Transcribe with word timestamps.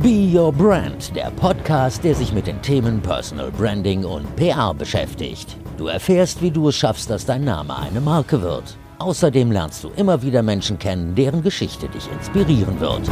Be 0.00 0.30
Your 0.32 0.52
Brand, 0.52 1.16
der 1.16 1.32
Podcast, 1.32 2.04
der 2.04 2.14
sich 2.14 2.32
mit 2.32 2.46
den 2.46 2.62
Themen 2.62 3.02
Personal 3.02 3.50
Branding 3.50 4.04
und 4.04 4.36
PR 4.36 4.72
beschäftigt. 4.72 5.56
Du 5.76 5.88
erfährst, 5.88 6.40
wie 6.40 6.52
du 6.52 6.68
es 6.68 6.76
schaffst, 6.76 7.10
dass 7.10 7.26
dein 7.26 7.42
Name 7.42 7.76
eine 7.76 8.00
Marke 8.00 8.40
wird. 8.40 8.76
Außerdem 9.00 9.50
lernst 9.50 9.82
du 9.82 9.88
immer 9.96 10.22
wieder 10.22 10.44
Menschen 10.44 10.78
kennen, 10.78 11.16
deren 11.16 11.42
Geschichte 11.42 11.88
dich 11.88 12.08
inspirieren 12.12 12.78
wird. 12.78 13.10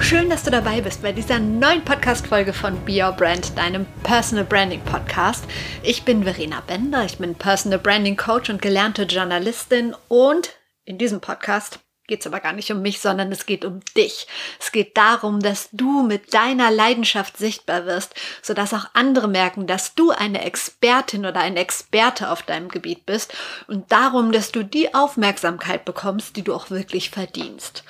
Schön, 0.00 0.28
dass 0.28 0.42
du 0.42 0.50
dabei 0.50 0.82
bist 0.82 1.00
bei 1.00 1.12
dieser 1.12 1.38
neuen 1.38 1.82
Podcast-Folge 1.86 2.52
von 2.52 2.76
Be 2.84 3.02
Your 3.02 3.12
Brand, 3.12 3.56
deinem 3.56 3.86
Personal 4.02 4.44
Branding 4.44 4.82
Podcast. 4.82 5.46
Ich 5.82 6.04
bin 6.04 6.24
Verena 6.24 6.62
Bender, 6.66 7.06
ich 7.06 7.16
bin 7.16 7.34
Personal 7.34 7.78
Branding 7.78 8.18
Coach 8.18 8.50
und 8.50 8.60
gelernte 8.60 9.04
Journalistin 9.04 9.94
und 10.08 10.50
in 10.84 10.98
diesem 10.98 11.20
Podcast 11.20 11.80
geht 12.10 12.20
es 12.20 12.26
aber 12.26 12.40
gar 12.40 12.52
nicht 12.52 12.70
um 12.70 12.82
mich, 12.82 13.00
sondern 13.00 13.32
es 13.32 13.46
geht 13.46 13.64
um 13.64 13.80
dich. 13.96 14.26
Es 14.58 14.72
geht 14.72 14.96
darum, 14.96 15.40
dass 15.40 15.70
du 15.72 16.02
mit 16.02 16.34
deiner 16.34 16.70
Leidenschaft 16.70 17.38
sichtbar 17.38 17.86
wirst, 17.86 18.14
sodass 18.42 18.74
auch 18.74 18.86
andere 18.92 19.28
merken, 19.28 19.66
dass 19.66 19.94
du 19.94 20.10
eine 20.10 20.44
Expertin 20.44 21.24
oder 21.24 21.40
ein 21.40 21.56
Experte 21.56 22.30
auf 22.30 22.42
deinem 22.42 22.68
Gebiet 22.68 23.06
bist 23.06 23.32
und 23.68 23.90
darum, 23.92 24.32
dass 24.32 24.52
du 24.52 24.64
die 24.64 24.92
Aufmerksamkeit 24.92 25.84
bekommst, 25.84 26.36
die 26.36 26.42
du 26.42 26.52
auch 26.52 26.70
wirklich 26.70 27.10
verdienst. 27.10 27.84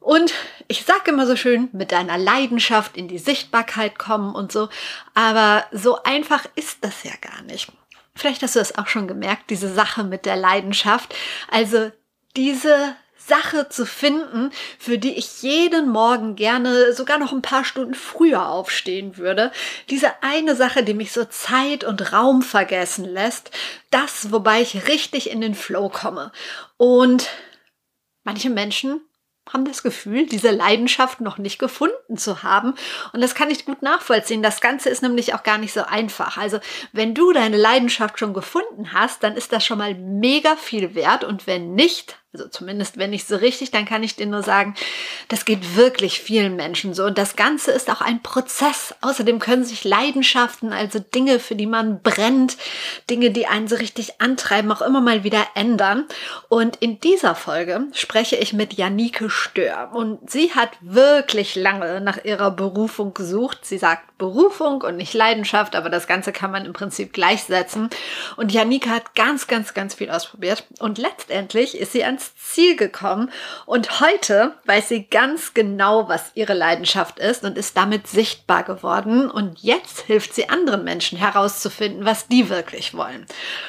Und 0.00 0.34
ich 0.66 0.84
sage 0.84 1.12
immer 1.12 1.26
so 1.26 1.36
schön, 1.36 1.68
mit 1.72 1.92
deiner 1.92 2.18
Leidenschaft 2.18 2.96
in 2.96 3.06
die 3.06 3.18
Sichtbarkeit 3.18 3.98
kommen 3.98 4.34
und 4.34 4.50
so, 4.50 4.68
aber 5.14 5.64
so 5.70 6.02
einfach 6.02 6.44
ist 6.56 6.78
das 6.84 7.04
ja 7.04 7.12
gar 7.20 7.42
nicht. 7.42 7.70
Vielleicht 8.16 8.42
hast 8.42 8.56
du 8.56 8.58
das 8.58 8.76
auch 8.76 8.88
schon 8.88 9.06
gemerkt, 9.06 9.50
diese 9.50 9.72
Sache 9.72 10.02
mit 10.02 10.26
der 10.26 10.36
Leidenschaft. 10.36 11.14
Also 11.48 11.92
diese 12.36 12.96
Sache 13.26 13.68
zu 13.68 13.86
finden, 13.86 14.50
für 14.78 14.98
die 14.98 15.14
ich 15.16 15.42
jeden 15.42 15.88
Morgen 15.88 16.36
gerne 16.36 16.92
sogar 16.92 17.18
noch 17.18 17.32
ein 17.32 17.42
paar 17.42 17.64
Stunden 17.64 17.94
früher 17.94 18.48
aufstehen 18.48 19.16
würde. 19.16 19.52
Diese 19.90 20.22
eine 20.22 20.56
Sache, 20.56 20.82
die 20.82 20.94
mich 20.94 21.12
so 21.12 21.24
Zeit 21.24 21.84
und 21.84 22.12
Raum 22.12 22.42
vergessen 22.42 23.04
lässt. 23.04 23.50
Das, 23.90 24.32
wobei 24.32 24.62
ich 24.62 24.88
richtig 24.88 25.30
in 25.30 25.40
den 25.40 25.54
Flow 25.54 25.88
komme. 25.88 26.32
Und 26.76 27.28
manche 28.24 28.50
Menschen 28.50 29.00
haben 29.52 29.64
das 29.64 29.82
Gefühl, 29.82 30.26
diese 30.26 30.50
Leidenschaft 30.50 31.20
noch 31.20 31.36
nicht 31.36 31.58
gefunden 31.58 32.16
zu 32.16 32.42
haben. 32.42 32.74
Und 33.12 33.20
das 33.20 33.34
kann 33.34 33.50
ich 33.50 33.64
gut 33.64 33.82
nachvollziehen. 33.82 34.42
Das 34.42 34.60
Ganze 34.60 34.88
ist 34.88 35.02
nämlich 35.02 35.34
auch 35.34 35.42
gar 35.42 35.58
nicht 35.58 35.72
so 35.72 35.82
einfach. 35.82 36.36
Also, 36.38 36.60
wenn 36.92 37.14
du 37.14 37.32
deine 37.32 37.56
Leidenschaft 37.56 38.18
schon 38.18 38.34
gefunden 38.34 38.92
hast, 38.92 39.22
dann 39.22 39.36
ist 39.36 39.52
das 39.52 39.64
schon 39.64 39.78
mal 39.78 39.94
mega 39.94 40.56
viel 40.56 40.94
wert. 40.94 41.24
Und 41.24 41.46
wenn 41.46 41.74
nicht, 41.74 42.21
also 42.34 42.48
zumindest 42.48 42.96
wenn 42.96 43.10
nicht 43.10 43.28
so 43.28 43.36
richtig, 43.36 43.70
dann 43.72 43.84
kann 43.84 44.02
ich 44.02 44.16
dir 44.16 44.26
nur 44.26 44.42
sagen, 44.42 44.74
das 45.28 45.44
geht 45.44 45.76
wirklich 45.76 46.20
vielen 46.20 46.56
Menschen 46.56 46.94
so. 46.94 47.04
Und 47.04 47.18
das 47.18 47.36
Ganze 47.36 47.72
ist 47.72 47.90
auch 47.90 48.00
ein 48.00 48.22
Prozess. 48.22 48.94
Außerdem 49.02 49.38
können 49.38 49.64
sich 49.64 49.84
Leidenschaften, 49.84 50.72
also 50.72 50.98
Dinge, 50.98 51.38
für 51.40 51.54
die 51.54 51.66
man 51.66 52.00
brennt, 52.00 52.56
Dinge, 53.10 53.32
die 53.32 53.46
einen 53.46 53.68
so 53.68 53.76
richtig 53.76 54.20
antreiben, 54.22 54.72
auch 54.72 54.80
immer 54.80 55.02
mal 55.02 55.24
wieder 55.24 55.46
ändern. 55.54 56.06
Und 56.48 56.76
in 56.76 57.00
dieser 57.00 57.34
Folge 57.34 57.86
spreche 57.92 58.36
ich 58.36 58.54
mit 58.54 58.74
Janike 58.74 59.28
Stör. 59.28 59.90
Und 59.92 60.30
sie 60.30 60.54
hat 60.54 60.70
wirklich 60.80 61.54
lange 61.54 62.00
nach 62.00 62.24
ihrer 62.24 62.50
Berufung 62.50 63.12
gesucht. 63.12 63.66
Sie 63.66 63.78
sagt 63.78 64.11
Berufung 64.22 64.80
und 64.80 64.96
nicht 64.96 65.12
Leidenschaft, 65.12 65.76
aber 65.76 65.90
das 65.90 66.06
Ganze 66.06 66.32
kann 66.32 66.50
man 66.50 66.64
im 66.64 66.72
Prinzip 66.72 67.12
gleichsetzen. 67.12 67.90
Und 68.36 68.52
Janike 68.52 68.88
hat 68.88 69.14
ganz, 69.14 69.46
ganz, 69.46 69.74
ganz 69.74 69.94
viel 69.94 70.10
ausprobiert. 70.10 70.64
Und 70.78 70.96
letztendlich 70.98 71.76
ist 71.76 71.92
sie 71.92 72.04
ans 72.04 72.22
ans 72.22 72.34
Ziel 72.36 72.76
gekommen 72.76 73.30
und 73.66 74.00
heute 74.00 74.54
weiß 74.66 74.88
sie 74.88 75.04
ganz 75.08 75.54
genau, 75.54 76.08
was 76.08 76.32
ihre 76.34 76.54
Leidenschaft 76.54 77.18
ist 77.18 77.44
und 77.44 77.58
ist 77.58 77.76
damit 77.76 78.06
sichtbar 78.06 78.62
geworden 78.62 79.30
und 79.30 79.60
jetzt 79.60 80.00
hilft 80.02 80.34
sie 80.34 80.48
anderen 80.48 80.84
Menschen 80.84 81.18
herauszufinden, 81.18 82.04
was 82.04 82.28
die 82.28 82.48
wirklich 82.48 82.94
wollen. 82.94 83.26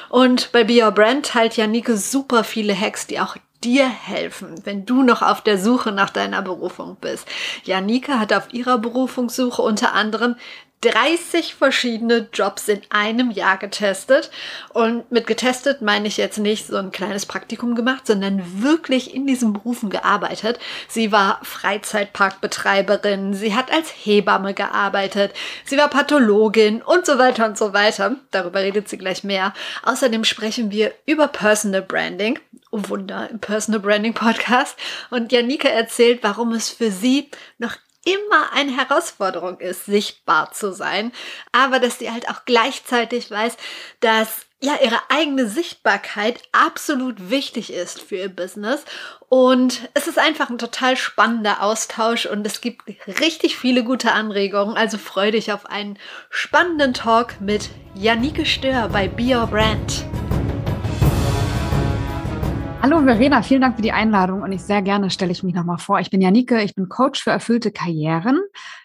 Und 0.09 0.51
bei 0.51 0.63
Be 0.63 0.83
Your 0.83 0.91
Brand 0.91 1.25
teilt 1.25 1.57
Janike 1.57 1.97
super 1.97 2.43
viele 2.43 2.77
Hacks, 2.79 3.07
die 3.07 3.19
auch 3.19 3.35
dir 3.63 3.87
helfen, 3.87 4.55
wenn 4.65 4.85
du 4.85 5.03
noch 5.03 5.21
auf 5.21 5.41
der 5.41 5.57
Suche 5.57 5.91
nach 5.91 6.09
deiner 6.09 6.41
Berufung 6.41 6.97
bist. 6.99 7.27
Janike 7.63 8.19
hat 8.19 8.33
auf 8.33 8.53
ihrer 8.53 8.77
Berufungssuche 8.77 9.61
unter 9.61 9.93
anderem 9.93 10.35
30 10.83 11.55
verschiedene 11.55 12.27
Jobs 12.33 12.67
in 12.67 12.81
einem 12.89 13.31
Jahr 13.31 13.57
getestet. 13.57 14.29
Und 14.73 15.09
mit 15.11 15.27
getestet 15.27 15.81
meine 15.81 16.07
ich 16.07 16.17
jetzt 16.17 16.39
nicht 16.39 16.67
so 16.67 16.75
ein 16.75 16.91
kleines 16.91 17.25
Praktikum 17.25 17.73
gemacht, 17.75 18.05
sondern 18.05 18.61
wirklich 18.61 19.15
in 19.15 19.25
diesen 19.25 19.53
Berufen 19.53 19.89
gearbeitet. 19.89 20.59
Sie 20.89 21.11
war 21.11 21.39
Freizeitparkbetreiberin, 21.43 23.33
sie 23.33 23.55
hat 23.55 23.71
als 23.71 23.89
Hebamme 23.89 24.53
gearbeitet, 24.53 25.33
sie 25.63 25.77
war 25.77 25.87
Pathologin 25.87 26.81
und 26.81 27.05
so 27.05 27.17
weiter 27.17 27.45
und 27.45 27.57
so 27.57 27.73
weiter. 27.73 28.17
Darüber 28.31 28.59
redet 28.59 28.89
sie 28.89 28.97
gleich 28.97 29.23
mehr. 29.23 29.53
Außerdem 29.83 30.25
sprechen 30.25 30.71
wir 30.71 30.93
über 31.05 31.27
Personal 31.27 31.81
Branding. 31.81 32.39
Oh 32.73 32.81
Wunder, 32.89 33.29
im 33.29 33.39
Personal 33.39 33.79
Branding 33.79 34.15
Podcast. 34.15 34.75
Und 35.11 35.31
Janika 35.31 35.67
erzählt, 35.69 36.23
warum 36.23 36.53
es 36.53 36.69
für 36.69 36.89
sie 36.89 37.29
noch 37.59 37.75
immer 38.03 38.51
eine 38.51 38.75
Herausforderung 38.75 39.59
ist, 39.59 39.85
sichtbar 39.85 40.51
zu 40.51 40.73
sein, 40.73 41.11
aber 41.51 41.79
dass 41.79 41.99
sie 41.99 42.11
halt 42.11 42.27
auch 42.29 42.45
gleichzeitig 42.45 43.29
weiß, 43.29 43.57
dass 43.99 44.47
ja 44.59 44.73
ihre 44.83 44.99
eigene 45.09 45.47
Sichtbarkeit 45.47 46.41
absolut 46.51 47.29
wichtig 47.29 47.71
ist 47.71 48.01
für 48.01 48.15
ihr 48.15 48.29
Business 48.29 48.83
und 49.29 49.87
es 49.93 50.07
ist 50.07 50.17
einfach 50.17 50.49
ein 50.49 50.57
total 50.57 50.97
spannender 50.97 51.61
Austausch 51.61 52.25
und 52.25 52.45
es 52.45 52.59
gibt 52.59 52.83
richtig 53.21 53.55
viele 53.55 53.83
gute 53.83 54.11
Anregungen, 54.11 54.75
also 54.75 54.97
freue 54.97 55.31
dich 55.31 55.53
auf 55.53 55.65
einen 55.67 55.97
spannenden 56.29 56.93
Talk 56.93 57.39
mit 57.39 57.69
Janike 57.95 58.45
Stör 58.45 58.89
bei 58.89 59.07
Be 59.07 59.35
Your 59.35 59.47
Brand. 59.47 60.05
Hallo 62.83 63.01
Verena, 63.01 63.41
vielen 63.43 63.61
Dank 63.61 63.77
für 63.77 63.81
die 63.81 63.93
Einladung 63.93 64.41
und 64.41 64.51
ich 64.51 64.61
sehr 64.61 64.81
gerne 64.81 65.09
stelle 65.09 65.31
ich 65.31 65.41
mich 65.41 65.53
nochmal 65.53 65.77
vor. 65.77 66.01
Ich 66.01 66.09
bin 66.09 66.19
Janike, 66.19 66.61
ich 66.61 66.75
bin 66.75 66.89
Coach 66.89 67.23
für 67.23 67.31
erfüllte 67.31 67.71
Karrieren. 67.71 68.41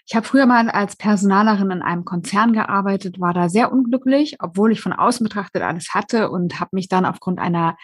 Ich 0.07 0.15
habe 0.15 0.25
früher 0.25 0.47
mal 0.47 0.71
als 0.71 0.95
Personalerin 0.95 1.73
in 1.73 1.83
einem 1.83 2.05
Konzern 2.05 2.53
gearbeitet, 2.53 3.19
war 3.19 3.35
da 3.35 3.49
sehr 3.49 3.73
unglücklich, 3.73 4.37
obwohl 4.39 4.71
ich 4.71 4.81
von 4.81 4.93
außen 4.93 5.25
betrachtet 5.25 5.63
alles 5.63 5.95
hatte 5.95 6.31
und 6.31 6.61
habe 6.61 6.71
mich 6.75 6.87
dann 6.87 7.05
aufgrund 7.07 7.41
einer 7.41 7.77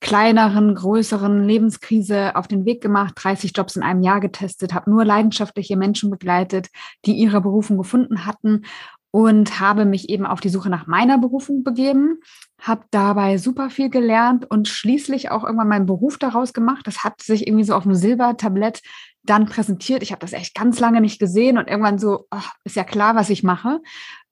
kleineren, 0.00 0.74
größeren 0.74 1.44
Lebenskrise 1.44 2.36
auf 2.36 2.48
den 2.48 2.66
Weg 2.66 2.82
gemacht, 2.82 3.14
30 3.16 3.56
Jobs 3.56 3.76
in 3.76 3.82
einem 3.82 4.02
Jahr 4.02 4.20
getestet, 4.20 4.74
habe 4.74 4.90
nur 4.90 5.06
leidenschaftliche 5.06 5.78
Menschen 5.78 6.10
begleitet, 6.10 6.68
die 7.06 7.14
ihre 7.14 7.40
Berufung 7.40 7.78
gefunden 7.78 8.26
hatten 8.26 8.66
und 9.16 9.60
habe 9.60 9.86
mich 9.86 10.10
eben 10.10 10.26
auf 10.26 10.40
die 10.42 10.50
Suche 10.50 10.68
nach 10.68 10.86
meiner 10.86 11.16
Berufung 11.16 11.64
begeben, 11.64 12.18
habe 12.60 12.84
dabei 12.90 13.38
super 13.38 13.70
viel 13.70 13.88
gelernt 13.88 14.44
und 14.50 14.68
schließlich 14.68 15.30
auch 15.30 15.42
irgendwann 15.42 15.68
meinen 15.68 15.86
Beruf 15.86 16.18
daraus 16.18 16.52
gemacht. 16.52 16.86
Das 16.86 17.02
hat 17.02 17.22
sich 17.22 17.46
irgendwie 17.46 17.64
so 17.64 17.74
auf 17.74 17.86
einem 17.86 17.94
Silbertablett 17.94 18.82
dann 19.22 19.46
präsentiert. 19.46 20.02
Ich 20.02 20.12
habe 20.12 20.20
das 20.20 20.34
echt 20.34 20.54
ganz 20.54 20.80
lange 20.80 21.00
nicht 21.00 21.18
gesehen 21.18 21.56
und 21.56 21.66
irgendwann 21.66 21.98
so, 21.98 22.26
ach, 22.28 22.52
ist 22.64 22.76
ja 22.76 22.84
klar, 22.84 23.16
was 23.16 23.30
ich 23.30 23.42
mache. 23.42 23.80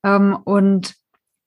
Ähm, 0.04 0.36
und 0.44 0.96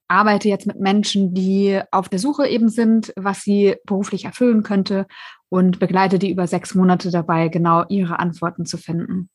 arbeite 0.08 0.50
jetzt 0.50 0.66
mit 0.66 0.80
Menschen, 0.80 1.36
die 1.36 1.80
auf 1.92 2.10
der 2.10 2.18
Suche 2.18 2.48
eben 2.48 2.70
sind, 2.70 3.14
was 3.16 3.44
sie 3.44 3.76
beruflich 3.86 4.26
erfüllen 4.26 4.64
könnte 4.64 5.06
und 5.50 5.78
begleite 5.78 6.18
die 6.18 6.32
über 6.32 6.48
sechs 6.48 6.74
Monate 6.74 7.12
dabei, 7.12 7.50
genau 7.50 7.86
ihre 7.88 8.18
Antworten 8.18 8.66
zu 8.66 8.80
finden. 8.80 9.30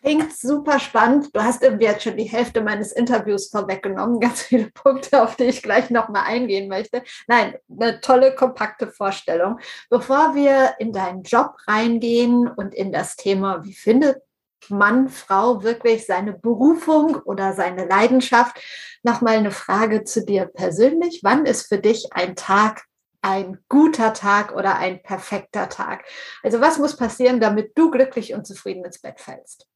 Klingt 0.00 0.36
super 0.36 0.78
spannend. 0.78 1.34
Du 1.34 1.42
hast 1.42 1.62
irgendwie 1.62 1.86
jetzt 1.86 2.04
schon 2.04 2.16
die 2.16 2.24
Hälfte 2.24 2.60
meines 2.60 2.92
Interviews 2.92 3.48
vorweggenommen. 3.48 4.20
Ganz 4.20 4.42
viele 4.42 4.70
Punkte, 4.70 5.22
auf 5.22 5.36
die 5.36 5.44
ich 5.44 5.62
gleich 5.62 5.90
nochmal 5.90 6.24
eingehen 6.26 6.68
möchte. 6.68 7.02
Nein, 7.26 7.56
eine 7.68 8.00
tolle, 8.00 8.34
kompakte 8.34 8.88
Vorstellung. 8.88 9.58
Bevor 9.90 10.34
wir 10.34 10.74
in 10.78 10.92
deinen 10.92 11.22
Job 11.22 11.56
reingehen 11.66 12.48
und 12.48 12.74
in 12.74 12.92
das 12.92 13.16
Thema, 13.16 13.64
wie 13.64 13.74
findet 13.74 14.22
Mann, 14.68 15.08
Frau 15.08 15.62
wirklich 15.62 16.04
seine 16.06 16.32
Berufung 16.32 17.16
oder 17.16 17.54
seine 17.54 17.86
Leidenschaft, 17.86 18.60
nochmal 19.02 19.36
eine 19.36 19.50
Frage 19.50 20.04
zu 20.04 20.24
dir 20.24 20.46
persönlich. 20.46 21.20
Wann 21.22 21.46
ist 21.46 21.68
für 21.68 21.78
dich 21.78 22.12
ein 22.12 22.36
Tag 22.36 22.84
ein 23.22 23.58
guter 23.68 24.12
Tag 24.12 24.54
oder 24.54 24.76
ein 24.76 25.02
perfekter 25.02 25.68
Tag? 25.68 26.04
Also 26.42 26.60
was 26.60 26.78
muss 26.78 26.96
passieren, 26.96 27.40
damit 27.40 27.72
du 27.76 27.90
glücklich 27.90 28.34
und 28.34 28.46
zufrieden 28.46 28.84
ins 28.84 29.00
Bett 29.00 29.20
fällst? 29.20 29.66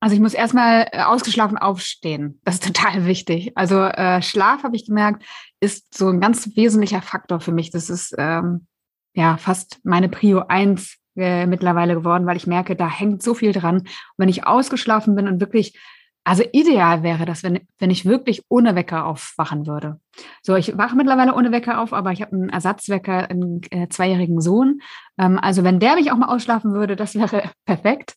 Also 0.00 0.14
ich 0.14 0.20
muss 0.20 0.34
erstmal 0.34 0.88
äh, 0.92 1.02
ausgeschlafen 1.02 1.56
aufstehen. 1.56 2.40
Das 2.44 2.56
ist 2.56 2.64
total 2.74 3.06
wichtig. 3.06 3.52
Also 3.54 3.82
äh, 3.82 4.22
Schlaf, 4.22 4.62
habe 4.62 4.76
ich 4.76 4.86
gemerkt, 4.86 5.24
ist 5.60 5.96
so 5.96 6.08
ein 6.08 6.20
ganz 6.20 6.56
wesentlicher 6.56 7.02
Faktor 7.02 7.40
für 7.40 7.52
mich. 7.52 7.70
Das 7.70 7.90
ist 7.90 8.14
ähm, 8.18 8.66
ja 9.14 9.36
fast 9.36 9.80
meine 9.84 10.08
Prio 10.08 10.44
1 10.46 10.98
äh, 11.16 11.46
mittlerweile 11.46 11.94
geworden, 11.94 12.26
weil 12.26 12.36
ich 12.36 12.46
merke, 12.46 12.76
da 12.76 12.88
hängt 12.90 13.22
so 13.22 13.34
viel 13.34 13.52
dran. 13.52 13.78
Und 13.78 13.88
wenn 14.18 14.28
ich 14.28 14.46
ausgeschlafen 14.46 15.14
bin 15.14 15.28
und 15.28 15.40
wirklich, 15.40 15.78
also 16.24 16.44
ideal 16.52 17.02
wäre 17.02 17.24
das, 17.24 17.42
wenn, 17.42 17.60
wenn 17.78 17.90
ich 17.90 18.04
wirklich 18.04 18.42
ohne 18.48 18.74
Wecker 18.74 19.06
aufwachen 19.06 19.66
würde. 19.66 20.00
So, 20.42 20.56
ich 20.56 20.76
wache 20.76 20.96
mittlerweile 20.96 21.34
ohne 21.34 21.52
Wecker 21.52 21.80
auf, 21.80 21.92
aber 21.92 22.12
ich 22.12 22.20
habe 22.20 22.32
einen 22.32 22.48
Ersatzwecker, 22.50 23.30
einen 23.30 23.62
äh, 23.70 23.88
zweijährigen 23.88 24.40
Sohn. 24.40 24.80
Ähm, 25.18 25.38
also 25.38 25.64
wenn 25.64 25.80
der 25.80 25.94
mich 25.94 26.12
auch 26.12 26.16
mal 26.16 26.34
ausschlafen 26.34 26.74
würde, 26.74 26.96
das 26.96 27.14
wäre 27.14 27.44
perfekt. 27.64 28.16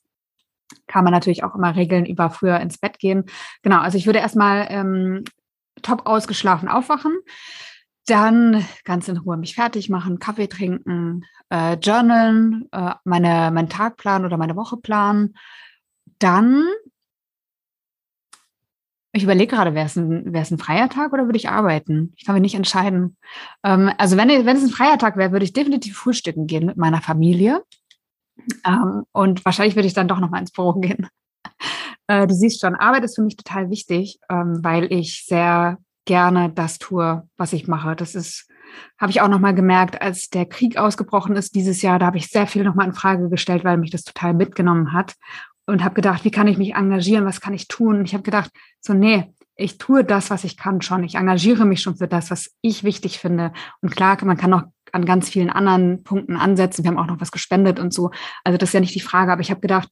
Kann 0.87 1.03
man 1.03 1.13
natürlich 1.13 1.43
auch 1.43 1.55
immer 1.55 1.75
regeln 1.75 2.05
über 2.05 2.29
früher 2.29 2.59
ins 2.59 2.77
Bett 2.77 2.99
gehen. 2.99 3.25
Genau, 3.61 3.79
also 3.79 3.97
ich 3.97 4.05
würde 4.05 4.19
erstmal 4.19 4.67
ähm, 4.69 5.23
top 5.81 6.05
ausgeschlafen 6.05 6.69
aufwachen, 6.69 7.17
dann 8.05 8.65
ganz 8.83 9.07
in 9.07 9.17
Ruhe 9.17 9.37
mich 9.37 9.55
fertig 9.55 9.89
machen, 9.89 10.19
Kaffee 10.19 10.47
trinken, 10.47 11.25
äh, 11.49 11.75
journalen, 11.75 12.67
äh, 12.71 12.93
meine, 13.03 13.51
meinen 13.51 13.69
Tagplan 13.69 14.25
oder 14.25 14.37
meine 14.37 14.55
Woche 14.55 14.77
planen. 14.77 15.35
Dann, 16.19 16.65
ich 19.11 19.23
überlege 19.23 19.55
gerade, 19.55 19.73
wäre 19.73 19.85
es 19.85 19.95
ein, 19.95 20.35
ein 20.35 20.57
freier 20.57 20.89
Tag 20.89 21.13
oder 21.13 21.25
würde 21.25 21.37
ich 21.37 21.49
arbeiten? 21.49 22.13
Ich 22.17 22.25
kann 22.25 22.33
mich 22.33 22.41
nicht 22.41 22.55
entscheiden. 22.55 23.17
Ähm, 23.63 23.91
also 23.97 24.17
wenn, 24.17 24.29
wenn 24.29 24.57
es 24.57 24.63
ein 24.63 24.69
freier 24.69 24.97
Tag 24.97 25.17
wäre, 25.17 25.31
würde 25.31 25.45
ich 25.45 25.53
definitiv 25.53 25.97
frühstücken 25.97 26.47
gehen 26.47 26.65
mit 26.65 26.77
meiner 26.77 27.01
Familie. 27.01 27.63
Ähm, 28.65 29.03
und 29.11 29.45
wahrscheinlich 29.45 29.75
würde 29.75 29.87
ich 29.87 29.93
dann 29.93 30.07
doch 30.07 30.19
noch 30.19 30.29
mal 30.29 30.39
ins 30.39 30.51
Büro 30.51 30.73
gehen. 30.73 31.07
Äh, 32.07 32.25
du 32.25 32.33
siehst 32.33 32.59
schon, 32.59 32.73
Arbeit 32.73 33.03
ist 33.03 33.13
für 33.13 33.21
mich 33.21 33.37
total 33.37 33.69
wichtig, 33.69 34.17
ähm, 34.31 34.61
weil 34.63 34.91
ich 34.91 35.25
sehr 35.27 35.77
gerne 36.05 36.49
das 36.49 36.79
tue, 36.79 37.21
was 37.37 37.53
ich 37.53 37.67
mache. 37.67 37.95
Das 37.95 38.15
ist, 38.15 38.47
habe 38.99 39.11
ich 39.11 39.21
auch 39.21 39.27
noch 39.27 39.37
mal 39.37 39.53
gemerkt, 39.53 40.01
als 40.01 40.31
der 40.31 40.47
Krieg 40.47 40.75
ausgebrochen 40.75 41.35
ist 41.35 41.53
dieses 41.53 41.83
Jahr, 41.83 41.99
da 41.99 42.07
habe 42.07 42.17
ich 42.17 42.29
sehr 42.29 42.47
viel 42.47 42.63
noch 42.63 42.73
mal 42.73 42.87
in 42.87 42.93
Frage 42.93 43.29
gestellt, 43.29 43.63
weil 43.63 43.77
mich 43.77 43.91
das 43.91 44.05
total 44.05 44.33
mitgenommen 44.33 44.91
hat 44.91 45.13
und 45.67 45.83
habe 45.83 45.93
gedacht, 45.93 46.25
wie 46.25 46.31
kann 46.31 46.47
ich 46.47 46.57
mich 46.57 46.73
engagieren, 46.73 47.25
was 47.25 47.41
kann 47.41 47.53
ich 47.53 47.67
tun? 47.67 47.99
Und 47.99 48.05
ich 48.05 48.15
habe 48.15 48.23
gedacht, 48.23 48.49
so 48.81 48.93
nee, 48.93 49.31
ich 49.55 49.77
tue 49.77 50.03
das, 50.03 50.31
was 50.31 50.45
ich 50.45 50.57
kann 50.57 50.81
schon. 50.81 51.03
Ich 51.03 51.15
engagiere 51.15 51.65
mich 51.65 51.81
schon 51.81 51.97
für 51.97 52.07
das, 52.07 52.31
was 52.31 52.51
ich 52.61 52.83
wichtig 52.83 53.19
finde. 53.19 53.51
Und 53.81 53.95
klar, 53.95 54.17
man 54.23 54.37
kann 54.37 54.49
noch 54.49 54.63
an 54.93 55.05
ganz 55.05 55.29
vielen 55.29 55.49
anderen 55.49 56.03
Punkten 56.03 56.37
ansetzen. 56.37 56.83
Wir 56.83 56.91
haben 56.91 56.99
auch 56.99 57.07
noch 57.07 57.21
was 57.21 57.31
gespendet 57.31 57.79
und 57.79 57.93
so. 57.93 58.11
Also 58.43 58.57
das 58.57 58.69
ist 58.69 58.73
ja 58.73 58.79
nicht 58.79 58.95
die 58.95 58.99
Frage. 58.99 59.31
Aber 59.31 59.41
ich 59.41 59.51
habe 59.51 59.61
gedacht, 59.61 59.89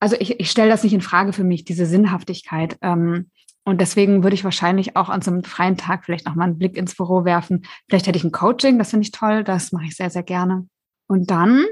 also 0.00 0.16
ich, 0.18 0.38
ich 0.38 0.50
stelle 0.50 0.70
das 0.70 0.82
nicht 0.82 0.92
in 0.92 1.00
Frage 1.00 1.32
für 1.32 1.44
mich, 1.44 1.64
diese 1.64 1.86
Sinnhaftigkeit. 1.86 2.76
Ähm, 2.82 3.30
und 3.64 3.80
deswegen 3.80 4.22
würde 4.22 4.34
ich 4.34 4.44
wahrscheinlich 4.44 4.96
auch 4.96 5.08
an 5.08 5.22
so 5.22 5.30
einem 5.30 5.42
freien 5.42 5.78
Tag 5.78 6.04
vielleicht 6.04 6.26
noch 6.26 6.34
mal 6.34 6.44
einen 6.44 6.58
Blick 6.58 6.76
ins 6.76 6.94
Büro 6.94 7.24
werfen. 7.24 7.64
Vielleicht 7.88 8.06
hätte 8.06 8.18
ich 8.18 8.24
ein 8.24 8.32
Coaching, 8.32 8.78
das 8.78 8.90
finde 8.90 9.04
ich 9.04 9.12
toll. 9.12 9.42
Das 9.42 9.72
mache 9.72 9.86
ich 9.86 9.96
sehr, 9.96 10.10
sehr 10.10 10.22
gerne. 10.22 10.68
Und 11.06 11.30
dann 11.30 11.64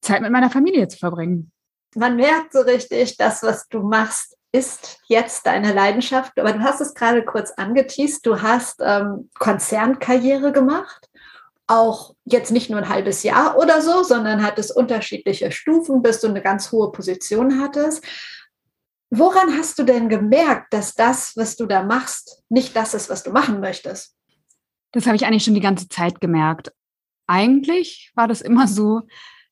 Zeit 0.00 0.20
mit 0.20 0.32
meiner 0.32 0.50
Familie 0.50 0.88
zu 0.88 0.98
verbringen. 0.98 1.52
Man 1.94 2.16
merkt 2.16 2.52
so 2.52 2.60
richtig, 2.60 3.16
das, 3.16 3.42
was 3.42 3.68
du 3.68 3.82
machst, 3.82 4.36
ist 4.50 4.98
jetzt 5.06 5.46
deine 5.46 5.72
Leidenschaft. 5.72 6.38
Aber 6.38 6.52
du 6.52 6.60
hast 6.60 6.80
es 6.80 6.94
gerade 6.94 7.24
kurz 7.24 7.52
angeteased. 7.52 8.26
Du 8.26 8.42
hast 8.42 8.80
ähm, 8.84 9.30
Konzernkarriere 9.38 10.52
gemacht 10.52 11.08
auch 11.66 12.14
jetzt 12.24 12.52
nicht 12.52 12.70
nur 12.70 12.80
ein 12.80 12.88
halbes 12.88 13.22
Jahr 13.22 13.56
oder 13.58 13.80
so, 13.80 14.02
sondern 14.02 14.42
hattest 14.42 14.74
unterschiedliche 14.74 15.50
Stufen, 15.52 16.02
bis 16.02 16.20
du 16.20 16.28
eine 16.28 16.42
ganz 16.42 16.72
hohe 16.72 16.92
Position 16.92 17.60
hattest. 17.60 18.04
Woran 19.10 19.56
hast 19.58 19.78
du 19.78 19.82
denn 19.84 20.08
gemerkt, 20.08 20.72
dass 20.72 20.94
das, 20.94 21.36
was 21.36 21.56
du 21.56 21.66
da 21.66 21.82
machst, 21.82 22.42
nicht 22.48 22.74
das 22.76 22.94
ist, 22.94 23.10
was 23.10 23.22
du 23.22 23.30
machen 23.30 23.60
möchtest? 23.60 24.16
Das 24.92 25.06
habe 25.06 25.16
ich 25.16 25.26
eigentlich 25.26 25.44
schon 25.44 25.54
die 25.54 25.60
ganze 25.60 25.88
Zeit 25.88 26.20
gemerkt. 26.20 26.72
Eigentlich 27.26 28.12
war 28.14 28.28
das 28.28 28.40
immer 28.40 28.68
so, 28.68 29.02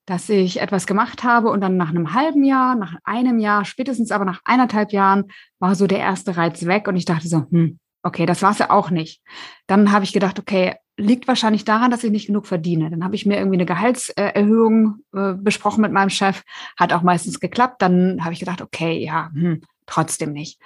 dass 0.07 0.29
ich 0.29 0.61
etwas 0.61 0.87
gemacht 0.87 1.25
habe 1.25 1.51
und 1.51 1.61
dann 1.61 1.77
nach 1.77 1.91
einem 1.91 2.15
halben 2.15 2.45
Jahr, 2.45 2.75
nach 2.75 2.97
einem 3.05 3.39
Jahr, 3.39 3.65
spätestens 3.65 4.11
aber 4.11 4.25
nach 4.25 4.41
eineinhalb 4.45 4.93
Jahren 4.93 5.31
war 5.59 5.75
so 5.75 5.87
der 5.87 6.01
erste 6.01 6.37
Reiz 6.37 6.65
weg 6.67 6.89
und 6.89 6.97
ich 6.97 7.05
dachte 7.05 7.29
so, 7.29 7.47
hm, 7.51 7.79
okay, 8.03 8.27
das 8.27 8.43
war 8.43 8.53
es 8.53 8.59
ja 8.59 8.71
auch 8.71 8.91
nicht. 8.91 9.23
Dann 9.67 9.93
habe 9.93 10.05
ich 10.05 10.13
gedacht, 10.13 10.39
okay, 10.39 10.77
liegt 10.97 11.29
wahrscheinlich 11.29 11.65
daran, 11.65 11.91
dass 11.91 12.05
ich 12.05 12.11
nicht 12.11 12.27
genug 12.27 12.47
verdiene. 12.47 12.91
Dann 12.91 13.05
habe 13.05 13.15
ich 13.15 13.27
mir 13.27 13.37
irgendwie 13.37 13.57
eine 13.57 13.67
Gehaltserhöhung 13.67 15.01
äh, 15.15 15.35
besprochen 15.35 15.81
mit 15.81 15.93
meinem 15.93 16.11
Chef, 16.11 16.43
hat 16.79 16.93
auch 16.93 17.03
meistens 17.03 17.41
geklappt. 17.41 17.83
Dann 17.83 18.25
habe 18.25 18.33
ich 18.33 18.41
gedacht, 18.41 18.63
okay, 18.63 18.99
ja, 18.99 19.31
hm, 19.33 19.63
trotzdem 19.87 20.33
nicht. 20.33 20.61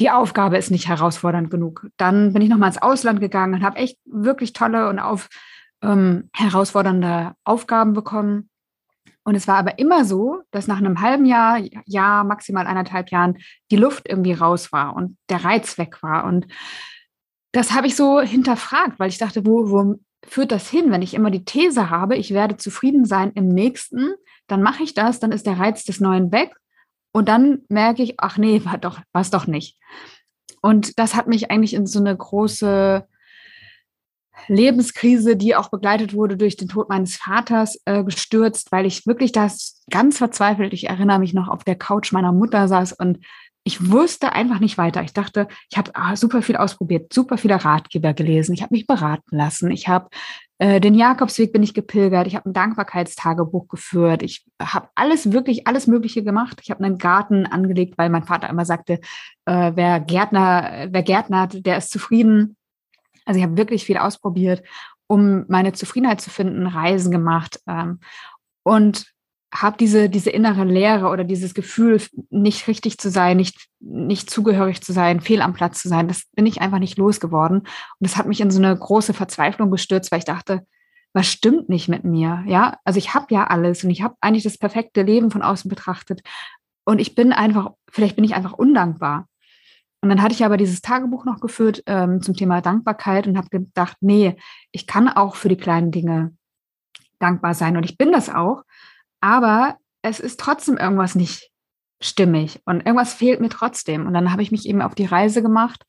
Die 0.00 0.10
Aufgabe 0.10 0.58
ist 0.58 0.70
nicht 0.70 0.88
herausfordernd 0.88 1.50
genug. 1.50 1.86
Dann 1.96 2.32
bin 2.32 2.42
ich 2.42 2.48
nochmal 2.48 2.68
ins 2.68 2.82
Ausland 2.82 3.20
gegangen 3.20 3.54
und 3.54 3.62
habe 3.62 3.78
echt 3.78 3.98
wirklich 4.04 4.52
tolle 4.52 4.88
und 4.88 4.98
auf, 4.98 5.28
ähm, 5.82 6.30
herausfordernde 6.32 7.34
Aufgaben 7.44 7.92
bekommen. 7.92 8.50
Und 9.24 9.34
es 9.34 9.48
war 9.48 9.56
aber 9.56 9.78
immer 9.78 10.04
so, 10.04 10.42
dass 10.50 10.66
nach 10.66 10.78
einem 10.78 11.00
halben 11.00 11.24
Jahr, 11.24 11.58
Jahr, 11.86 12.24
maximal 12.24 12.66
eineinhalb 12.66 13.10
Jahren, 13.10 13.38
die 13.70 13.76
Luft 13.76 14.08
irgendwie 14.08 14.34
raus 14.34 14.70
war 14.70 14.94
und 14.94 15.16
der 15.30 15.44
Reiz 15.44 15.78
weg 15.78 16.02
war. 16.02 16.24
Und 16.24 16.46
das 17.52 17.72
habe 17.72 17.86
ich 17.86 17.96
so 17.96 18.20
hinterfragt, 18.20 18.98
weil 18.98 19.08
ich 19.08 19.18
dachte, 19.18 19.46
wo, 19.46 19.70
wo 19.70 19.96
führt 20.26 20.52
das 20.52 20.68
hin, 20.68 20.90
wenn 20.90 21.02
ich 21.02 21.14
immer 21.14 21.30
die 21.30 21.44
These 21.44 21.90
habe, 21.90 22.16
ich 22.16 22.32
werde 22.32 22.56
zufrieden 22.56 23.04
sein 23.04 23.32
im 23.34 23.48
nächsten, 23.48 24.14
dann 24.46 24.62
mache 24.62 24.82
ich 24.82 24.94
das, 24.94 25.20
dann 25.20 25.32
ist 25.32 25.46
der 25.46 25.58
Reiz 25.58 25.84
des 25.84 26.00
Neuen 26.00 26.32
weg 26.32 26.54
und 27.12 27.28
dann 27.28 27.62
merke 27.68 28.02
ich, 28.02 28.14
ach 28.18 28.38
nee, 28.38 28.64
war 28.64 28.78
doch, 28.78 29.00
war 29.12 29.22
es 29.22 29.30
doch 29.30 29.46
nicht. 29.46 29.78
Und 30.60 30.98
das 30.98 31.14
hat 31.14 31.28
mich 31.28 31.50
eigentlich 31.50 31.74
in 31.74 31.86
so 31.86 31.98
eine 31.98 32.16
große 32.16 33.06
Lebenskrise, 34.48 35.36
die 35.36 35.56
auch 35.56 35.70
begleitet 35.70 36.14
wurde 36.14 36.36
durch 36.36 36.56
den 36.56 36.68
Tod 36.68 36.88
meines 36.88 37.16
Vaters, 37.16 37.80
äh, 37.84 38.04
gestürzt, 38.04 38.72
weil 38.72 38.86
ich 38.86 39.06
wirklich 39.06 39.32
das 39.32 39.82
ganz 39.90 40.18
verzweifelt, 40.18 40.72
ich 40.72 40.88
erinnere 40.88 41.18
mich 41.18 41.34
noch, 41.34 41.48
auf 41.48 41.64
der 41.64 41.76
Couch 41.76 42.12
meiner 42.12 42.32
Mutter 42.32 42.68
saß 42.68 42.92
und 42.94 43.18
ich 43.66 43.90
wusste 43.90 44.32
einfach 44.32 44.60
nicht 44.60 44.76
weiter. 44.76 45.02
Ich 45.02 45.14
dachte, 45.14 45.48
ich 45.70 45.78
habe 45.78 45.90
ah, 45.94 46.16
super 46.16 46.42
viel 46.42 46.56
ausprobiert, 46.56 47.12
super 47.12 47.38
viele 47.38 47.64
Ratgeber 47.64 48.12
gelesen, 48.12 48.52
ich 48.52 48.62
habe 48.62 48.74
mich 48.74 48.86
beraten 48.86 49.36
lassen, 49.36 49.70
ich 49.70 49.88
habe 49.88 50.08
äh, 50.58 50.80
den 50.80 50.94
Jakobsweg 50.94 51.52
bin 51.52 51.62
ich 51.62 51.74
gepilgert, 51.74 52.26
ich 52.26 52.36
habe 52.36 52.48
ein 52.48 52.52
Dankbarkeitstagebuch 52.52 53.68
geführt, 53.68 54.22
ich 54.22 54.46
habe 54.62 54.88
alles 54.94 55.32
wirklich 55.32 55.66
alles 55.66 55.86
Mögliche 55.86 56.22
gemacht. 56.22 56.60
Ich 56.62 56.70
habe 56.70 56.84
einen 56.84 56.98
Garten 56.98 57.46
angelegt, 57.46 57.98
weil 57.98 58.10
mein 58.10 58.24
Vater 58.24 58.48
immer 58.48 58.64
sagte, 58.64 59.00
äh, 59.46 59.72
wer 59.74 59.98
Gärtner, 59.98 60.88
wer 60.90 61.02
Gärtner 61.02 61.40
hat, 61.40 61.66
der 61.66 61.78
ist 61.78 61.90
zufrieden. 61.90 62.56
Also 63.24 63.38
ich 63.38 63.44
habe 63.44 63.56
wirklich 63.56 63.84
viel 63.84 63.96
ausprobiert, 63.96 64.62
um 65.06 65.44
meine 65.48 65.72
Zufriedenheit 65.72 66.20
zu 66.20 66.30
finden, 66.30 66.66
Reisen 66.66 67.10
gemacht 67.10 67.60
ähm, 67.66 68.00
und 68.62 69.06
habe 69.54 69.76
diese, 69.78 70.10
diese 70.10 70.30
innere 70.30 70.64
Leere 70.64 71.08
oder 71.08 71.22
dieses 71.22 71.54
Gefühl, 71.54 72.02
nicht 72.30 72.66
richtig 72.66 72.98
zu 72.98 73.08
sein, 73.08 73.36
nicht, 73.36 73.68
nicht 73.78 74.28
zugehörig 74.28 74.82
zu 74.82 74.92
sein, 74.92 75.20
fehl 75.20 75.40
am 75.42 75.52
Platz 75.52 75.80
zu 75.80 75.88
sein, 75.88 76.08
das 76.08 76.24
bin 76.34 76.44
ich 76.46 76.60
einfach 76.60 76.80
nicht 76.80 76.98
losgeworden. 76.98 77.60
Und 77.60 77.68
das 78.00 78.16
hat 78.16 78.26
mich 78.26 78.40
in 78.40 78.50
so 78.50 78.58
eine 78.58 78.76
große 78.76 79.14
Verzweiflung 79.14 79.70
gestürzt, 79.70 80.10
weil 80.10 80.18
ich 80.18 80.24
dachte, 80.24 80.66
was 81.12 81.28
stimmt 81.28 81.68
nicht 81.68 81.88
mit 81.88 82.02
mir? 82.02 82.42
Ja, 82.46 82.78
also 82.84 82.98
ich 82.98 83.14
habe 83.14 83.26
ja 83.30 83.46
alles 83.46 83.84
und 83.84 83.90
ich 83.90 84.02
habe 84.02 84.16
eigentlich 84.20 84.42
das 84.42 84.58
perfekte 84.58 85.02
Leben 85.02 85.30
von 85.30 85.42
außen 85.42 85.68
betrachtet. 85.68 86.22
Und 86.84 86.98
ich 86.98 87.14
bin 87.14 87.32
einfach, 87.32 87.70
vielleicht 87.90 88.16
bin 88.16 88.24
ich 88.24 88.34
einfach 88.34 88.52
undankbar. 88.52 89.28
Und 90.04 90.10
dann 90.10 90.22
hatte 90.22 90.34
ich 90.34 90.44
aber 90.44 90.56
dieses 90.56 90.82
Tagebuch 90.82 91.24
noch 91.24 91.40
geführt 91.40 91.82
ähm, 91.86 92.22
zum 92.22 92.34
Thema 92.34 92.60
Dankbarkeit 92.60 93.26
und 93.26 93.36
habe 93.36 93.48
gedacht, 93.48 93.96
nee, 94.00 94.36
ich 94.70 94.86
kann 94.86 95.08
auch 95.08 95.34
für 95.34 95.48
die 95.48 95.56
kleinen 95.56 95.90
Dinge 95.90 96.36
dankbar 97.18 97.54
sein. 97.54 97.76
Und 97.76 97.84
ich 97.84 97.98
bin 97.98 98.12
das 98.12 98.28
auch 98.28 98.62
aber 99.24 99.78
es 100.02 100.20
ist 100.20 100.38
trotzdem 100.38 100.76
irgendwas 100.76 101.14
nicht 101.14 101.50
stimmig 101.98 102.60
und 102.66 102.84
irgendwas 102.84 103.14
fehlt 103.14 103.40
mir 103.40 103.48
trotzdem. 103.48 104.06
Und 104.06 104.12
dann 104.12 104.32
habe 104.32 104.42
ich 104.42 104.50
mich 104.50 104.68
eben 104.68 104.82
auf 104.82 104.94
die 104.94 105.06
Reise 105.06 105.40
gemacht 105.40 105.82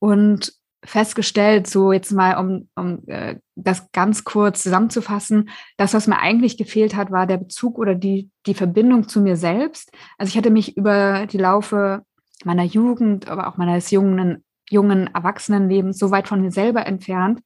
und 0.00 0.52
festgestellt, 0.84 1.68
so 1.68 1.92
jetzt 1.92 2.10
mal, 2.10 2.36
um, 2.38 2.68
um 2.74 3.06
äh, 3.06 3.36
das 3.54 3.92
ganz 3.92 4.24
kurz 4.24 4.64
zusammenzufassen, 4.64 5.50
das, 5.76 5.94
was 5.94 6.08
mir 6.08 6.18
eigentlich 6.18 6.58
gefehlt 6.58 6.96
hat, 6.96 7.12
war 7.12 7.28
der 7.28 7.36
Bezug 7.36 7.78
oder 7.78 7.94
die, 7.94 8.30
die 8.46 8.54
Verbindung 8.54 9.06
zu 9.06 9.20
mir 9.20 9.36
selbst. 9.36 9.92
Also 10.18 10.30
ich 10.30 10.36
hatte 10.36 10.50
mich 10.50 10.76
über 10.76 11.26
die 11.26 11.38
Laufe 11.38 12.02
meiner 12.44 12.64
Jugend, 12.64 13.28
aber 13.28 13.48
auch 13.48 13.56
meines 13.56 13.90
jungen, 13.90 14.44
jungen 14.70 15.12
Erwachsenenlebens 15.14 15.98
so 15.98 16.10
weit 16.10 16.28
von 16.28 16.40
mir 16.40 16.50
selber 16.50 16.86
entfernt, 16.86 17.40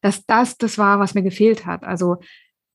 dass 0.00 0.24
das 0.26 0.56
das 0.56 0.78
war, 0.78 0.98
was 0.98 1.14
mir 1.14 1.22
gefehlt 1.22 1.66
hat. 1.66 1.84
Also 1.84 2.18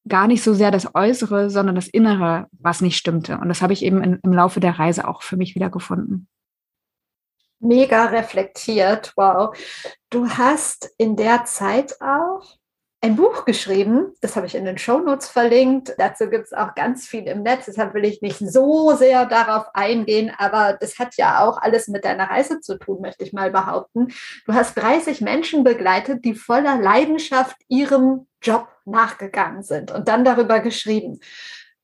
gar 0.07 0.27
nicht 0.27 0.43
so 0.43 0.53
sehr 0.53 0.71
das 0.71 0.93
Äußere, 0.93 1.49
sondern 1.49 1.75
das 1.75 1.87
Innere, 1.87 2.47
was 2.51 2.81
nicht 2.81 2.97
stimmte. 2.97 3.37
Und 3.37 3.49
das 3.49 3.61
habe 3.61 3.73
ich 3.73 3.83
eben 3.83 4.03
in, 4.03 4.19
im 4.23 4.33
Laufe 4.33 4.59
der 4.59 4.77
Reise 4.77 5.07
auch 5.07 5.23
für 5.23 5.37
mich 5.37 5.55
wieder 5.55 5.69
gefunden. 5.69 6.27
Mega 7.59 8.05
reflektiert, 8.05 9.13
wow. 9.15 9.57
Du 10.09 10.29
hast 10.29 10.93
in 10.97 11.15
der 11.15 11.45
Zeit 11.45 11.99
auch 12.01 12.57
ein 13.01 13.15
Buch 13.15 13.45
geschrieben, 13.45 14.13
das 14.21 14.35
habe 14.35 14.47
ich 14.47 14.55
in 14.55 14.65
den 14.65 14.79
Shownotes 14.79 15.27
verlinkt. 15.27 15.93
Dazu 15.99 16.27
gibt 16.29 16.45
es 16.45 16.53
auch 16.53 16.73
ganz 16.73 17.05
viel 17.05 17.27
im 17.27 17.43
Netz, 17.43 17.65
deshalb 17.65 17.93
will 17.93 18.05
ich 18.05 18.21
nicht 18.21 18.39
so 18.39 18.95
sehr 18.95 19.25
darauf 19.27 19.67
eingehen, 19.75 20.31
aber 20.37 20.73
das 20.79 20.97
hat 20.97 21.15
ja 21.17 21.45
auch 21.45 21.61
alles 21.61 21.87
mit 21.87 22.03
deiner 22.03 22.29
Reise 22.29 22.61
zu 22.61 22.79
tun, 22.79 23.01
möchte 23.01 23.23
ich 23.23 23.31
mal 23.31 23.51
behaupten. 23.51 24.07
Du 24.45 24.53
hast 24.53 24.75
30 24.75 25.21
Menschen 25.21 25.63
begleitet, 25.63 26.25
die 26.25 26.33
voller 26.33 26.77
Leidenschaft 26.79 27.57
ihrem 27.67 28.27
Job 28.41 28.67
nachgegangen 28.85 29.61
sind 29.61 29.91
und 29.91 30.07
dann 30.07 30.25
darüber 30.25 30.59
geschrieben. 30.59 31.19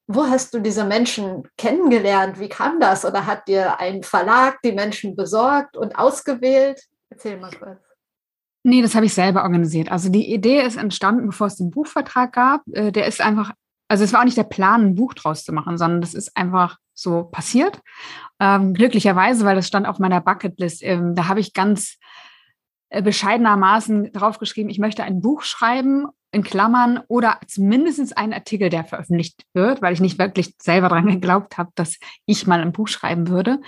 Wo 0.08 0.26
hast 0.26 0.54
du 0.54 0.60
diese 0.60 0.84
Menschen 0.84 1.48
kennengelernt? 1.58 2.40
Wie 2.40 2.50
kam 2.50 2.80
das? 2.80 3.06
Oder 3.06 3.26
hat 3.26 3.48
dir 3.48 3.80
ein 3.80 4.04
Verlag 4.04 4.60
die 4.64 4.74
Menschen 4.74 5.16
besorgt 5.16 5.78
und 5.78 5.96
ausgewählt? 5.96 6.82
Erzähl 7.10 7.38
mal 7.38 7.52
kurz. 7.52 7.91
Nee, 8.64 8.82
das 8.82 8.96
habe 8.96 9.06
ich 9.06 9.14
selber 9.14 9.44
organisiert. 9.44 9.92
Also 9.92 10.10
die 10.10 10.32
Idee 10.32 10.62
ist 10.62 10.78
entstanden, 10.78 11.26
bevor 11.26 11.48
es 11.48 11.56
den 11.56 11.72
Buchvertrag 11.72 12.34
gab. 12.34 12.62
Äh, 12.72 12.92
der 12.92 13.08
ist 13.08 13.22
einfach 13.22 13.54
Also 13.88 14.04
es 14.04 14.14
war 14.14 14.22
auch 14.22 14.26
nicht 14.26 14.38
der 14.38 14.44
Plan, 14.44 14.82
ein 14.86 14.96
Buch 14.96 15.14
draus 15.14 15.44
zu 15.44 15.52
machen, 15.52 15.78
sondern 15.78 16.02
das 16.02 16.14
ist 16.14 16.36
einfach 16.38 16.78
so 16.94 17.24
passiert. 17.24 17.82
Ähm, 18.40 18.74
glücklicherweise, 18.74 19.46
weil 19.46 19.56
das 19.56 19.68
stand 19.68 19.88
auf 19.88 20.00
meiner 20.00 20.22
Bucketlist. 20.22 20.84
Ähm, 20.84 21.16
da 21.16 21.28
habe 21.28 21.40
ich 21.40 21.54
ganz 21.54 21.98
äh, 22.90 23.02
bescheidenermaßen 23.02 24.12
draufgeschrieben, 24.12 24.70
ich 24.70 24.80
möchte 24.80 25.04
ein 25.04 25.22
Buch 25.22 25.44
schreiben 25.44 26.08
in 26.32 26.44
Klammern 26.44 27.00
oder 27.08 27.40
zumindest 27.48 28.18
einen 28.18 28.34
Artikel, 28.34 28.70
der 28.70 28.86
veröffentlicht 28.86 29.44
wird, 29.54 29.82
weil 29.82 29.94
ich 29.94 30.02
nicht 30.02 30.20
wirklich 30.20 30.56
selber 30.62 30.90
daran 30.90 31.08
geglaubt 31.08 31.58
habe, 31.58 31.72
dass 31.76 31.98
ich 32.26 32.48
mal 32.48 32.62
ein 32.62 32.72
Buch 32.72 32.88
schreiben 32.88 33.28
würde. 33.28 33.60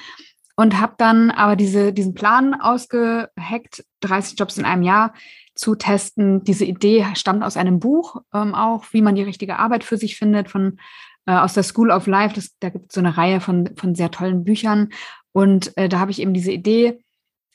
Und 0.56 0.80
habe 0.80 0.94
dann 0.98 1.32
aber 1.32 1.56
diese, 1.56 1.94
diesen 1.94 2.14
Plan 2.14 2.54
ausgeheckt, 2.54 3.84
30 4.02 4.38
Jobs 4.38 4.58
in 4.58 4.66
einem 4.66 4.84
Jahr 4.84 5.14
zu 5.56 5.76
testen. 5.76 6.44
Diese 6.44 6.66
Idee 6.66 7.06
stammt 7.16 7.44
aus 7.44 7.58
einem 7.58 7.80
Buch 7.80 8.22
ähm, 8.34 8.54
auch, 8.54 8.86
wie 8.92 9.02
man 9.02 9.16
die 9.16 9.24
richtige 9.24 9.58
Arbeit 9.58 9.84
für 9.84 9.98
sich 9.98 10.16
findet, 10.16 10.50
von 10.50 10.80
äh, 11.26 11.34
aus 11.34 11.54
der 11.54 11.64
School 11.64 11.92
of 11.92 12.08
Life. 12.08 12.36
Das, 12.36 12.58
da 12.60 12.70
gibt 12.70 12.88
es 12.90 12.96
so 12.96 13.02
eine 13.02 13.18
Reihe 13.18 13.42
von, 13.42 13.76
von 13.76 13.96
sehr 13.96 14.12
tollen 14.12 14.44
Büchern. 14.44 14.90
Und 15.32 15.76
äh, 15.78 15.90
da 15.90 16.00
habe 16.00 16.12
ich 16.12 16.22
eben 16.22 16.34
diese 16.34 16.52
Idee 16.52 17.00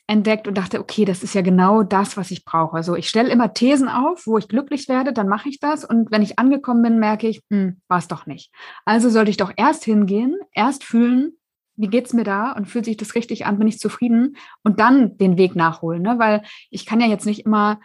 entdeckt 0.07 0.47
und 0.47 0.57
dachte, 0.57 0.79
okay, 0.79 1.05
das 1.05 1.21
ist 1.21 1.35
ja 1.35 1.41
genau 1.41 1.83
das, 1.83 2.17
was 2.17 2.31
ich 2.31 2.43
brauche. 2.43 2.75
Also 2.75 2.95
ich 2.95 3.07
stelle 3.07 3.29
immer 3.29 3.53
Thesen 3.53 3.87
auf, 3.87 4.25
wo 4.25 4.39
ich 4.39 4.47
glücklich 4.47 4.89
werde, 4.89 5.13
dann 5.13 5.27
mache 5.27 5.49
ich 5.49 5.59
das. 5.59 5.85
Und 5.85 6.09
wenn 6.09 6.23
ich 6.23 6.39
angekommen 6.39 6.81
bin, 6.81 6.99
merke 6.99 7.27
ich, 7.27 7.43
hm, 7.51 7.79
war 7.87 7.99
es 7.99 8.07
doch 8.07 8.25
nicht. 8.25 8.51
Also 8.85 9.09
sollte 9.09 9.29
ich 9.29 9.37
doch 9.37 9.53
erst 9.55 9.85
hingehen, 9.85 10.35
erst 10.51 10.83
fühlen, 10.83 11.33
wie 11.79 11.87
geht's 11.87 12.13
mir 12.13 12.25
da 12.25 12.51
und 12.51 12.65
fühlt 12.65 12.85
sich 12.85 12.97
das 12.97 13.15
richtig 13.15 13.45
an, 13.45 13.57
bin 13.57 13.67
ich 13.67 13.79
zufrieden 13.79 14.35
und 14.63 14.79
dann 14.79 15.17
den 15.17 15.37
Weg 15.37 15.55
nachholen, 15.55 16.01
ne? 16.01 16.19
weil 16.19 16.43
ich 16.69 16.85
kann 16.85 16.99
ja 16.99 17.07
jetzt 17.07 17.25
nicht 17.25 17.45
immer 17.45 17.79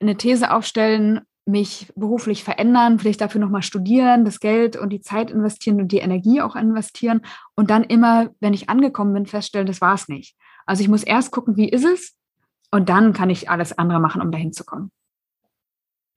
eine 0.00 0.16
These 0.16 0.52
aufstellen, 0.52 1.22
mich 1.46 1.92
beruflich 1.94 2.44
verändern, 2.44 2.98
vielleicht 2.98 3.20
dafür 3.20 3.40
nochmal 3.40 3.62
studieren, 3.62 4.24
das 4.24 4.40
Geld 4.40 4.76
und 4.76 4.90
die 4.90 5.00
Zeit 5.00 5.30
investieren 5.30 5.80
und 5.80 5.92
die 5.92 5.98
Energie 5.98 6.42
auch 6.42 6.56
investieren 6.56 7.22
und 7.54 7.70
dann 7.70 7.84
immer, 7.84 8.30
wenn 8.40 8.52
ich 8.52 8.68
angekommen 8.68 9.14
bin, 9.14 9.26
feststellen, 9.26 9.66
das 9.66 9.80
war 9.80 9.94
es 9.94 10.08
nicht. 10.08 10.36
Also 10.66 10.82
ich 10.82 10.88
muss 10.88 11.04
erst 11.04 11.30
gucken, 11.30 11.56
wie 11.56 11.68
ist 11.68 11.84
es 11.84 12.16
und 12.70 12.88
dann 12.88 13.12
kann 13.12 13.30
ich 13.30 13.48
alles 13.48 13.78
andere 13.78 14.00
machen, 14.00 14.20
um 14.20 14.30
dahin 14.30 14.52
zu 14.52 14.64
kommen. 14.64 14.90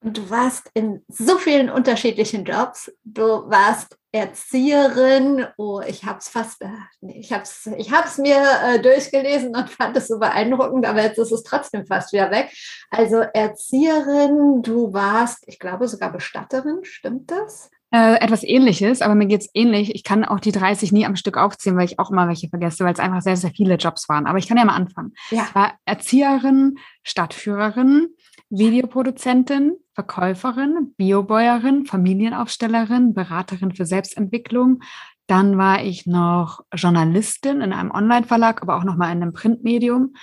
Und 0.02 0.16
du 0.16 0.30
warst 0.30 0.70
in 0.72 1.04
so 1.08 1.36
vielen 1.36 1.68
unterschiedlichen 1.68 2.44
Jobs. 2.46 2.90
Du 3.04 3.22
warst 3.22 3.98
Erzieherin. 4.12 5.46
Oh, 5.58 5.82
ich 5.86 6.04
habe 6.04 6.18
es 6.18 6.28
fast, 6.28 6.62
äh, 6.62 6.68
ich 7.02 7.32
habe 7.32 7.42
es 7.42 7.66
ich 7.66 7.92
hab's 7.92 8.16
mir 8.16 8.42
äh, 8.64 8.80
durchgelesen 8.80 9.54
und 9.54 9.68
fand 9.68 9.96
es 9.98 10.08
so 10.08 10.18
beeindruckend, 10.18 10.86
aber 10.86 11.02
jetzt 11.02 11.18
ist 11.18 11.32
es 11.32 11.42
trotzdem 11.42 11.86
fast 11.86 12.12
wieder 12.12 12.30
weg. 12.30 12.50
Also 12.90 13.18
Erzieherin, 13.18 14.62
du 14.62 14.92
warst, 14.92 15.44
ich 15.46 15.58
glaube 15.58 15.86
sogar 15.86 16.10
Bestatterin, 16.10 16.78
stimmt 16.82 17.30
das? 17.30 17.70
Äh, 17.92 18.20
etwas 18.20 18.44
ähnliches, 18.44 19.02
aber 19.02 19.16
mir 19.16 19.26
geht 19.26 19.42
es 19.42 19.50
ähnlich. 19.52 19.94
Ich 19.94 20.04
kann 20.04 20.24
auch 20.24 20.38
die 20.38 20.52
30 20.52 20.92
nie 20.92 21.04
am 21.06 21.16
Stück 21.16 21.36
aufziehen, 21.36 21.76
weil 21.76 21.86
ich 21.86 21.98
auch 21.98 22.10
immer 22.10 22.28
welche 22.28 22.48
vergesse, 22.48 22.84
weil 22.84 22.92
es 22.92 23.00
einfach 23.00 23.20
sehr, 23.20 23.36
sehr 23.36 23.50
viele 23.50 23.74
Jobs 23.74 24.08
waren. 24.08 24.26
Aber 24.26 24.38
ich 24.38 24.46
kann 24.46 24.56
ja 24.56 24.64
mal 24.64 24.76
anfangen. 24.76 25.12
Ja. 25.30 25.44
Ich 25.48 25.54
war 25.56 25.74
Erzieherin, 25.84 26.78
Stadtführerin, 27.02 28.08
Videoproduzentin, 28.48 29.76
Verkäuferin, 30.00 30.94
Biobäuerin, 30.96 31.84
Familienaufstellerin, 31.84 33.12
Beraterin 33.12 33.74
für 33.74 33.84
Selbstentwicklung. 33.84 34.80
Dann 35.26 35.58
war 35.58 35.82
ich 35.82 36.06
noch 36.06 36.60
Journalistin 36.74 37.60
in 37.60 37.74
einem 37.74 37.90
Online-Verlag, 37.90 38.62
aber 38.62 38.76
auch 38.76 38.84
noch 38.84 38.96
mal 38.96 39.12
in 39.12 39.22
einem 39.22 39.34
Printmedium. 39.34 40.14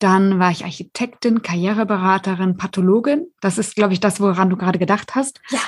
Dann 0.00 0.40
war 0.40 0.50
ich 0.50 0.64
Architektin, 0.64 1.42
Karriereberaterin, 1.42 2.56
Pathologin. 2.56 3.28
Das 3.40 3.56
ist, 3.56 3.76
glaube 3.76 3.92
ich, 3.92 4.00
das, 4.00 4.20
woran 4.20 4.50
du 4.50 4.56
gerade 4.56 4.80
gedacht 4.80 5.14
hast. 5.14 5.40
Ja. 5.50 5.60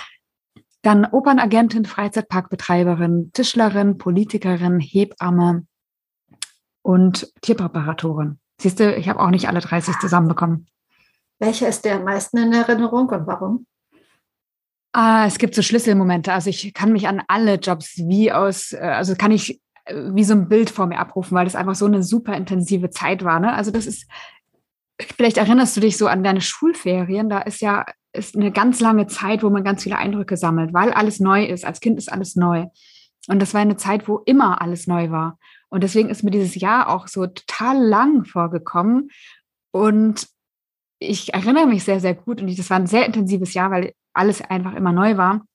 Dann 0.83 1.05
Opernagentin, 1.05 1.85
Freizeitparkbetreiberin, 1.85 3.31
Tischlerin, 3.33 3.97
Politikerin, 3.97 4.81
Hebamme 4.81 5.67
und 6.83 7.33
Tierpräparatorin. 7.43 8.41
Siehst 8.61 8.81
du, 8.81 8.93
ich 8.97 9.09
habe 9.09 9.21
auch 9.21 9.31
nicht 9.31 9.47
alle 9.47 9.61
30 9.61 10.01
zusammenbekommen. 10.01 10.67
Welcher 11.43 11.67
ist 11.67 11.85
dir 11.85 11.97
am 11.97 12.05
meisten 12.05 12.39
in 12.39 12.53
Erinnerung 12.53 13.09
und 13.09 13.27
warum? 13.27 13.67
Ah, 14.93 15.27
es 15.27 15.39
gibt 15.39 15.57
so 15.57 15.63
Schlüsselmomente. 15.63 16.33
Also 16.33 16.51
ich 16.51 16.73
kann 16.73 16.93
mich 16.93 17.09
an 17.09 17.21
alle 17.27 17.57
Jobs 17.57 17.99
wie 17.99 18.31
aus, 18.31 18.73
äh, 18.73 18.79
also 18.79 19.17
kann 19.17 19.33
ich 19.33 19.61
äh, 19.87 19.95
wie 20.15 20.23
so 20.23 20.35
ein 20.35 20.49
Bild 20.49 20.71
vor 20.71 20.87
mir 20.87 21.01
abrufen, 21.01 21.37
weil 21.37 21.45
das 21.45 21.57
einfach 21.57 21.75
so 21.75 21.87
eine 21.87 22.05
super 22.05 22.37
intensive 22.37 22.91
Zeit 22.91 23.25
war. 23.25 23.41
Ne? 23.41 23.53
Also 23.53 23.73
das 23.73 23.87
ist, 23.87 24.09
vielleicht 25.17 25.37
erinnerst 25.37 25.77
du 25.77 25.81
dich 25.81 25.97
so 25.97 26.07
an 26.07 26.23
deine 26.23 26.41
Schulferien, 26.41 27.29
da 27.29 27.41
ist 27.41 27.61
ja 27.61 27.87
ist 28.13 28.37
eine 28.37 28.53
ganz 28.53 28.79
lange 28.79 29.09
Zeit, 29.09 29.43
wo 29.43 29.51
man 29.51 29.65
ganz 29.65 29.83
viele 29.83 29.97
Eindrücke 29.97 30.37
sammelt, 30.37 30.73
weil 30.73 30.93
alles 30.93 31.19
neu 31.19 31.45
ist. 31.45 31.65
Als 31.65 31.81
Kind 31.81 31.99
ist 31.99 32.13
alles 32.13 32.37
neu. 32.37 32.67
Und 33.27 33.43
das 33.43 33.53
war 33.53 33.61
eine 33.61 33.77
Zeit, 33.77 34.07
wo 34.07 34.19
immer 34.19 34.63
alles 34.63 34.87
neu 34.87 35.11
war. 35.11 35.39
Und 35.71 35.83
deswegen 35.83 36.09
ist 36.09 36.23
mir 36.23 36.31
dieses 36.31 36.55
Jahr 36.55 36.89
auch 36.89 37.09
so 37.09 37.27
total 37.27 37.83
lang 37.83 38.27
vorgekommen. 38.27 39.11
Und 39.73 40.29
ich 41.03 41.35
erinnere 41.35 41.67
mich 41.67 41.85
sehr, 41.85 42.01
sehr 42.01 42.15
gut 42.15 42.41
und 42.41 42.59
das 42.59 42.71
war 42.71 42.79
ein 42.79 42.87
sehr 42.87 43.07
intensives 43.07 43.55
Jahr, 43.55 43.71
weil 43.71 43.93
alles 44.13 44.41
einfach 44.43 44.75
immer 44.75 44.93
neu 44.93 45.17
war. 45.17 45.47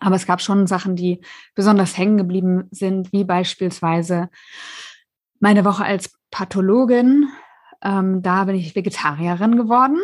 Aber 0.00 0.16
es 0.16 0.26
gab 0.26 0.40
schon 0.40 0.66
Sachen, 0.66 0.96
die 0.96 1.20
besonders 1.54 1.96
hängen 1.96 2.16
geblieben 2.16 2.68
sind, 2.70 3.12
wie 3.12 3.24
beispielsweise 3.24 4.28
meine 5.40 5.64
Woche 5.64 5.84
als 5.84 6.18
Pathologin. 6.30 7.28
Ähm, 7.82 8.22
da 8.22 8.44
bin 8.44 8.56
ich 8.56 8.74
Vegetarierin 8.74 9.56
geworden, 9.56 9.98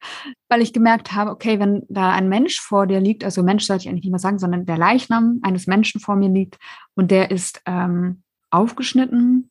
weil 0.48 0.62
ich 0.62 0.72
gemerkt 0.72 1.12
habe, 1.12 1.30
okay, 1.30 1.58
wenn 1.58 1.84
da 1.88 2.12
ein 2.12 2.28
Mensch 2.28 2.60
vor 2.60 2.86
dir 2.86 3.00
liegt, 3.00 3.24
also 3.24 3.42
Mensch 3.42 3.64
sollte 3.64 3.84
ich 3.84 3.88
eigentlich 3.88 4.04
nicht 4.04 4.12
mehr 4.12 4.20
sagen, 4.20 4.38
sondern 4.38 4.66
der 4.66 4.78
Leichnam 4.78 5.40
eines 5.42 5.66
Menschen 5.66 6.00
vor 6.00 6.16
mir 6.16 6.28
liegt 6.28 6.58
und 6.94 7.10
der 7.10 7.30
ist 7.30 7.60
ähm, 7.66 8.22
aufgeschnitten, 8.50 9.50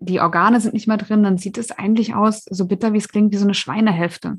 die 0.00 0.20
Organe 0.20 0.60
sind 0.60 0.74
nicht 0.74 0.88
mehr 0.88 0.96
drin, 0.96 1.22
dann 1.22 1.38
sieht 1.38 1.58
es 1.58 1.70
eigentlich 1.70 2.14
aus, 2.14 2.44
so 2.50 2.66
bitter 2.66 2.92
wie 2.92 2.98
es 2.98 3.08
klingt, 3.08 3.32
wie 3.32 3.36
so 3.36 3.44
eine 3.44 3.54
Schweinehälfte. 3.54 4.38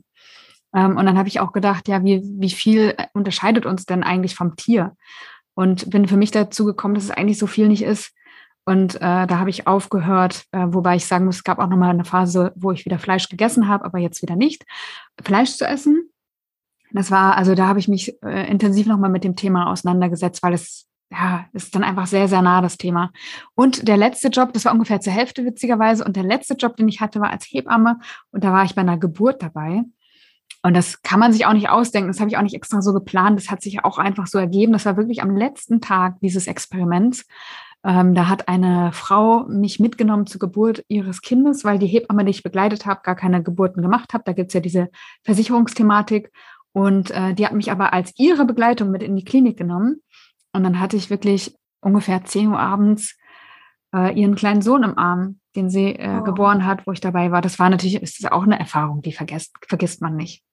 Ähm, 0.73 0.97
und 0.97 1.05
dann 1.05 1.17
habe 1.17 1.27
ich 1.27 1.39
auch 1.39 1.53
gedacht, 1.53 1.87
ja, 1.87 2.03
wie, 2.03 2.21
wie 2.23 2.49
viel 2.49 2.95
unterscheidet 3.13 3.65
uns 3.65 3.85
denn 3.85 4.03
eigentlich 4.03 4.35
vom 4.35 4.55
Tier? 4.55 4.95
Und 5.53 5.89
bin 5.89 6.07
für 6.07 6.17
mich 6.17 6.31
dazu 6.31 6.65
gekommen, 6.65 6.95
dass 6.95 7.05
es 7.05 7.11
eigentlich 7.11 7.37
so 7.37 7.47
viel 7.47 7.67
nicht 7.67 7.83
ist. 7.83 8.13
Und 8.65 8.95
äh, 8.95 9.27
da 9.27 9.39
habe 9.39 9.49
ich 9.49 9.67
aufgehört, 9.67 10.45
äh, 10.51 10.65
wobei 10.67 10.95
ich 10.95 11.05
sagen 11.05 11.25
muss, 11.25 11.37
es 11.37 11.43
gab 11.43 11.59
auch 11.59 11.67
nochmal 11.67 11.89
eine 11.89 12.05
Phase, 12.05 12.53
wo 12.55 12.71
ich 12.71 12.85
wieder 12.85 12.99
Fleisch 12.99 13.27
gegessen 13.27 13.67
habe, 13.67 13.85
aber 13.85 13.97
jetzt 13.97 14.21
wieder 14.21 14.35
nicht, 14.35 14.63
Fleisch 15.21 15.51
zu 15.51 15.65
essen. 15.65 16.09
Das 16.91 17.09
war, 17.09 17.37
also 17.37 17.55
da 17.55 17.67
habe 17.67 17.79
ich 17.79 17.87
mich 17.87 18.21
äh, 18.23 18.49
intensiv 18.49 18.85
nochmal 18.85 19.09
mit 19.09 19.23
dem 19.23 19.35
Thema 19.35 19.71
auseinandergesetzt, 19.71 20.43
weil 20.43 20.53
es 20.53 20.87
ja, 21.11 21.45
ist 21.53 21.75
dann 21.75 21.83
einfach 21.83 22.07
sehr, 22.07 22.27
sehr 22.27 22.41
nah 22.41 22.61
das 22.61 22.77
Thema. 22.77 23.11
Und 23.53 23.87
der 23.87 23.97
letzte 23.97 24.29
Job, 24.29 24.53
das 24.53 24.65
war 24.65 24.71
ungefähr 24.71 25.01
zur 25.01 25.13
Hälfte 25.13 25.45
witzigerweise. 25.45 26.05
Und 26.05 26.15
der 26.15 26.23
letzte 26.23 26.53
Job, 26.53 26.77
den 26.77 26.87
ich 26.87 27.01
hatte, 27.01 27.19
war 27.19 27.31
als 27.31 27.45
Hebamme. 27.45 27.99
Und 28.31 28.43
da 28.43 28.53
war 28.53 28.63
ich 28.63 28.75
bei 28.75 28.81
einer 28.81 28.97
Geburt 28.97 29.41
dabei. 29.41 29.83
Und 30.63 30.75
das 30.75 31.01
kann 31.01 31.19
man 31.19 31.33
sich 31.33 31.45
auch 31.45 31.53
nicht 31.53 31.69
ausdenken. 31.69 32.09
Das 32.09 32.19
habe 32.19 32.29
ich 32.29 32.37
auch 32.37 32.41
nicht 32.41 32.55
extra 32.55 32.81
so 32.81 32.93
geplant. 32.93 33.37
Das 33.37 33.49
hat 33.49 33.61
sich 33.61 33.83
auch 33.83 33.97
einfach 33.97 34.27
so 34.27 34.37
ergeben. 34.37 34.73
Das 34.73 34.85
war 34.85 34.95
wirklich 34.95 35.21
am 35.21 35.35
letzten 35.35 35.81
Tag 35.81 36.19
dieses 36.21 36.47
Experiments. 36.47 37.25
Ähm, 37.83 38.13
da 38.13 38.29
hat 38.29 38.47
eine 38.47 38.91
Frau 38.93 39.45
mich 39.47 39.79
mitgenommen 39.79 40.27
zur 40.27 40.39
Geburt 40.39 40.85
ihres 40.87 41.21
Kindes, 41.21 41.65
weil 41.65 41.79
die 41.79 41.87
Hebamme, 41.87 42.23
die 42.23 42.31
ich 42.31 42.43
begleitet 42.43 42.85
habe, 42.85 43.01
gar 43.03 43.15
keine 43.15 43.41
Geburten 43.41 43.81
gemacht 43.81 44.13
hat. 44.13 44.27
Da 44.27 44.33
gibt 44.33 44.49
es 44.49 44.53
ja 44.53 44.59
diese 44.59 44.89
Versicherungsthematik. 45.23 46.31
Und 46.73 47.11
äh, 47.11 47.33
die 47.33 47.45
hat 47.45 47.53
mich 47.53 47.71
aber 47.71 47.91
als 47.91 48.13
ihre 48.17 48.45
Begleitung 48.45 48.91
mit 48.91 49.03
in 49.03 49.15
die 49.15 49.25
Klinik 49.25 49.57
genommen. 49.57 50.01
Und 50.53 50.63
dann 50.63 50.79
hatte 50.79 50.97
ich 50.97 51.09
wirklich 51.09 51.55
ungefähr 51.81 52.23
10 52.23 52.47
Uhr 52.49 52.59
abends 52.59 53.17
äh, 53.93 54.13
ihren 54.19 54.35
kleinen 54.35 54.61
Sohn 54.61 54.83
im 54.83 54.97
Arm, 54.97 55.39
den 55.55 55.69
sie 55.69 55.95
äh, 55.95 56.19
oh. 56.19 56.23
geboren 56.23 56.65
hat, 56.65 56.85
wo 56.85 56.91
ich 56.91 57.01
dabei 57.01 57.31
war. 57.31 57.41
Das 57.41 57.59
war 57.59 57.69
natürlich, 57.69 58.01
ist 58.01 58.31
auch 58.31 58.43
eine 58.43 58.59
Erfahrung, 58.59 59.01
die 59.01 59.13
vergisst, 59.13 59.53
vergisst 59.67 60.01
man 60.01 60.15
nicht. 60.15 60.43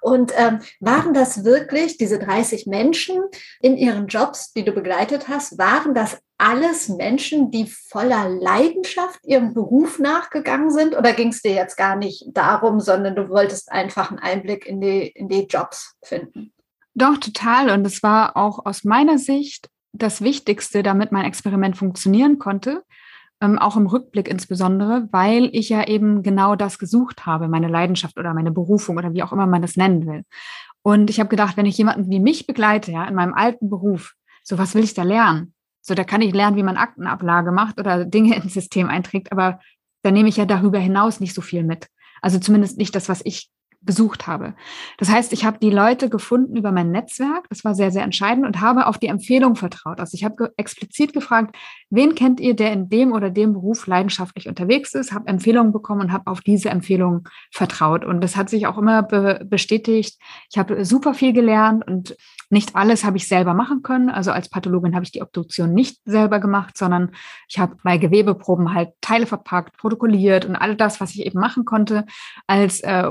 Und 0.00 0.32
ähm, 0.36 0.60
waren 0.80 1.14
das 1.14 1.44
wirklich 1.44 1.96
diese 1.98 2.18
30 2.18 2.66
Menschen 2.66 3.20
in 3.60 3.76
ihren 3.76 4.06
Jobs, 4.06 4.52
die 4.52 4.64
du 4.64 4.72
begleitet 4.72 5.28
hast, 5.28 5.58
waren 5.58 5.94
das 5.94 6.18
alles 6.38 6.88
Menschen, 6.88 7.50
die 7.50 7.66
voller 7.66 8.28
Leidenschaft 8.28 9.18
ihrem 9.24 9.54
Beruf 9.54 9.98
nachgegangen 9.98 10.70
sind? 10.70 10.96
Oder 10.96 11.12
ging 11.14 11.28
es 11.28 11.42
dir 11.42 11.52
jetzt 11.52 11.76
gar 11.76 11.96
nicht 11.96 12.26
darum, 12.32 12.80
sondern 12.80 13.16
du 13.16 13.28
wolltest 13.28 13.72
einfach 13.72 14.10
einen 14.10 14.20
Einblick 14.20 14.66
in 14.66 14.80
die, 14.80 15.08
in 15.08 15.28
die 15.28 15.46
Jobs 15.46 15.96
finden? 16.02 16.52
Doch, 16.96 17.18
total. 17.18 17.68
Und 17.70 17.86
es 17.86 18.02
war 18.02 18.38
auch 18.38 18.64
aus 18.64 18.82
meiner 18.82 19.18
Sicht 19.18 19.68
das 19.92 20.22
Wichtigste, 20.22 20.82
damit 20.82 21.12
mein 21.12 21.26
Experiment 21.26 21.76
funktionieren 21.76 22.38
konnte, 22.38 22.84
ähm, 23.42 23.58
auch 23.58 23.76
im 23.76 23.86
Rückblick 23.86 24.28
insbesondere, 24.28 25.06
weil 25.12 25.50
ich 25.52 25.68
ja 25.68 25.86
eben 25.86 26.22
genau 26.22 26.56
das 26.56 26.78
gesucht 26.78 27.26
habe, 27.26 27.48
meine 27.48 27.68
Leidenschaft 27.68 28.18
oder 28.18 28.32
meine 28.32 28.50
Berufung 28.50 28.96
oder 28.96 29.12
wie 29.12 29.22
auch 29.22 29.32
immer 29.32 29.46
man 29.46 29.60
das 29.60 29.76
nennen 29.76 30.06
will. 30.06 30.24
Und 30.82 31.10
ich 31.10 31.20
habe 31.20 31.28
gedacht, 31.28 31.58
wenn 31.58 31.66
ich 31.66 31.76
jemanden 31.76 32.10
wie 32.10 32.18
mich 32.18 32.46
begleite, 32.46 32.92
ja, 32.92 33.04
in 33.04 33.14
meinem 33.14 33.34
alten 33.34 33.68
Beruf, 33.68 34.14
so 34.42 34.56
was 34.56 34.74
will 34.74 34.84
ich 34.84 34.94
da 34.94 35.02
lernen? 35.02 35.52
So, 35.82 35.94
da 35.94 36.02
kann 36.02 36.22
ich 36.22 36.32
lernen, 36.32 36.56
wie 36.56 36.62
man 36.62 36.78
Aktenablage 36.78 37.52
macht 37.52 37.78
oder 37.78 38.06
Dinge 38.06 38.36
ins 38.42 38.54
System 38.54 38.88
einträgt, 38.88 39.32
aber 39.32 39.60
da 40.02 40.10
nehme 40.10 40.30
ich 40.30 40.38
ja 40.38 40.46
darüber 40.46 40.78
hinaus 40.78 41.20
nicht 41.20 41.34
so 41.34 41.42
viel 41.42 41.62
mit. 41.62 41.88
Also 42.22 42.38
zumindest 42.38 42.78
nicht 42.78 42.94
das, 42.94 43.10
was 43.10 43.20
ich 43.22 43.50
gesucht 43.86 44.26
habe. 44.26 44.54
Das 44.98 45.08
heißt, 45.08 45.32
ich 45.32 45.44
habe 45.44 45.58
die 45.58 45.70
Leute 45.70 46.10
gefunden 46.10 46.56
über 46.56 46.72
mein 46.72 46.90
Netzwerk. 46.90 47.48
Das 47.48 47.64
war 47.64 47.74
sehr, 47.74 47.90
sehr 47.90 48.02
entscheidend 48.02 48.46
und 48.46 48.60
habe 48.60 48.86
auf 48.86 48.98
die 48.98 49.06
Empfehlung 49.06 49.56
vertraut. 49.56 50.00
Also 50.00 50.14
ich 50.14 50.24
habe 50.24 50.36
ge 50.36 50.48
explizit 50.56 51.12
gefragt, 51.12 51.56
wen 51.90 52.14
kennt 52.14 52.40
ihr, 52.40 52.54
der 52.54 52.72
in 52.72 52.88
dem 52.88 53.12
oder 53.12 53.30
dem 53.30 53.52
Beruf 53.52 53.86
leidenschaftlich 53.86 54.48
unterwegs 54.48 54.94
ist, 54.94 55.12
habe 55.12 55.28
Empfehlungen 55.28 55.72
bekommen 55.72 56.02
und 56.02 56.12
habe 56.12 56.30
auf 56.30 56.40
diese 56.40 56.70
Empfehlung 56.70 57.28
vertraut. 57.52 58.04
Und 58.04 58.20
das 58.22 58.36
hat 58.36 58.50
sich 58.50 58.66
auch 58.66 58.78
immer 58.78 59.02
be 59.02 59.46
bestätigt. 59.48 60.18
Ich 60.50 60.58
habe 60.58 60.84
super 60.84 61.14
viel 61.14 61.32
gelernt 61.32 61.86
und 61.86 62.16
nicht 62.50 62.76
alles 62.76 63.04
habe 63.04 63.16
ich 63.16 63.26
selber 63.26 63.54
machen 63.54 63.82
können. 63.82 64.08
Also 64.08 64.30
als 64.30 64.48
Pathologin 64.48 64.94
habe 64.94 65.04
ich 65.04 65.12
die 65.12 65.22
Obduktion 65.22 65.74
nicht 65.74 66.00
selber 66.04 66.38
gemacht, 66.38 66.76
sondern 66.76 67.10
ich 67.48 67.58
habe 67.58 67.76
bei 67.82 67.98
Gewebeproben 67.98 68.72
halt 68.72 68.90
Teile 69.00 69.26
verpackt, 69.26 69.76
protokolliert 69.76 70.44
und 70.44 70.54
all 70.56 70.76
das, 70.76 71.00
was 71.00 71.10
ich 71.10 71.26
eben 71.26 71.40
machen 71.40 71.64
konnte, 71.64 72.06
als 72.46 72.80
äh, 72.80 73.08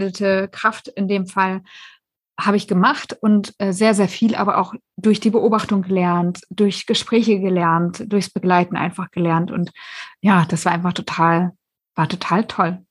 unausgebildete 0.00 0.48
Kraft 0.48 0.88
in 0.88 1.08
dem 1.08 1.26
Fall 1.26 1.62
habe 2.38 2.56
ich 2.56 2.66
gemacht 2.66 3.18
und 3.20 3.54
äh, 3.58 3.72
sehr, 3.72 3.92
sehr 3.92 4.08
viel, 4.08 4.34
aber 4.34 4.56
auch 4.56 4.72
durch 4.96 5.20
die 5.20 5.28
Beobachtung 5.28 5.82
gelernt, 5.82 6.40
durch 6.48 6.86
Gespräche 6.86 7.38
gelernt, 7.38 8.10
durchs 8.10 8.30
Begleiten 8.30 8.76
einfach 8.76 9.10
gelernt. 9.10 9.50
Und 9.50 9.72
ja, 10.22 10.46
das 10.48 10.64
war 10.64 10.72
einfach 10.72 10.94
total, 10.94 11.52
war 11.94 12.08
total 12.08 12.46
toll. 12.46 12.82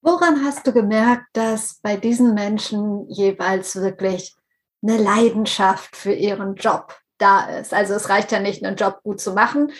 Woran 0.00 0.42
hast 0.42 0.66
du 0.66 0.72
gemerkt, 0.72 1.26
dass 1.34 1.80
bei 1.82 1.96
diesen 1.96 2.32
Menschen 2.32 3.06
jeweils 3.10 3.76
wirklich 3.76 4.34
eine 4.82 4.96
Leidenschaft 4.96 5.94
für 5.94 6.12
ihren 6.12 6.54
Job 6.54 6.96
da 7.18 7.44
ist. 7.44 7.74
Also 7.74 7.92
es 7.92 8.08
reicht 8.08 8.32
ja 8.32 8.40
nicht, 8.40 8.64
einen 8.64 8.76
Job 8.76 9.00
gut 9.02 9.20
zu 9.20 9.34
machen. 9.34 9.70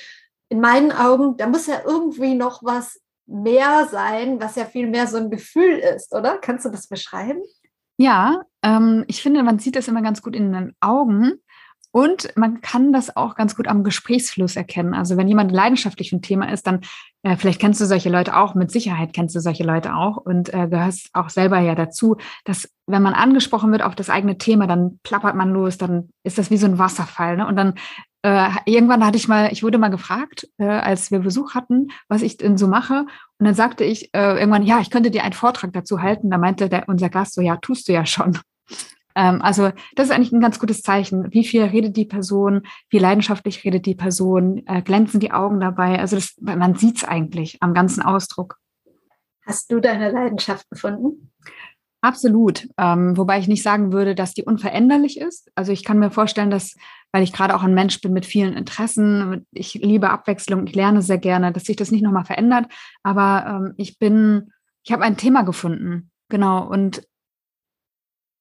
In 0.50 0.60
meinen 0.60 0.92
Augen, 0.92 1.38
da 1.38 1.46
muss 1.46 1.66
ja 1.66 1.80
irgendwie 1.84 2.34
noch 2.34 2.62
was 2.62 3.00
mehr 3.26 3.88
sein, 3.90 4.40
was 4.40 4.56
ja 4.56 4.64
viel 4.64 4.88
mehr 4.88 5.06
so 5.06 5.16
ein 5.16 5.30
Gefühl 5.30 5.78
ist, 5.78 6.14
oder? 6.14 6.38
Kannst 6.38 6.64
du 6.64 6.70
das 6.70 6.88
beschreiben? 6.88 7.40
Ja, 7.96 8.42
ähm, 8.62 9.04
ich 9.06 9.22
finde, 9.22 9.42
man 9.42 9.58
sieht 9.58 9.76
das 9.76 9.88
immer 9.88 10.02
ganz 10.02 10.22
gut 10.22 10.34
in 10.34 10.52
den 10.52 10.74
Augen. 10.80 11.40
Und 11.96 12.36
man 12.36 12.60
kann 12.60 12.92
das 12.92 13.16
auch 13.16 13.36
ganz 13.36 13.54
gut 13.54 13.68
am 13.68 13.84
Gesprächsfluss 13.84 14.56
erkennen. 14.56 14.94
Also 14.94 15.16
wenn 15.16 15.28
jemand 15.28 15.52
leidenschaftlich 15.52 16.10
für 16.10 16.16
ein 16.16 16.22
Thema 16.22 16.50
ist, 16.50 16.66
dann 16.66 16.80
äh, 17.22 17.36
vielleicht 17.36 17.60
kennst 17.60 17.80
du 17.80 17.86
solche 17.86 18.10
Leute 18.10 18.36
auch, 18.36 18.56
mit 18.56 18.72
Sicherheit 18.72 19.12
kennst 19.12 19.36
du 19.36 19.38
solche 19.38 19.62
Leute 19.62 19.94
auch 19.94 20.16
und 20.16 20.52
äh, 20.52 20.66
gehörst 20.66 21.10
auch 21.12 21.28
selber 21.28 21.60
ja 21.60 21.76
dazu, 21.76 22.16
dass 22.44 22.68
wenn 22.88 23.00
man 23.00 23.14
angesprochen 23.14 23.70
wird 23.70 23.82
auf 23.82 23.94
das 23.94 24.10
eigene 24.10 24.38
Thema, 24.38 24.66
dann 24.66 24.98
plappert 25.04 25.36
man 25.36 25.52
los, 25.52 25.78
dann 25.78 26.08
ist 26.24 26.36
das 26.36 26.50
wie 26.50 26.56
so 26.56 26.66
ein 26.66 26.80
Wasserfall. 26.80 27.36
Ne? 27.36 27.46
Und 27.46 27.54
dann 27.54 27.74
äh, 28.24 28.48
irgendwann 28.64 29.04
hatte 29.04 29.18
ich 29.18 29.28
mal, 29.28 29.52
ich 29.52 29.62
wurde 29.62 29.76
mal 29.76 29.90
gefragt, 29.90 30.48
äh, 30.56 30.64
als 30.64 31.10
wir 31.10 31.18
Besuch 31.18 31.54
hatten, 31.54 31.88
was 32.08 32.22
ich 32.22 32.38
denn 32.38 32.56
so 32.56 32.66
mache. 32.66 33.00
Und 33.38 33.44
dann 33.46 33.54
sagte 33.54 33.84
ich 33.84 34.14
äh, 34.14 34.38
irgendwann, 34.38 34.62
ja, 34.62 34.80
ich 34.80 34.88
könnte 34.88 35.10
dir 35.10 35.24
einen 35.24 35.34
Vortrag 35.34 35.74
dazu 35.74 36.00
halten. 36.00 36.30
Da 36.30 36.38
meinte 36.38 36.70
der, 36.70 36.88
unser 36.88 37.10
Gast 37.10 37.34
so, 37.34 37.42
ja, 37.42 37.58
tust 37.58 37.86
du 37.88 37.92
ja 37.92 38.06
schon. 38.06 38.38
Ähm, 39.16 39.42
also 39.42 39.70
das 39.94 40.08
ist 40.08 40.10
eigentlich 40.10 40.32
ein 40.32 40.40
ganz 40.40 40.58
gutes 40.58 40.82
Zeichen. 40.82 41.32
Wie 41.32 41.44
viel 41.44 41.62
redet 41.62 41.96
die 41.96 42.04
Person? 42.04 42.62
Wie 42.90 42.98
leidenschaftlich 42.98 43.62
redet 43.62 43.86
die 43.86 43.94
Person? 43.94 44.66
Äh, 44.66 44.82
glänzen 44.82 45.20
die 45.20 45.30
Augen 45.30 45.60
dabei? 45.60 46.00
Also 46.00 46.16
das, 46.16 46.34
man 46.40 46.74
sieht 46.74 46.96
es 46.96 47.04
eigentlich 47.04 47.58
am 47.60 47.74
ganzen 47.74 48.02
Ausdruck. 48.02 48.56
Hast 49.46 49.70
du 49.70 49.78
deine 49.78 50.10
Leidenschaft 50.10 50.68
gefunden? 50.68 51.30
Absolut. 52.00 52.68
Ähm, 52.76 53.16
wobei 53.16 53.38
ich 53.38 53.46
nicht 53.46 53.62
sagen 53.62 53.92
würde, 53.92 54.16
dass 54.16 54.34
die 54.34 54.42
unveränderlich 54.42 55.20
ist. 55.20 55.52
Also 55.54 55.70
ich 55.70 55.84
kann 55.84 56.00
mir 56.00 56.10
vorstellen, 56.10 56.50
dass, 56.50 56.74
weil 57.14 57.22
ich 57.22 57.32
gerade 57.32 57.54
auch 57.54 57.62
ein 57.62 57.74
Mensch 57.74 58.00
bin 58.00 58.12
mit 58.12 58.26
vielen 58.26 58.54
Interessen, 58.54 59.46
ich 59.52 59.74
liebe 59.74 60.10
Abwechslung, 60.10 60.66
ich 60.66 60.74
lerne 60.74 61.00
sehr 61.00 61.18
gerne, 61.18 61.52
dass 61.52 61.62
sich 61.62 61.76
das 61.76 61.92
nicht 61.92 62.02
nochmal 62.02 62.24
verändert. 62.24 62.66
Aber 63.04 63.46
ähm, 63.46 63.74
ich 63.76 64.00
bin, 64.00 64.50
ich 64.82 64.90
habe 64.90 65.04
ein 65.04 65.16
Thema 65.16 65.42
gefunden. 65.42 66.10
Genau. 66.28 66.66
Und 66.66 67.06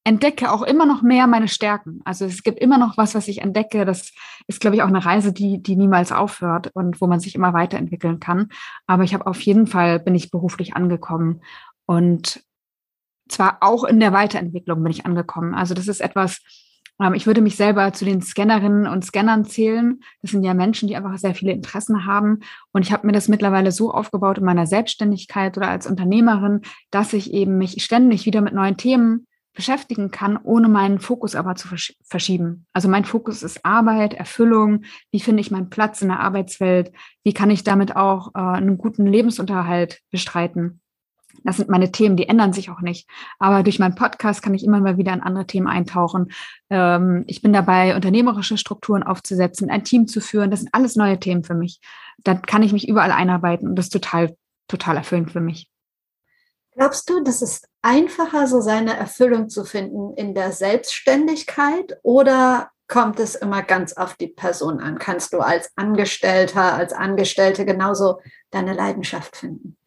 entdecke 0.06 0.52
auch 0.52 0.64
immer 0.64 0.88
noch 0.88 1.04
mehr 1.04 1.28
meine 1.28 1.50
Stärken. 1.50 2.02
Also 2.04 2.26
es 2.26 2.42
gibt 2.42 2.58
immer 2.58 2.80
noch 2.80 2.98
was, 2.98 3.14
was 3.14 3.28
ich 3.28 3.44
entdecke. 3.44 3.86
Das 3.86 4.12
ist, 4.48 4.60
glaube 4.60 4.76
ich, 4.76 4.82
auch 4.82 4.88
eine 4.88 5.06
Reise, 5.06 5.34
die, 5.34 5.62
die 5.62 5.76
niemals 5.76 6.12
aufhört 6.12 6.72
und 6.74 7.00
wo 7.00 7.06
man 7.06 7.20
sich 7.20 7.36
immer 7.36 7.54
weiterentwickeln 7.54 8.20
kann. 8.20 8.50
Aber 8.88 9.04
ich 9.04 9.14
habe 9.14 9.28
auf 9.28 9.40
jeden 9.42 9.68
Fall, 9.68 10.00
bin 10.00 10.16
ich 10.16 10.32
beruflich 10.32 10.76
angekommen 10.76 11.42
und 11.86 12.44
zwar 13.30 13.60
auch 13.62 13.84
in 13.84 14.00
der 14.00 14.14
Weiterentwicklung 14.14 14.82
bin 14.82 14.92
ich 14.92 15.06
angekommen. 15.06 15.54
Also 15.54 15.76
das 15.76 15.88
ist 15.88 16.02
etwas, 16.02 16.42
ich 17.16 17.28
würde 17.28 17.42
mich 17.42 17.56
selber 17.56 17.92
zu 17.94 18.06
den 18.06 18.22
Scannerinnen 18.22 18.88
und 18.88 19.04
Scannern 19.04 19.46
zählen. 19.46 20.00
Das 20.22 20.32
sind 20.32 20.44
ja 20.44 20.54
Menschen, 20.54 20.88
die 20.88 20.96
einfach 20.96 21.18
sehr 21.18 21.36
viele 21.36 21.52
Interessen 21.52 22.06
haben. 22.06 22.40
Und 22.72 22.84
ich 22.84 22.92
habe 22.92 23.06
mir 23.06 23.14
das 23.14 23.28
mittlerweile 23.28 23.72
so 23.72 23.92
aufgebaut 23.92 24.38
in 24.38 24.46
meiner 24.46 24.68
Selbstständigkeit 24.68 25.58
oder 25.58 25.70
als 25.70 25.88
Unternehmerin, 25.88 26.62
dass 26.92 27.14
ich 27.14 27.34
eben 27.34 27.58
mich 27.58 27.84
ständig 27.84 28.26
wieder 28.26 28.42
mit 28.42 28.54
neuen 28.54 28.78
Themen 28.78 29.28
beschäftigen 29.54 30.12
kann, 30.12 30.38
ohne 30.38 30.68
meinen 30.68 31.00
Fokus 31.00 31.36
aber 31.36 31.56
zu 31.56 31.68
verschieben. 32.04 32.66
Also 32.74 32.90
mein 32.90 33.06
Fokus 33.06 33.44
ist 33.44 33.64
Arbeit, 33.64 34.14
Erfüllung, 34.14 34.84
wie 35.12 35.20
finde 35.20 35.42
ich 35.42 35.52
meinen 35.52 35.70
Platz 35.70 36.02
in 36.02 36.08
der 36.08 36.20
Arbeitswelt, 36.20 36.92
wie 37.24 37.34
kann 37.34 37.52
ich 37.52 37.64
damit 37.64 37.96
auch 37.96 38.30
äh, 38.34 38.40
einen 38.40 38.78
guten 38.78 39.06
Lebensunterhalt 39.06 40.00
bestreiten. 40.10 40.82
Das 41.44 41.58
sind 41.58 41.70
meine 41.70 41.92
Themen, 41.92 42.18
die 42.18 42.28
ändern 42.28 42.54
sich 42.54 42.70
auch 42.70 42.82
nicht. 42.82 43.10
Aber 43.40 43.64
durch 43.64 43.80
meinen 43.80 43.96
Podcast 43.96 44.42
kann 44.42 44.54
ich 44.54 44.64
immer 44.64 44.80
mal 44.80 44.98
wieder 44.98 45.14
in 45.14 45.22
andere 45.22 45.46
Themen 45.46 45.68
eintauchen. 45.68 46.32
Ähm, 46.70 47.24
ich 47.28 47.42
bin 47.42 47.54
dabei, 47.54 47.96
unternehmerische 47.96 48.58
Strukturen 48.58 49.04
aufzusetzen, 49.04 49.70
ein 49.70 49.84
Team 49.84 50.08
zu 50.08 50.22
führen. 50.22 50.52
Das 50.52 50.62
sind 50.62 50.74
alles 50.74 50.96
neue 50.96 51.20
Themen 51.20 51.44
für 51.44 51.56
mich. 51.56 51.80
Da 52.24 52.36
kann 52.36 52.64
ich 52.64 52.74
mich 52.74 52.88
überall 52.88 53.12
einarbeiten 53.12 53.68
und 53.68 53.76
das 53.76 53.88
ist 53.88 53.94
total, 53.94 54.36
total 54.68 54.98
erfüllend 54.98 55.32
für 55.32 55.42
mich. 55.42 55.70
Glaubst 56.76 57.10
du, 57.10 57.24
das 57.24 57.42
ist 57.42 57.68
einfacher, 57.84 58.48
so 58.48 58.60
seine 58.60 58.96
Erfüllung 58.96 59.50
zu 59.50 59.64
finden 59.64 60.14
in 60.16 60.34
der 60.34 60.52
Selbstständigkeit 60.52 62.00
oder 62.02 62.72
kommt 62.88 63.20
es 63.20 63.36
immer 63.36 63.62
ganz 63.62 63.94
auf 63.94 64.16
die 64.16 64.28
Person 64.28 64.80
an? 64.80 64.98
Kannst 64.98 65.34
du 65.34 65.40
als 65.40 65.72
Angestellter, 65.76 66.74
als 66.74 66.94
Angestellte 66.94 67.66
genauso 67.66 68.20
deine 68.50 68.74
Leidenschaft 68.74 69.36
finden? 69.38 69.78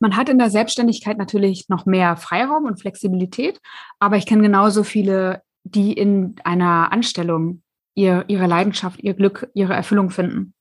Man 0.00 0.16
hat 0.16 0.28
in 0.28 0.38
der 0.38 0.50
Selbstständigkeit 0.50 1.18
natürlich 1.18 1.68
noch 1.68 1.86
mehr 1.86 2.16
Freiraum 2.16 2.64
und 2.64 2.80
Flexibilität, 2.80 3.60
aber 3.98 4.16
ich 4.16 4.26
kenne 4.26 4.42
genauso 4.42 4.84
viele, 4.84 5.42
die 5.64 5.92
in 5.92 6.36
einer 6.44 6.92
Anstellung 6.92 7.62
ihr, 7.94 8.24
ihre 8.28 8.46
Leidenschaft, 8.46 9.02
ihr 9.02 9.14
Glück, 9.14 9.50
ihre 9.54 9.74
Erfüllung 9.74 10.10
finden. 10.10 10.54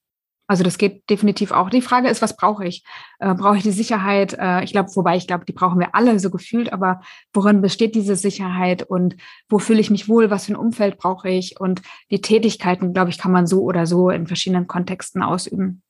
Also 0.45 0.63
das 0.63 0.77
geht 0.77 1.09
definitiv 1.09 1.51
auch. 1.51 1.69
Die 1.69 1.81
Frage 1.81 2.09
ist, 2.09 2.21
was 2.21 2.35
brauche 2.35 2.65
ich? 2.65 2.83
Äh, 3.19 3.33
brauche 3.33 3.57
ich 3.57 3.63
die 3.63 3.71
Sicherheit? 3.71 4.33
Äh, 4.37 4.63
ich 4.63 4.73
glaube, 4.73 4.89
wobei 4.93 5.15
ich 5.15 5.25
glaube, 5.25 5.45
die 5.45 5.53
brauchen 5.53 5.79
wir 5.79 5.95
alle 5.95 6.19
so 6.19 6.29
gefühlt, 6.29 6.73
aber 6.73 7.01
worin 7.33 7.61
besteht 7.61 7.95
diese 7.95 8.17
Sicherheit 8.17 8.83
und 8.83 9.15
wo 9.49 9.57
fühle 9.57 9.79
ich 9.79 9.89
mich 9.89 10.09
wohl? 10.09 10.29
Was 10.29 10.45
für 10.45 10.53
ein 10.53 10.57
Umfeld 10.57 10.97
brauche 10.97 11.29
ich? 11.29 11.59
Und 11.59 11.81
die 12.11 12.19
Tätigkeiten, 12.21 12.93
glaube 12.93 13.09
ich, 13.09 13.17
kann 13.17 13.31
man 13.31 13.47
so 13.47 13.61
oder 13.61 13.87
so 13.87 14.09
in 14.09 14.27
verschiedenen 14.27 14.67
Kontexten 14.67 15.23
ausüben. 15.23 15.81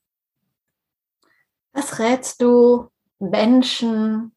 Was 1.74 1.98
rätst 1.98 2.42
du 2.42 2.90
Menschen, 3.30 4.36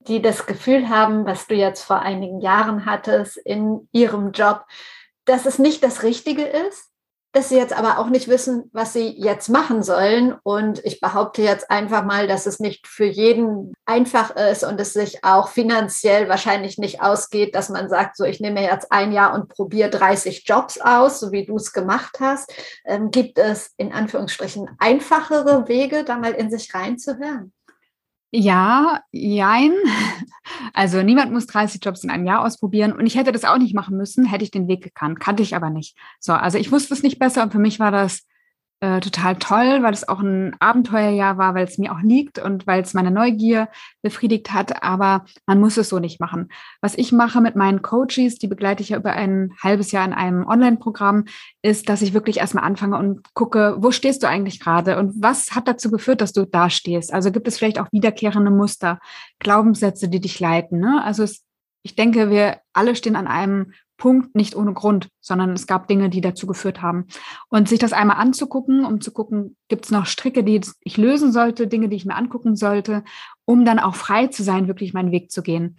die 0.00 0.22
das 0.22 0.46
Gefühl 0.46 0.88
haben, 0.88 1.26
was 1.26 1.46
du 1.46 1.54
jetzt 1.54 1.82
vor 1.82 2.00
einigen 2.00 2.40
Jahren 2.40 2.86
hattest 2.86 3.36
in 3.36 3.88
ihrem 3.92 4.32
Job, 4.32 4.64
dass 5.24 5.46
es 5.46 5.58
nicht 5.58 5.82
das 5.82 6.02
Richtige 6.02 6.44
ist? 6.44 6.88
dass 7.32 7.50
sie 7.50 7.56
jetzt 7.56 7.76
aber 7.76 7.98
auch 7.98 8.08
nicht 8.08 8.28
wissen, 8.28 8.70
was 8.72 8.94
sie 8.94 9.08
jetzt 9.08 9.48
machen 9.48 9.82
sollen. 9.82 10.34
Und 10.42 10.84
ich 10.84 11.00
behaupte 11.00 11.42
jetzt 11.42 11.70
einfach 11.70 12.04
mal, 12.04 12.26
dass 12.26 12.46
es 12.46 12.58
nicht 12.58 12.86
für 12.86 13.04
jeden 13.04 13.74
einfach 13.84 14.34
ist 14.34 14.64
und 14.64 14.80
es 14.80 14.94
sich 14.94 15.24
auch 15.24 15.48
finanziell 15.48 16.28
wahrscheinlich 16.28 16.78
nicht 16.78 17.02
ausgeht, 17.02 17.54
dass 17.54 17.68
man 17.68 17.88
sagt, 17.88 18.16
so 18.16 18.24
ich 18.24 18.40
nehme 18.40 18.62
jetzt 18.62 18.90
ein 18.90 19.12
Jahr 19.12 19.34
und 19.34 19.48
probiere 19.48 19.90
30 19.90 20.44
Jobs 20.46 20.80
aus, 20.80 21.20
so 21.20 21.30
wie 21.30 21.44
du 21.44 21.56
es 21.56 21.72
gemacht 21.72 22.18
hast. 22.18 22.52
Ähm, 22.84 23.10
gibt 23.10 23.38
es 23.38 23.72
in 23.76 23.92
Anführungsstrichen 23.92 24.70
einfachere 24.78 25.68
Wege, 25.68 26.04
da 26.04 26.16
mal 26.16 26.32
in 26.32 26.50
sich 26.50 26.74
reinzuhören? 26.74 27.52
Ja, 28.30 29.00
jein. 29.12 29.72
Also 30.72 31.02
niemand 31.02 31.30
muss 31.30 31.46
30 31.46 31.84
Jobs 31.84 32.04
in 32.04 32.10
einem 32.10 32.24
Jahr 32.24 32.44
ausprobieren. 32.44 32.92
Und 32.92 33.06
ich 33.06 33.16
hätte 33.16 33.32
das 33.32 33.44
auch 33.44 33.58
nicht 33.58 33.74
machen 33.74 33.96
müssen, 33.98 34.24
hätte 34.24 34.44
ich 34.44 34.50
den 34.50 34.66
Weg 34.66 34.82
gekannt. 34.82 35.20
Kannte 35.20 35.42
ich 35.42 35.54
aber 35.54 35.68
nicht. 35.68 35.96
So, 36.20 36.32
also 36.32 36.56
ich 36.56 36.72
wusste 36.72 36.94
es 36.94 37.02
nicht 37.02 37.18
besser 37.18 37.42
und 37.42 37.52
für 37.52 37.58
mich 37.58 37.78
war 37.78 37.90
das 37.90 38.26
äh, 38.80 39.00
total 39.00 39.36
toll, 39.36 39.82
weil 39.82 39.92
es 39.92 40.08
auch 40.08 40.20
ein 40.20 40.54
Abenteuerjahr 40.60 41.36
war, 41.36 41.54
weil 41.54 41.66
es 41.66 41.78
mir 41.78 41.92
auch 41.92 42.00
liegt 42.00 42.38
und 42.38 42.66
weil 42.68 42.80
es 42.80 42.94
meine 42.94 43.10
Neugier 43.10 43.68
befriedigt 44.02 44.52
hat. 44.52 44.84
Aber 44.84 45.24
man 45.46 45.58
muss 45.58 45.76
es 45.76 45.88
so 45.88 45.98
nicht 45.98 46.20
machen. 46.20 46.48
Was 46.80 46.96
ich 46.96 47.10
mache 47.10 47.40
mit 47.40 47.56
meinen 47.56 47.82
Coaches, 47.82 48.38
die 48.38 48.46
begleite 48.46 48.82
ich 48.82 48.90
ja 48.90 48.98
über 48.98 49.12
ein 49.12 49.52
halbes 49.62 49.90
Jahr 49.90 50.04
in 50.04 50.12
einem 50.12 50.46
Online-Programm, 50.46 51.24
ist, 51.60 51.88
dass 51.88 52.02
ich 52.02 52.14
wirklich 52.14 52.38
erstmal 52.38 52.64
anfange 52.64 52.96
und 52.98 53.34
gucke, 53.34 53.76
wo 53.78 53.90
stehst 53.90 54.22
du 54.22 54.28
eigentlich 54.28 54.60
gerade 54.60 54.96
und 54.98 55.14
was 55.20 55.56
hat 55.56 55.66
dazu 55.66 55.90
geführt, 55.90 56.20
dass 56.20 56.32
du 56.32 56.44
da 56.44 56.70
stehst? 56.70 57.12
Also 57.12 57.32
gibt 57.32 57.48
es 57.48 57.58
vielleicht 57.58 57.80
auch 57.80 57.88
wiederkehrende 57.90 58.52
Muster, 58.52 59.00
Glaubenssätze, 59.40 60.08
die 60.08 60.20
dich 60.20 60.38
leiten. 60.38 60.78
Ne? 60.78 61.02
Also 61.04 61.24
es, 61.24 61.44
ich 61.82 61.96
denke, 61.96 62.30
wir 62.30 62.60
alle 62.72 62.94
stehen 62.94 63.16
an 63.16 63.26
einem 63.26 63.72
Punkt, 63.98 64.34
nicht 64.34 64.56
ohne 64.56 64.72
Grund, 64.72 65.08
sondern 65.20 65.50
es 65.50 65.66
gab 65.66 65.88
Dinge, 65.88 66.08
die 66.08 66.22
dazu 66.22 66.46
geführt 66.46 66.80
haben. 66.80 67.06
Und 67.50 67.68
sich 67.68 67.78
das 67.78 67.92
einmal 67.92 68.16
anzugucken, 68.16 68.86
um 68.86 69.02
zu 69.02 69.12
gucken, 69.12 69.56
gibt 69.68 69.84
es 69.84 69.90
noch 69.90 70.06
Stricke, 70.06 70.42
die 70.42 70.60
ich 70.82 70.96
lösen 70.96 71.32
sollte, 71.32 71.66
Dinge, 71.66 71.90
die 71.90 71.96
ich 71.96 72.06
mir 72.06 72.16
angucken 72.16 72.56
sollte, 72.56 73.04
um 73.44 73.66
dann 73.66 73.78
auch 73.78 73.94
frei 73.94 74.28
zu 74.28 74.42
sein, 74.42 74.68
wirklich 74.68 74.94
meinen 74.94 75.12
Weg 75.12 75.30
zu 75.30 75.42
gehen. 75.42 75.76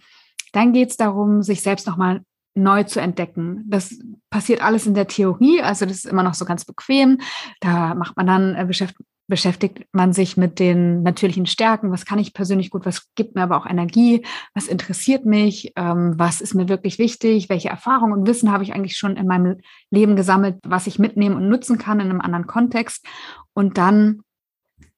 Dann 0.52 0.72
geht 0.72 0.90
es 0.90 0.96
darum, 0.96 1.42
sich 1.42 1.62
selbst 1.62 1.86
nochmal 1.86 2.20
neu 2.54 2.84
zu 2.84 3.00
entdecken. 3.00 3.64
Das 3.66 3.98
passiert 4.28 4.62
alles 4.62 4.86
in 4.86 4.94
der 4.94 5.06
Theorie, 5.06 5.62
also 5.62 5.86
das 5.86 5.98
ist 5.98 6.06
immer 6.06 6.22
noch 6.22 6.34
so 6.34 6.44
ganz 6.44 6.64
bequem. 6.64 7.18
Da 7.60 7.94
macht 7.94 8.16
man 8.16 8.26
dann, 8.26 8.54
äh, 8.54 8.64
beschäftigt, 8.64 9.08
beschäftigt 9.30 9.86
man 9.92 10.12
sich 10.12 10.36
mit 10.36 10.58
den 10.58 11.02
natürlichen 11.02 11.46
Stärken. 11.46 11.90
Was 11.90 12.04
kann 12.04 12.18
ich 12.18 12.34
persönlich 12.34 12.68
gut? 12.68 12.84
Was 12.84 13.14
gibt 13.14 13.34
mir 13.34 13.42
aber 13.42 13.56
auch 13.56 13.64
Energie? 13.64 14.26
Was 14.52 14.66
interessiert 14.66 15.24
mich? 15.24 15.72
Ähm, 15.76 16.14
was 16.16 16.42
ist 16.42 16.52
mir 16.52 16.68
wirklich 16.68 16.98
wichtig? 16.98 17.48
Welche 17.48 17.70
Erfahrungen 17.70 18.12
und 18.12 18.26
Wissen 18.26 18.52
habe 18.52 18.64
ich 18.64 18.74
eigentlich 18.74 18.98
schon 18.98 19.16
in 19.16 19.26
meinem 19.26 19.58
Leben 19.90 20.16
gesammelt, 20.16 20.56
was 20.62 20.86
ich 20.86 20.98
mitnehmen 20.98 21.36
und 21.36 21.48
nutzen 21.48 21.78
kann 21.78 22.00
in 22.00 22.10
einem 22.10 22.20
anderen 22.20 22.46
Kontext? 22.46 23.06
Und 23.54 23.78
dann 23.78 24.20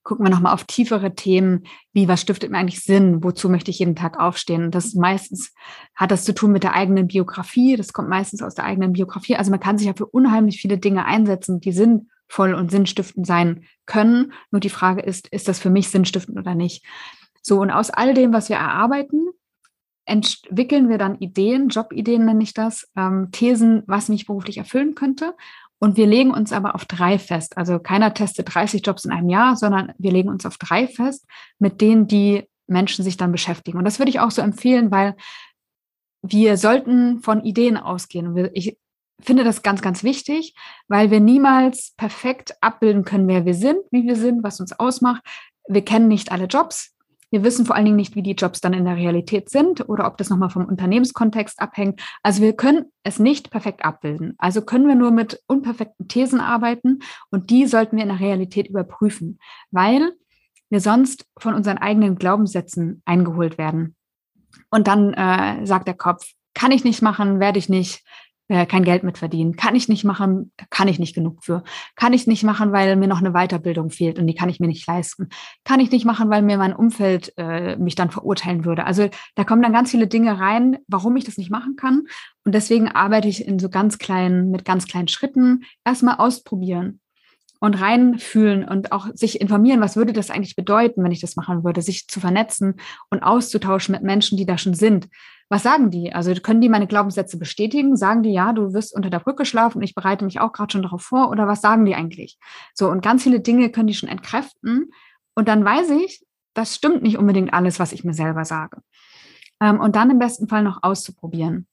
gucken 0.02 0.26
wir 0.26 0.30
nochmal 0.30 0.54
auf 0.54 0.64
tiefere 0.64 1.14
Themen, 1.14 1.62
wie 1.92 2.08
was 2.08 2.20
stiftet 2.20 2.50
mir 2.50 2.58
eigentlich 2.58 2.82
Sinn, 2.82 3.22
wozu 3.22 3.48
möchte 3.48 3.70
ich 3.70 3.78
jeden 3.78 3.94
Tag 3.94 4.18
aufstehen. 4.18 4.72
Das 4.72 4.94
meistens 4.94 5.54
hat 5.94 6.10
das 6.10 6.24
zu 6.24 6.34
tun 6.34 6.50
mit 6.50 6.64
der 6.64 6.74
eigenen 6.74 7.06
Biografie, 7.06 7.76
das 7.76 7.92
kommt 7.92 8.08
meistens 8.08 8.42
aus 8.42 8.54
der 8.54 8.64
eigenen 8.64 8.94
Biografie. 8.94 9.36
Also 9.36 9.52
man 9.52 9.60
kann 9.60 9.78
sich 9.78 9.86
ja 9.86 9.94
für 9.94 10.06
unheimlich 10.06 10.60
viele 10.60 10.78
Dinge 10.78 11.04
einsetzen, 11.04 11.60
die 11.60 11.72
sind 11.72 12.08
sinnvoll 12.32 12.54
und 12.54 12.70
sinnstiftend 12.70 13.26
sein 13.26 13.64
können. 13.86 14.32
Nur 14.50 14.60
die 14.60 14.70
Frage 14.70 15.02
ist, 15.02 15.28
ist 15.28 15.48
das 15.48 15.60
für 15.60 15.70
mich 15.70 15.88
sinnstiftend 15.88 16.38
oder 16.38 16.54
nicht? 16.54 16.84
So, 17.42 17.60
und 17.60 17.70
aus 17.70 17.90
all 17.90 18.14
dem, 18.14 18.32
was 18.32 18.48
wir 18.48 18.56
erarbeiten, 18.56 19.28
entwickeln 20.04 20.88
wir 20.88 20.98
dann 20.98 21.18
Ideen, 21.18 21.68
Jobideen 21.68 22.24
nenne 22.24 22.42
ich 22.42 22.54
das, 22.54 22.88
ähm, 22.96 23.28
Thesen, 23.32 23.82
was 23.86 24.08
mich 24.08 24.26
beruflich 24.26 24.58
erfüllen 24.58 24.94
könnte. 24.94 25.34
Und 25.78 25.96
wir 25.96 26.06
legen 26.06 26.32
uns 26.32 26.52
aber 26.52 26.74
auf 26.74 26.84
drei 26.84 27.18
fest. 27.18 27.56
Also 27.56 27.78
keiner 27.78 28.14
testet 28.14 28.54
30 28.54 28.86
Jobs 28.86 29.04
in 29.04 29.12
einem 29.12 29.28
Jahr, 29.28 29.56
sondern 29.56 29.92
wir 29.98 30.12
legen 30.12 30.28
uns 30.28 30.46
auf 30.46 30.56
drei 30.56 30.86
fest, 30.86 31.26
mit 31.58 31.80
denen 31.80 32.06
die 32.06 32.48
Menschen 32.68 33.04
sich 33.04 33.16
dann 33.16 33.32
beschäftigen. 33.32 33.78
Und 33.78 33.84
das 33.84 33.98
würde 33.98 34.10
ich 34.10 34.20
auch 34.20 34.30
so 34.30 34.42
empfehlen, 34.42 34.90
weil 34.90 35.16
wir 36.22 36.56
sollten 36.56 37.20
von 37.20 37.44
Ideen 37.44 37.76
ausgehen. 37.76 38.50
Ich 38.54 38.78
finde 39.24 39.44
das 39.44 39.62
ganz, 39.62 39.82
ganz 39.82 40.02
wichtig, 40.02 40.54
weil 40.88 41.11
wir 41.11 41.20
niemals 41.20 41.94
perfekt 41.96 42.54
abbilden 42.61 43.04
können, 43.04 43.28
wer 43.28 43.44
wir 43.44 43.54
sind, 43.54 43.78
wie 43.90 44.06
wir 44.06 44.16
sind, 44.16 44.42
was 44.42 44.61
uns 44.61 44.72
ausmacht. 44.72 45.22
Wir 45.68 45.85
kennen 45.85 46.08
nicht 46.08 46.32
alle 46.32 46.46
Jobs. 46.46 46.94
Wir 47.30 47.42
wissen 47.44 47.64
vor 47.64 47.76
allen 47.76 47.87
Dingen 47.87 47.96
nicht, 47.96 48.14
wie 48.14 48.22
die 48.22 48.32
Jobs 48.32 48.61
dann 48.61 48.74
in 48.74 48.85
der 48.85 48.96
Realität 48.96 49.48
sind 49.48 49.88
oder 49.88 50.06
ob 50.06 50.18
das 50.18 50.28
nochmal 50.28 50.50
vom 50.50 50.66
Unternehmenskontext 50.66 51.61
abhängt. 51.61 52.02
Also 52.22 52.42
wir 52.42 52.52
können 52.52 52.92
es 53.04 53.18
nicht 53.18 53.50
perfekt 53.50 53.87
abbilden. 53.87 54.35
Also 54.37 54.61
können 54.61 54.87
wir 54.87 54.94
nur 54.94 55.11
mit 55.11 55.42
unperfekten 55.46 56.08
Thesen 56.08 56.40
arbeiten 56.40 56.98
und 57.30 57.48
die 57.48 57.66
sollten 57.66 57.96
wir 57.96 58.02
in 58.02 58.11
der 58.11 58.20
Realität 58.20 58.68
überprüfen, 58.68 59.38
weil 59.70 60.12
wir 60.68 60.80
sonst 60.80 61.24
von 61.38 61.54
unseren 61.54 61.78
eigenen 61.78 62.16
Glaubenssätzen 62.16 63.02
eingeholt 63.06 63.56
werden. 63.56 63.96
Und 64.70 64.87
dann 64.87 65.14
äh, 65.14 65.64
sagt 65.66 65.87
der 65.87 65.94
Kopf, 65.94 66.26
kann 66.54 66.70
ich 66.70 66.85
nicht 66.85 67.00
machen, 67.00 67.40
werde 67.40 67.58
ich 67.58 67.70
nicht, 67.70 68.04
äh, 68.48 68.66
kein 68.66 68.85
Geld 68.85 69.02
mit 69.05 69.18
verdienen. 69.18 69.57
Kann 69.57 69.74
ich 69.74 69.88
nicht 69.88 70.05
machen, 70.05 70.52
kann 70.70 70.88
ich 70.88 70.98
nicht 70.98 71.14
genug 71.14 71.44
für. 71.44 71.62
Kann 71.96 72.12
ich 72.12 72.26
nicht 72.26 72.44
machen, 72.44 72.72
weil 72.72 72.96
mir 72.96 73.09
noch 73.09 73.20
eine 73.20 73.33
Weiterbildung 73.33 73.90
fehlt 73.90 74.18
und 74.18 74.26
die 74.26 74.35
kann 74.35 74.48
ich 74.48 74.61
mir 74.61 74.66
nicht 74.66 74.87
leisten. 74.87 75.28
Kann 75.64 75.81
ich 75.81 75.90
nicht 75.90 76.05
machen, 76.05 76.28
weil 76.31 76.42
mir 76.42 76.59
mein 76.59 76.74
Umfeld 76.74 77.33
äh, 77.37 77.76
mich 77.76 77.94
dann 77.94 78.11
verurteilen 78.11 78.64
würde. 78.64 78.85
Also 78.85 79.09
da 79.35 79.44
kommen 79.44 79.62
dann 79.62 79.72
ganz 79.72 79.90
viele 79.90 80.07
Dinge 80.07 80.38
rein, 80.38 80.78
warum 80.88 81.16
ich 81.16 81.24
das 81.24 81.38
nicht 81.38 81.50
machen 81.50 81.76
kann. 81.76 82.02
Und 82.44 82.55
deswegen 82.55 82.88
arbeite 82.88 83.28
ich 83.28 83.46
in 83.46 83.59
so 83.59 83.68
ganz 83.68 83.98
kleinen, 83.98 84.50
mit 84.50 84.64
ganz 84.64 84.87
kleinen 84.87 85.09
Schritten. 85.09 85.64
Erstmal 85.85 86.16
ausprobieren 86.16 87.00
und 87.62 87.81
reinfühlen 87.81 88.68
und 88.68 88.90
auch 88.90 89.07
sich 89.14 89.40
informieren, 89.40 89.81
was 89.81 89.94
würde 89.94 90.12
das 90.12 90.31
eigentlich 90.31 90.57
bedeuten, 90.57 91.05
wenn 91.05 91.12
ich 91.12 91.20
das 91.20 91.37
machen 91.37 91.62
würde, 91.62 91.81
sich 91.81 92.09
zu 92.09 92.18
vernetzen 92.18 92.74
und 93.09 93.22
auszutauschen 93.22 93.92
mit 93.92 94.02
Menschen, 94.02 94.37
die 94.37 94.46
da 94.46 94.59
schon 94.59 94.74
sind. 94.74 95.09
Was 95.52 95.64
sagen 95.64 95.90
die? 95.90 96.14
Also 96.14 96.32
können 96.32 96.62
die 96.62 96.70
meine 96.70 96.86
Glaubenssätze 96.86 97.38
bestätigen? 97.38 97.94
Sagen 97.94 98.22
die, 98.22 98.32
ja, 98.32 98.54
du 98.54 98.72
wirst 98.72 98.96
unter 98.96 99.10
der 99.10 99.18
Brücke 99.18 99.44
schlafen 99.44 99.76
und 99.76 99.82
ich 99.82 99.94
bereite 99.94 100.24
mich 100.24 100.40
auch 100.40 100.50
gerade 100.50 100.72
schon 100.72 100.82
darauf 100.82 101.02
vor? 101.02 101.28
Oder 101.28 101.46
was 101.46 101.60
sagen 101.60 101.84
die 101.84 101.94
eigentlich? 101.94 102.38
So, 102.72 102.88
und 102.88 103.02
ganz 103.02 103.22
viele 103.22 103.40
Dinge 103.40 103.68
können 103.68 103.86
die 103.86 103.92
schon 103.92 104.08
entkräften. 104.08 104.90
Und 105.34 105.48
dann 105.48 105.62
weiß 105.62 105.90
ich, 105.90 106.24
das 106.54 106.74
stimmt 106.74 107.02
nicht 107.02 107.18
unbedingt 107.18 107.52
alles, 107.52 107.78
was 107.78 107.92
ich 107.92 108.02
mir 108.02 108.14
selber 108.14 108.46
sage. 108.46 108.78
Ähm, 109.60 109.78
und 109.78 109.94
dann 109.94 110.10
im 110.10 110.18
besten 110.18 110.48
Fall 110.48 110.62
noch 110.62 110.82
auszuprobieren. 110.82 111.66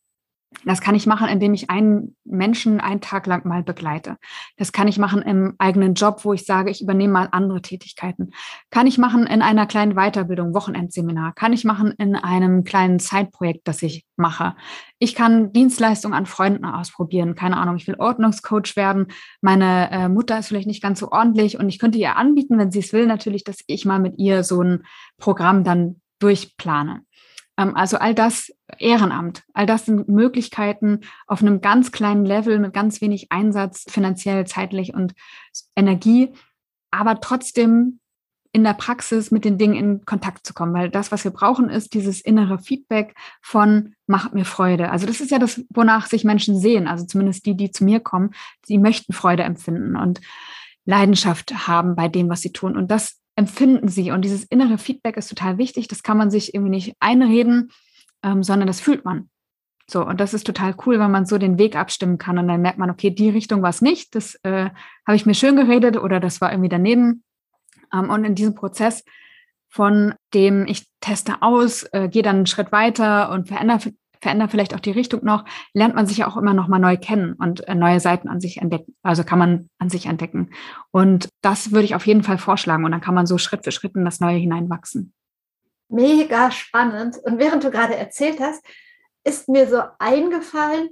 Das 0.65 0.81
kann 0.81 0.95
ich 0.95 1.05
machen, 1.05 1.27
indem 1.29 1.53
ich 1.53 1.69
einen 1.69 2.15
Menschen 2.25 2.81
einen 2.81 3.01
Tag 3.01 3.27
lang 3.27 3.45
mal 3.45 3.63
begleite. 3.63 4.17
Das 4.57 4.71
kann 4.71 4.88
ich 4.88 4.97
machen 4.97 5.21
im 5.21 5.53
eigenen 5.59 5.93
Job, 5.93 6.25
wo 6.25 6.33
ich 6.33 6.45
sage, 6.45 6.71
ich 6.71 6.81
übernehme 6.81 7.13
mal 7.13 7.29
andere 7.31 7.62
Tätigkeiten. 7.62 8.31
Kann 8.71 8.88
ich 8.88 8.97
machen 8.97 9.27
in 9.27 9.41
einer 9.41 9.67
kleinen 9.67 9.93
Weiterbildung, 9.93 10.53
Wochenendseminar. 10.55 11.33
Kann 11.33 11.53
ich 11.53 11.65
machen 11.65 11.93
in 11.97 12.15
einem 12.15 12.63
kleinen 12.63 12.99
Zeitprojekt, 12.99 13.67
das 13.67 13.83
ich 13.83 14.05
mache. 14.17 14.55
Ich 14.97 15.15
kann 15.15 15.53
Dienstleistungen 15.53 16.17
an 16.17 16.25
Freunden 16.25 16.65
ausprobieren. 16.65 17.35
Keine 17.35 17.57
Ahnung, 17.57 17.77
ich 17.77 17.88
will 17.88 17.95
Ordnungscoach 17.99 18.75
werden. 18.75 19.07
Meine 19.41 19.91
äh, 19.91 20.09
Mutter 20.09 20.39
ist 20.39 20.47
vielleicht 20.47 20.67
nicht 20.67 20.83
ganz 20.83 20.99
so 20.99 21.12
ordentlich 21.12 21.59
und 21.59 21.69
ich 21.69 21.79
könnte 21.79 21.99
ihr 21.99 22.17
anbieten, 22.17 22.57
wenn 22.57 22.71
sie 22.71 22.79
es 22.79 22.91
will, 22.91 23.05
natürlich, 23.05 23.43
dass 23.43 23.59
ich 23.67 23.85
mal 23.85 23.99
mit 23.99 24.17
ihr 24.17 24.43
so 24.43 24.62
ein 24.62 24.83
Programm 25.17 25.63
dann 25.63 26.01
durchplane. 26.19 27.01
Ähm, 27.59 27.75
also 27.75 27.97
all 27.97 28.15
das 28.15 28.51
Ehrenamt, 28.77 29.43
all 29.53 29.65
das 29.65 29.85
sind 29.85 30.07
Möglichkeiten 30.07 31.01
auf 31.27 31.41
einem 31.41 31.61
ganz 31.61 31.91
kleinen 31.91 32.25
Level 32.25 32.57
mit 32.59 32.73
ganz 32.73 33.01
wenig 33.01 33.31
Einsatz, 33.31 33.85
finanziell, 33.89 34.47
zeitlich 34.47 34.93
und 34.93 35.13
Energie, 35.75 36.29
aber 36.89 37.19
trotzdem 37.19 37.99
in 38.51 38.63
der 38.63 38.73
Praxis 38.73 39.29
mit 39.29 39.45
den 39.45 39.59
Dingen 39.59 39.75
in 39.75 40.05
Kontakt 40.05 40.47
zu 40.47 40.55
kommen, 40.55 40.73
weil 40.73 40.89
das, 40.89 41.11
was 41.11 41.23
wir 41.23 41.29
brauchen, 41.29 41.69
ist 41.69 41.93
dieses 41.93 42.19
innere 42.19 42.57
Feedback 42.57 43.13
von 43.43 43.93
macht 44.07 44.33
mir 44.33 44.45
Freude. 44.45 44.89
Also 44.89 45.05
das 45.05 45.21
ist 45.21 45.29
ja 45.29 45.37
das, 45.37 45.61
wonach 45.69 46.07
sich 46.07 46.23
Menschen 46.23 46.59
sehen, 46.59 46.87
also 46.87 47.05
zumindest 47.05 47.45
die, 47.45 47.55
die 47.55 47.69
zu 47.69 47.83
mir 47.83 47.99
kommen, 47.99 48.31
sie 48.65 48.79
möchten 48.79 49.13
Freude 49.13 49.43
empfinden 49.43 49.95
und 49.95 50.21
Leidenschaft 50.85 51.67
haben 51.67 51.95
bei 51.95 52.07
dem, 52.07 52.29
was 52.29 52.41
sie 52.41 52.51
tun. 52.51 52.75
Und 52.75 52.89
das 52.89 53.19
empfinden 53.39 53.88
sie? 53.88 54.12
Und 54.12 54.23
dieses 54.23 54.43
innere 54.43 54.78
Feedback 54.78 55.17
ist 55.17 55.30
total 55.30 55.58
wichtig. 55.58 55.88
Das 55.88 56.04
kann 56.04 56.17
man 56.17 56.30
sich 56.30 56.54
irgendwie 56.54 56.71
nicht 56.71 56.95
einreden, 56.99 57.71
ähm, 58.21 58.43
sondern 58.43 58.67
das 58.67 58.82
fühlt 58.82 59.06
man. 59.06 59.30
So, 59.89 60.06
und 60.06 60.19
das 60.19 60.34
ist 60.34 60.45
total 60.45 60.75
cool, 60.86 60.99
wenn 60.99 61.10
man 61.10 61.25
so 61.25 61.38
den 61.38 61.58
Weg 61.58 61.75
abstimmen 61.75 62.19
kann 62.19 62.38
und 62.38 62.47
dann 62.47 62.62
merkt 62.62 62.78
man, 62.78 62.91
okay, 62.91 63.10
die 63.10 63.30
Richtung 63.30 63.63
war 63.63 63.71
es 63.71 63.82
nicht, 63.82 64.13
das 64.13 64.36
äh, 64.43 64.69
habe 65.08 65.15
ich 65.15 65.25
mir 65.25 65.34
schön 65.34 65.56
geredet 65.56 65.97
oder 65.97 66.19
das 66.19 66.41
war 66.41 66.52
irgendwie 66.52 66.69
daneben. 66.69 67.23
Ähm, 67.91 68.12
und 68.12 68.23
in 68.23 68.36
diesem 68.36 68.54
Prozess 68.54 69.04
von 69.69 70.15
dem 70.34 70.65
ich 70.67 70.88
teste 70.99 71.41
aus, 71.41 71.84
äh, 71.93 72.10
gehe 72.10 72.23
dann 72.23 72.38
einen 72.38 72.45
Schritt 72.47 72.71
weiter 72.71 73.32
und 73.32 73.47
verändere 73.47 73.93
verändert 74.21 74.51
vielleicht 74.51 74.73
auch 74.73 74.79
die 74.79 74.91
Richtung 74.91 75.23
noch, 75.23 75.45
lernt 75.73 75.95
man 75.95 76.05
sich 76.05 76.17
ja 76.17 76.27
auch 76.27 76.38
immer 76.38 76.53
noch 76.53 76.67
mal 76.67 76.79
neu 76.79 76.97
kennen 76.97 77.34
und 77.34 77.67
äh, 77.67 77.75
neue 77.75 77.99
Seiten 77.99 78.27
an 78.27 78.41
sich 78.41 78.58
entdecken. 78.58 78.95
Also 79.01 79.23
kann 79.23 79.39
man 79.39 79.69
an 79.77 79.89
sich 79.89 80.05
entdecken. 80.05 80.51
Und 80.91 81.29
das 81.41 81.71
würde 81.71 81.86
ich 81.86 81.95
auf 81.95 82.05
jeden 82.05 82.23
Fall 82.23 82.38
vorschlagen. 82.38 82.86
Und 82.86 82.91
dann 82.91 83.01
kann 83.01 83.15
man 83.15 83.27
so 83.27 83.38
Schritt 83.38 83.63
für 83.63 83.71
Schritt 83.71 83.95
in 83.95 84.05
das 84.05 84.19
Neue 84.19 84.38
hineinwachsen. 84.38 85.13
Mega 85.89 86.51
spannend. 86.51 87.17
Und 87.23 87.39
während 87.39 87.63
du 87.63 87.71
gerade 87.71 87.95
erzählt 87.95 88.39
hast, 88.39 88.63
ist 89.23 89.49
mir 89.49 89.67
so 89.67 89.82
eingefallen, 89.99 90.89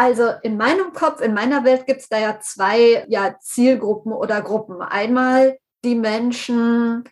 also 0.00 0.30
in 0.42 0.56
meinem 0.56 0.94
Kopf, 0.94 1.20
in 1.20 1.34
meiner 1.34 1.62
Welt 1.64 1.84
gibt 1.84 2.00
es 2.00 2.08
da 2.08 2.18
ja 2.18 2.40
zwei 2.40 3.04
ja, 3.08 3.38
Zielgruppen 3.38 4.14
oder 4.14 4.40
Gruppen. 4.40 4.80
Einmal 4.80 5.58
die 5.84 5.94
Menschen, 5.94 7.04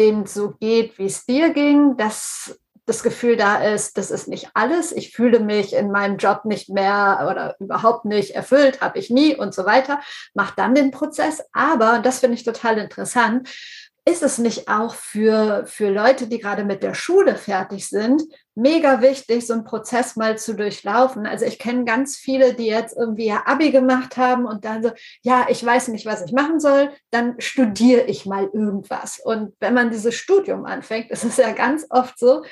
denen 0.00 0.24
es 0.24 0.34
so 0.34 0.50
geht, 0.58 0.98
wie 0.98 1.06
es 1.06 1.24
dir 1.24 1.50
ging, 1.50 1.96
dass 1.96 2.58
das 2.86 3.02
Gefühl 3.02 3.36
da 3.36 3.62
ist, 3.64 3.96
das 3.96 4.10
ist 4.10 4.28
nicht 4.28 4.50
alles. 4.54 4.92
Ich 4.92 5.12
fühle 5.12 5.40
mich 5.40 5.72
in 5.72 5.90
meinem 5.90 6.18
Job 6.18 6.44
nicht 6.44 6.68
mehr 6.68 7.26
oder 7.30 7.56
überhaupt 7.58 8.04
nicht 8.04 8.32
erfüllt, 8.32 8.80
habe 8.80 8.98
ich 8.98 9.10
nie 9.10 9.34
und 9.34 9.54
so 9.54 9.64
weiter. 9.64 10.00
Macht 10.34 10.58
dann 10.58 10.74
den 10.74 10.90
Prozess. 10.90 11.42
Aber, 11.52 11.94
und 11.94 12.06
das 12.06 12.20
finde 12.20 12.36
ich 12.36 12.44
total 12.44 12.78
interessant, 12.78 13.48
ist 14.06 14.22
es 14.22 14.36
nicht 14.36 14.68
auch 14.68 14.94
für, 14.94 15.64
für 15.66 15.88
Leute, 15.88 16.26
die 16.26 16.38
gerade 16.38 16.64
mit 16.64 16.82
der 16.82 16.94
Schule 16.94 17.36
fertig 17.36 17.88
sind, 17.88 18.22
mega 18.54 19.00
wichtig, 19.00 19.46
so 19.46 19.54
einen 19.54 19.64
Prozess 19.64 20.14
mal 20.16 20.36
zu 20.36 20.54
durchlaufen? 20.54 21.26
Also 21.26 21.46
ich 21.46 21.58
kenne 21.58 21.84
ganz 21.84 22.16
viele, 22.16 22.52
die 22.52 22.66
jetzt 22.66 22.96
irgendwie 22.98 23.28
ihr 23.28 23.48
Abi 23.48 23.70
gemacht 23.70 24.18
haben 24.18 24.44
und 24.44 24.66
dann 24.66 24.82
so, 24.82 24.90
ja, 25.22 25.46
ich 25.48 25.64
weiß 25.64 25.88
nicht, 25.88 26.04
was 26.04 26.22
ich 26.22 26.32
machen 26.32 26.60
soll, 26.60 26.90
dann 27.10 27.36
studiere 27.38 28.02
ich 28.02 28.26
mal 28.26 28.44
irgendwas. 28.52 29.20
Und 29.20 29.54
wenn 29.58 29.72
man 29.72 29.90
dieses 29.90 30.14
Studium 30.14 30.66
anfängt, 30.66 31.10
ist 31.10 31.24
es 31.24 31.38
ja 31.38 31.52
ganz 31.52 31.86
oft 31.88 32.18
so, 32.18 32.44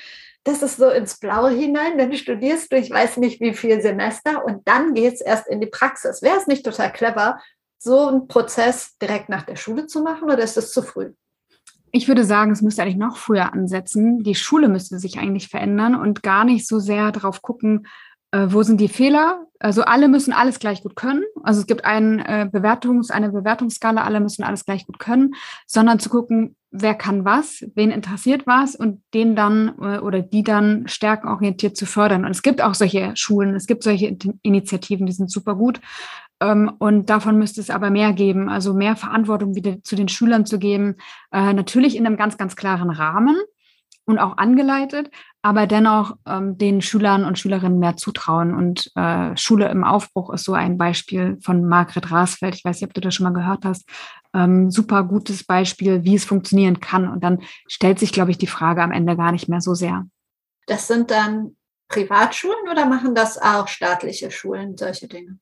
das 0.44 0.62
ist 0.62 0.78
so 0.78 0.88
ins 0.88 1.18
Blaue 1.18 1.50
hinein, 1.50 1.98
dann 1.98 2.14
studierst 2.14 2.72
du, 2.72 2.76
ich 2.76 2.90
weiß 2.90 3.18
nicht 3.18 3.40
wie 3.40 3.52
viel 3.52 3.80
Semester 3.82 4.44
und 4.44 4.66
dann 4.66 4.94
geht 4.94 5.14
es 5.14 5.20
erst 5.20 5.48
in 5.48 5.60
die 5.60 5.68
Praxis. 5.68 6.22
Wäre 6.22 6.38
es 6.38 6.46
nicht 6.46 6.64
total 6.64 6.90
clever, 6.92 7.38
so 7.78 8.08
einen 8.08 8.26
Prozess 8.26 8.96
direkt 8.98 9.28
nach 9.28 9.42
der 9.42 9.56
Schule 9.56 9.86
zu 9.86 10.02
machen 10.02 10.30
oder 10.30 10.42
ist 10.42 10.56
es 10.56 10.72
zu 10.72 10.82
früh? 10.82 11.12
Ich 11.94 12.08
würde 12.08 12.24
sagen, 12.24 12.50
es 12.52 12.62
müsste 12.62 12.82
eigentlich 12.82 12.96
noch 12.96 13.18
früher 13.18 13.52
ansetzen. 13.52 14.22
Die 14.22 14.34
Schule 14.34 14.68
müsste 14.68 14.98
sich 14.98 15.18
eigentlich 15.18 15.48
verändern 15.48 15.94
und 15.94 16.22
gar 16.22 16.44
nicht 16.44 16.66
so 16.66 16.78
sehr 16.78 17.12
darauf 17.12 17.42
gucken, 17.42 17.86
äh, 18.32 18.46
wo 18.48 18.62
sind 18.62 18.80
die 18.80 18.88
Fehler? 18.88 19.46
Also 19.58 19.82
alle 19.82 20.08
müssen 20.08 20.32
alles 20.32 20.58
gleich 20.58 20.82
gut 20.82 20.96
können. 20.96 21.22
Also 21.44 21.60
es 21.60 21.66
gibt 21.66 21.84
ein, 21.84 22.18
äh, 22.18 22.48
Bewertungs-, 22.50 23.10
eine 23.10 23.30
Bewertungsskala, 23.30 24.02
alle 24.02 24.20
müssen 24.20 24.42
alles 24.42 24.64
gleich 24.64 24.86
gut 24.86 24.98
können, 24.98 25.34
sondern 25.66 26.00
zu 26.00 26.08
gucken, 26.08 26.56
wer 26.70 26.94
kann 26.94 27.24
was, 27.26 27.62
wen 27.74 27.90
interessiert 27.90 28.46
was 28.46 28.74
und 28.74 29.02
den 29.12 29.36
dann 29.36 29.74
äh, 29.80 29.98
oder 29.98 30.20
die 30.20 30.42
dann 30.42 30.88
stärkenorientiert 30.88 31.76
zu 31.76 31.84
fördern. 31.84 32.24
Und 32.24 32.30
es 32.30 32.42
gibt 32.42 32.62
auch 32.62 32.74
solche 32.74 33.12
Schulen, 33.14 33.54
es 33.54 33.66
gibt 33.66 33.84
solche 33.84 34.16
Initiativen, 34.42 35.06
die 35.06 35.12
sind 35.12 35.30
super 35.30 35.54
gut. 35.54 35.80
Ähm, 36.42 36.72
und 36.78 37.08
davon 37.08 37.38
müsste 37.38 37.60
es 37.60 37.70
aber 37.70 37.90
mehr 37.90 38.12
geben, 38.12 38.48
also 38.48 38.74
mehr 38.74 38.96
Verantwortung 38.96 39.54
wieder 39.54 39.80
zu 39.82 39.94
den 39.94 40.08
Schülern 40.08 40.44
zu 40.44 40.58
geben, 40.58 40.96
äh, 41.30 41.52
natürlich 41.52 41.96
in 41.96 42.04
einem 42.04 42.16
ganz, 42.16 42.36
ganz 42.36 42.56
klaren 42.56 42.90
Rahmen 42.90 43.36
und 44.06 44.18
auch 44.18 44.36
angeleitet, 44.36 45.08
aber 45.42 45.68
dennoch 45.68 46.16
ähm, 46.26 46.58
den 46.58 46.82
Schülern 46.82 47.24
und 47.24 47.38
Schülerinnen 47.38 47.78
mehr 47.78 47.96
zutrauen. 47.96 48.54
Und 48.54 48.90
äh, 48.96 49.36
Schule 49.36 49.68
im 49.68 49.84
Aufbruch 49.84 50.32
ist 50.32 50.42
so 50.44 50.54
ein 50.54 50.76
Beispiel 50.76 51.38
von 51.40 51.64
Margret 51.64 52.10
Rasfeld. 52.10 52.56
Ich 52.56 52.64
weiß 52.64 52.80
nicht, 52.80 52.88
ob 52.88 52.94
du 52.94 53.00
das 53.00 53.14
schon 53.14 53.24
mal 53.24 53.32
gehört 53.32 53.64
hast. 53.64 53.88
Ähm, 54.34 54.72
super 54.72 55.04
gutes 55.04 55.44
Beispiel, 55.44 56.02
wie 56.02 56.16
es 56.16 56.24
funktionieren 56.24 56.80
kann. 56.80 57.08
Und 57.08 57.22
dann 57.22 57.38
stellt 57.68 58.00
sich, 58.00 58.12
glaube 58.12 58.32
ich, 58.32 58.38
die 58.38 58.48
Frage 58.48 58.82
am 58.82 58.90
Ende 58.90 59.16
gar 59.16 59.30
nicht 59.30 59.48
mehr 59.48 59.60
so 59.60 59.74
sehr. 59.74 60.06
Das 60.66 60.88
sind 60.88 61.12
dann 61.12 61.56
Privatschulen 61.86 62.68
oder 62.68 62.86
machen 62.86 63.14
das 63.14 63.40
auch 63.40 63.68
staatliche 63.68 64.32
Schulen, 64.32 64.76
solche 64.76 65.06
Dinge? 65.06 65.38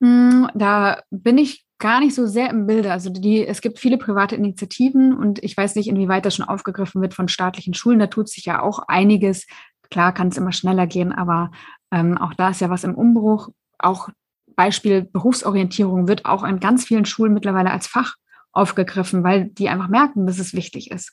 Hm, 0.00 0.48
da 0.54 1.02
bin 1.10 1.38
ich 1.38 1.66
gar 1.78 2.00
nicht 2.00 2.14
so 2.14 2.26
sehr 2.26 2.50
im 2.50 2.66
Bilde. 2.66 2.92
Also 2.92 3.10
die, 3.10 3.46
es 3.46 3.60
gibt 3.60 3.78
viele 3.78 3.98
private 3.98 4.36
Initiativen 4.36 5.16
und 5.16 5.42
ich 5.42 5.56
weiß 5.56 5.74
nicht, 5.76 5.88
inwieweit 5.88 6.24
das 6.26 6.36
schon 6.36 6.46
aufgegriffen 6.46 7.00
wird 7.02 7.14
von 7.14 7.28
staatlichen 7.28 7.74
Schulen. 7.74 7.98
Da 7.98 8.06
tut 8.06 8.28
sich 8.28 8.44
ja 8.44 8.62
auch 8.62 8.80
einiges. 8.86 9.46
Klar 9.90 10.12
kann 10.12 10.28
es 10.28 10.36
immer 10.36 10.52
schneller 10.52 10.86
gehen, 10.86 11.12
aber 11.12 11.50
ähm, 11.90 12.16
auch 12.18 12.34
da 12.34 12.50
ist 12.50 12.60
ja 12.60 12.70
was 12.70 12.84
im 12.84 12.94
Umbruch. 12.94 13.48
Auch 13.78 14.10
Beispiel 14.56 15.02
Berufsorientierung 15.02 16.06
wird 16.06 16.26
auch 16.26 16.44
in 16.44 16.60
ganz 16.60 16.84
vielen 16.84 17.06
Schulen 17.06 17.32
mittlerweile 17.32 17.70
als 17.70 17.86
Fach 17.86 18.16
aufgegriffen, 18.52 19.24
weil 19.24 19.46
die 19.46 19.68
einfach 19.68 19.88
merken, 19.88 20.26
dass 20.26 20.38
es 20.38 20.52
wichtig 20.52 20.90
ist. 20.90 21.12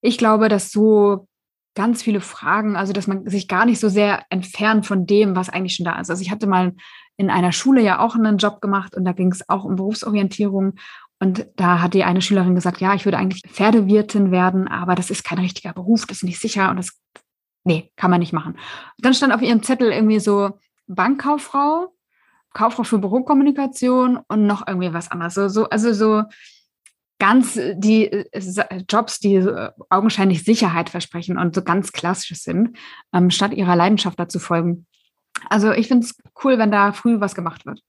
Ich 0.00 0.18
glaube, 0.18 0.48
dass 0.48 0.72
so 0.72 1.27
ganz 1.78 2.02
viele 2.02 2.20
Fragen, 2.20 2.74
also 2.74 2.92
dass 2.92 3.06
man 3.06 3.24
sich 3.30 3.46
gar 3.46 3.64
nicht 3.64 3.78
so 3.78 3.88
sehr 3.88 4.24
entfernt 4.30 4.84
von 4.84 5.06
dem, 5.06 5.36
was 5.36 5.48
eigentlich 5.48 5.76
schon 5.76 5.84
da 5.84 6.00
ist. 6.00 6.10
Also 6.10 6.22
ich 6.22 6.32
hatte 6.32 6.48
mal 6.48 6.74
in 7.16 7.30
einer 7.30 7.52
Schule 7.52 7.80
ja 7.80 8.00
auch 8.00 8.16
einen 8.16 8.36
Job 8.36 8.60
gemacht 8.60 8.96
und 8.96 9.04
da 9.04 9.12
ging 9.12 9.30
es 9.30 9.48
auch 9.48 9.62
um 9.62 9.76
Berufsorientierung. 9.76 10.74
Und 11.20 11.46
da 11.54 11.80
hat 11.80 11.94
die 11.94 12.02
eine 12.02 12.20
Schülerin 12.20 12.56
gesagt, 12.56 12.80
ja, 12.80 12.94
ich 12.94 13.04
würde 13.04 13.16
eigentlich 13.16 13.42
Pferdewirtin 13.48 14.32
werden, 14.32 14.66
aber 14.66 14.96
das 14.96 15.08
ist 15.08 15.22
kein 15.22 15.38
richtiger 15.38 15.72
Beruf, 15.72 16.04
das 16.04 16.16
ist 16.16 16.24
nicht 16.24 16.40
sicher 16.40 16.68
und 16.68 16.78
das, 16.78 17.00
nee, 17.62 17.92
kann 17.94 18.10
man 18.10 18.18
nicht 18.18 18.32
machen. 18.32 18.56
dann 18.98 19.14
stand 19.14 19.32
auf 19.32 19.42
ihrem 19.42 19.62
Zettel 19.62 19.92
irgendwie 19.92 20.18
so 20.18 20.58
Bankkauffrau, 20.88 21.94
Kauffrau 22.54 22.82
für 22.82 22.98
Bürokommunikation 22.98 24.18
und 24.26 24.46
noch 24.46 24.66
irgendwie 24.66 24.92
was 24.92 25.12
anderes. 25.12 25.34
So, 25.34 25.46
so, 25.46 25.68
also 25.68 25.92
so 25.92 26.24
ganz 27.18 27.58
die 27.74 28.06
äh, 28.06 28.84
Jobs, 28.88 29.18
die 29.18 29.44
augenscheinlich 29.90 30.44
Sicherheit 30.44 30.90
versprechen 30.90 31.38
und 31.38 31.54
so 31.54 31.62
ganz 31.62 31.92
klassisch 31.92 32.38
sind, 32.38 32.76
ähm, 33.12 33.30
statt 33.30 33.52
ihrer 33.52 33.76
Leidenschaft 33.76 34.18
dazu 34.18 34.38
folgen. 34.38 34.86
Also 35.48 35.72
ich 35.72 35.88
finde 35.88 36.06
es 36.06 36.16
cool, 36.44 36.58
wenn 36.58 36.70
da 36.70 36.92
früh 36.92 37.20
was 37.20 37.34
gemacht 37.34 37.66
wird. 37.66 37.80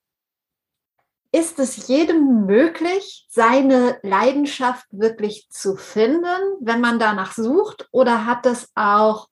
Ist 1.31 1.59
es 1.59 1.87
jedem 1.87 2.47
möglich, 2.47 3.27
seine 3.29 3.99
Leidenschaft 4.01 4.87
wirklich 4.89 5.47
zu 5.49 5.75
finden, 5.75 6.25
wenn 6.59 6.81
man 6.81 6.97
danach 6.97 7.33
sucht? 7.33 7.87
Oder 7.91 8.25
hat 8.25 8.47
das 8.47 8.69
auch 8.73 9.27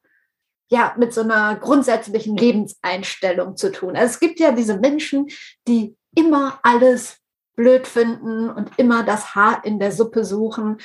ja, 0.70 0.94
mit 0.98 1.14
so 1.14 1.22
einer 1.22 1.56
grundsätzlichen 1.56 2.38
Lebenseinstellung 2.38 3.58
zu 3.58 3.72
tun? 3.72 3.96
Also 3.96 4.12
es 4.14 4.20
gibt 4.20 4.40
ja 4.40 4.52
diese 4.52 4.78
Menschen, 4.78 5.28
die 5.68 5.96
immer 6.14 6.60
alles 6.62 7.18
blöd 7.58 7.88
finden 7.88 8.50
und 8.50 8.72
immer 8.78 9.04
das 9.04 9.36
Haar 9.36 9.66
in 9.66 9.80
der 9.80 9.92
Suppe 9.92 10.24
suchen 10.24 10.78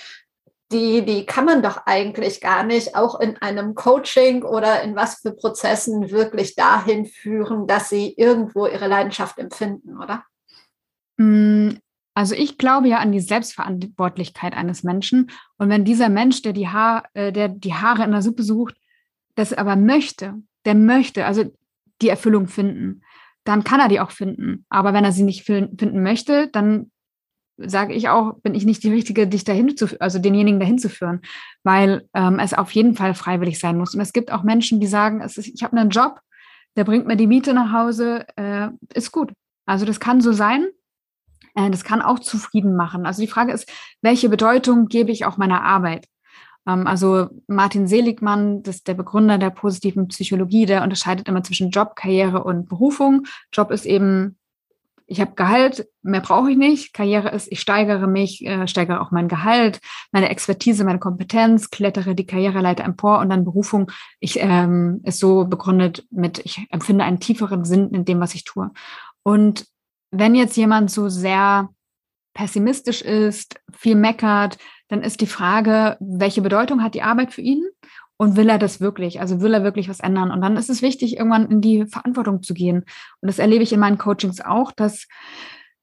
die, 0.72 1.04
die 1.04 1.26
kann 1.26 1.44
man 1.44 1.62
doch 1.62 1.82
eigentlich 1.86 2.40
gar 2.40 2.64
nicht 2.64 2.96
auch 2.96 3.20
in 3.20 3.36
einem 3.38 3.74
Coaching 3.74 4.42
oder 4.42 4.82
in 4.82 4.96
was 4.96 5.20
für 5.20 5.32
Prozessen 5.32 6.10
wirklich 6.10 6.54
dahin 6.54 7.06
führen, 7.06 7.66
dass 7.66 7.88
sie 7.88 8.14
irgendwo 8.16 8.66
ihre 8.66 8.88
Leidenschaft 8.88 9.38
empfinden, 9.38 9.98
oder? 9.98 10.24
Mm, 11.18 11.72
also 12.14 12.34
ich 12.34 12.58
glaube 12.58 12.88
ja 12.88 12.98
an 12.98 13.12
die 13.12 13.20
Selbstverantwortlichkeit 13.20 14.54
eines 14.54 14.82
Menschen. 14.82 15.30
Und 15.58 15.68
wenn 15.68 15.84
dieser 15.84 16.08
Mensch, 16.08 16.42
der 16.42 16.52
die, 16.52 16.68
Haar, 16.68 17.04
äh, 17.14 17.32
der 17.32 17.48
die 17.48 17.74
Haare 17.74 18.04
in 18.04 18.12
der 18.12 18.22
Suppe 18.22 18.42
sucht, 18.42 18.76
das 19.34 19.52
aber 19.52 19.76
möchte, 19.76 20.34
der 20.64 20.74
möchte, 20.74 21.26
also 21.26 21.44
die 22.00 22.08
Erfüllung 22.08 22.48
finden, 22.48 23.02
dann 23.44 23.64
kann 23.64 23.80
er 23.80 23.88
die 23.88 24.00
auch 24.00 24.10
finden. 24.10 24.64
Aber 24.68 24.92
wenn 24.92 25.04
er 25.04 25.12
sie 25.12 25.24
nicht 25.24 25.44
finden 25.44 26.02
möchte, 26.02 26.48
dann 26.48 26.90
sage 27.58 27.94
ich 27.94 28.08
auch, 28.08 28.34
bin 28.40 28.54
ich 28.54 28.64
nicht 28.64 28.82
die 28.82 28.92
Richtige, 28.92 29.26
dich 29.26 29.44
dahin 29.44 29.76
zu, 29.76 29.86
also 30.00 30.18
denjenigen 30.18 30.58
dahin 30.58 30.78
zu 30.78 30.88
führen, 30.88 31.20
weil 31.62 32.08
ähm, 32.14 32.38
es 32.38 32.54
auf 32.54 32.70
jeden 32.72 32.94
Fall 32.94 33.14
freiwillig 33.14 33.58
sein 33.58 33.78
muss. 33.78 33.94
Und 33.94 34.00
es 34.00 34.12
gibt 34.12 34.32
auch 34.32 34.42
Menschen, 34.42 34.80
die 34.80 34.86
sagen, 34.86 35.20
es 35.20 35.36
ist, 35.36 35.48
ich 35.48 35.62
habe 35.62 35.76
einen 35.76 35.90
Job, 35.90 36.20
der 36.76 36.84
bringt 36.84 37.06
mir 37.06 37.16
die 37.16 37.26
Miete 37.26 37.54
nach 37.54 37.72
Hause, 37.72 38.26
äh, 38.36 38.68
ist 38.94 39.12
gut. 39.12 39.32
Also 39.66 39.84
das 39.84 40.00
kann 40.00 40.20
so 40.20 40.32
sein. 40.32 40.68
Äh, 41.54 41.70
das 41.70 41.84
kann 41.84 42.02
auch 42.02 42.18
zufrieden 42.18 42.74
machen. 42.76 43.06
Also 43.06 43.20
die 43.20 43.28
Frage 43.28 43.52
ist, 43.52 43.70
welche 44.00 44.28
Bedeutung 44.28 44.86
gebe 44.86 45.12
ich 45.12 45.24
auch 45.24 45.36
meiner 45.36 45.62
Arbeit? 45.62 46.06
Ähm, 46.66 46.86
also 46.86 47.28
Martin 47.46 47.86
Seligmann, 47.86 48.62
das 48.62 48.76
ist 48.76 48.88
der 48.88 48.94
Begründer 48.94 49.38
der 49.38 49.50
positiven 49.50 50.08
Psychologie, 50.08 50.66
der 50.66 50.82
unterscheidet 50.82 51.28
immer 51.28 51.42
zwischen 51.42 51.70
Job, 51.70 51.96
Karriere 51.96 52.44
und 52.44 52.68
Berufung. 52.68 53.26
Job 53.52 53.70
ist 53.70 53.84
eben 53.86 54.36
ich 55.12 55.20
habe 55.20 55.32
Gehalt, 55.34 55.86
mehr 56.02 56.22
brauche 56.22 56.50
ich 56.50 56.56
nicht. 56.56 56.94
Karriere 56.94 57.28
ist, 57.30 57.50
ich 57.52 57.60
steigere 57.60 58.06
mich, 58.06 58.44
äh, 58.46 58.66
steigere 58.66 59.00
auch 59.00 59.10
mein 59.10 59.28
Gehalt, 59.28 59.80
meine 60.10 60.30
Expertise, 60.30 60.84
meine 60.84 60.98
Kompetenz, 60.98 61.70
klettere 61.70 62.14
die 62.14 62.24
Karriereleiter 62.24 62.82
empor 62.84 63.18
und 63.18 63.28
dann 63.28 63.44
Berufung 63.44 63.90
ich, 64.20 64.38
ähm, 64.40 65.00
ist 65.04 65.18
so 65.18 65.44
begründet 65.44 66.06
mit, 66.10 66.40
ich 66.44 66.66
empfinde 66.70 67.04
einen 67.04 67.20
tieferen 67.20 67.64
Sinn 67.64 67.90
in 67.90 68.06
dem, 68.06 68.20
was 68.20 68.34
ich 68.34 68.44
tue. 68.44 68.70
Und 69.22 69.66
wenn 70.10 70.34
jetzt 70.34 70.56
jemand 70.56 70.90
so 70.90 71.10
sehr 71.10 71.68
pessimistisch 72.34 73.02
ist, 73.02 73.60
viel 73.70 73.96
meckert, 73.96 74.56
dann 74.92 75.02
ist 75.02 75.22
die 75.22 75.26
Frage, 75.26 75.96
welche 76.00 76.42
Bedeutung 76.42 76.82
hat 76.82 76.92
die 76.94 77.02
Arbeit 77.02 77.32
für 77.32 77.40
ihn? 77.40 77.64
Und 78.18 78.36
will 78.36 78.50
er 78.50 78.58
das 78.58 78.78
wirklich? 78.78 79.20
Also 79.20 79.40
will 79.40 79.54
er 79.54 79.64
wirklich 79.64 79.88
was 79.88 80.00
ändern? 80.00 80.30
Und 80.30 80.42
dann 80.42 80.58
ist 80.58 80.68
es 80.68 80.82
wichtig, 80.82 81.16
irgendwann 81.16 81.50
in 81.50 81.62
die 81.62 81.86
Verantwortung 81.86 82.42
zu 82.42 82.52
gehen. 82.52 82.84
Und 83.20 83.26
das 83.26 83.38
erlebe 83.38 83.62
ich 83.62 83.72
in 83.72 83.80
meinen 83.80 83.96
Coachings 83.96 84.42
auch, 84.42 84.70
dass 84.70 85.08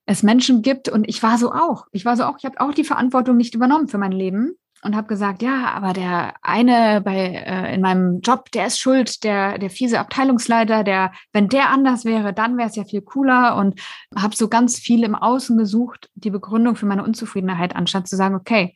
es 0.05 0.21
Menschen 0.21 0.61
gibt 0.61 0.89
und 0.89 1.09
ich 1.09 1.23
war 1.23 1.39
so 1.39 1.51
auch. 1.51 1.87
Ich 1.91 2.05
war 2.05 2.15
so 2.17 2.23
auch, 2.23 2.37
ich 2.37 2.45
habe 2.45 2.61
auch 2.61 2.71
die 2.73 2.83
Verantwortung 2.83 3.35
nicht 3.35 3.55
übernommen 3.55 3.87
für 3.87 3.97
mein 3.97 4.11
Leben 4.11 4.53
und 4.83 4.95
habe 4.95 5.07
gesagt, 5.07 5.41
ja, 5.41 5.71
aber 5.71 5.93
der 5.93 6.35
eine 6.43 7.01
bei 7.01 7.17
äh, 7.17 7.73
in 7.73 7.81
meinem 7.81 8.21
Job, 8.21 8.51
der 8.51 8.67
ist 8.67 8.79
schuld, 8.79 9.23
der 9.23 9.57
der 9.57 9.69
fiese 9.71 9.99
Abteilungsleiter, 9.99 10.83
der 10.83 11.11
wenn 11.33 11.49
der 11.49 11.69
anders 11.71 12.05
wäre, 12.05 12.31
dann 12.31 12.57
wäre 12.57 12.69
es 12.69 12.75
ja 12.75 12.85
viel 12.85 13.01
cooler 13.01 13.55
und 13.57 13.81
habe 14.15 14.35
so 14.35 14.47
ganz 14.47 14.77
viel 14.77 15.03
im 15.03 15.15
Außen 15.15 15.57
gesucht, 15.57 16.09
die 16.13 16.29
Begründung 16.29 16.75
für 16.75 16.85
meine 16.85 17.03
Unzufriedenheit 17.03 17.75
anstatt 17.75 18.07
zu 18.07 18.15
sagen, 18.15 18.35
okay, 18.35 18.75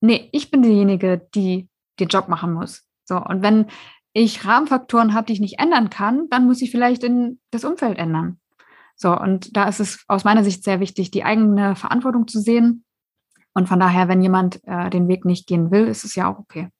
nee, 0.00 0.28
ich 0.32 0.50
bin 0.50 0.62
diejenige, 0.62 1.26
die 1.34 1.68
den 1.98 2.08
Job 2.08 2.28
machen 2.28 2.52
muss. 2.52 2.86
So, 3.04 3.16
und 3.16 3.42
wenn 3.42 3.66
ich 4.12 4.46
Rahmenfaktoren 4.46 5.14
habe, 5.14 5.26
die 5.26 5.34
ich 5.34 5.40
nicht 5.40 5.58
ändern 5.58 5.90
kann, 5.90 6.28
dann 6.30 6.46
muss 6.46 6.62
ich 6.62 6.70
vielleicht 6.70 7.04
in 7.04 7.38
das 7.50 7.64
Umfeld 7.64 7.98
ändern. 7.98 8.40
So, 8.96 9.16
und 9.16 9.54
da 9.56 9.68
ist 9.68 9.78
es 9.78 10.04
aus 10.08 10.24
meiner 10.24 10.42
Sicht 10.42 10.64
sehr 10.64 10.80
wichtig, 10.80 11.10
die 11.10 11.24
eigene 11.24 11.76
Verantwortung 11.76 12.26
zu 12.26 12.40
sehen. 12.40 12.84
Und 13.52 13.68
von 13.68 13.78
daher, 13.78 14.08
wenn 14.08 14.22
jemand 14.22 14.60
äh, 14.64 14.90
den 14.90 15.08
Weg 15.08 15.24
nicht 15.24 15.46
gehen 15.46 15.70
will, 15.70 15.86
ist 15.86 16.04
es 16.04 16.14
ja 16.14 16.32
auch 16.32 16.38
okay. 16.38 16.70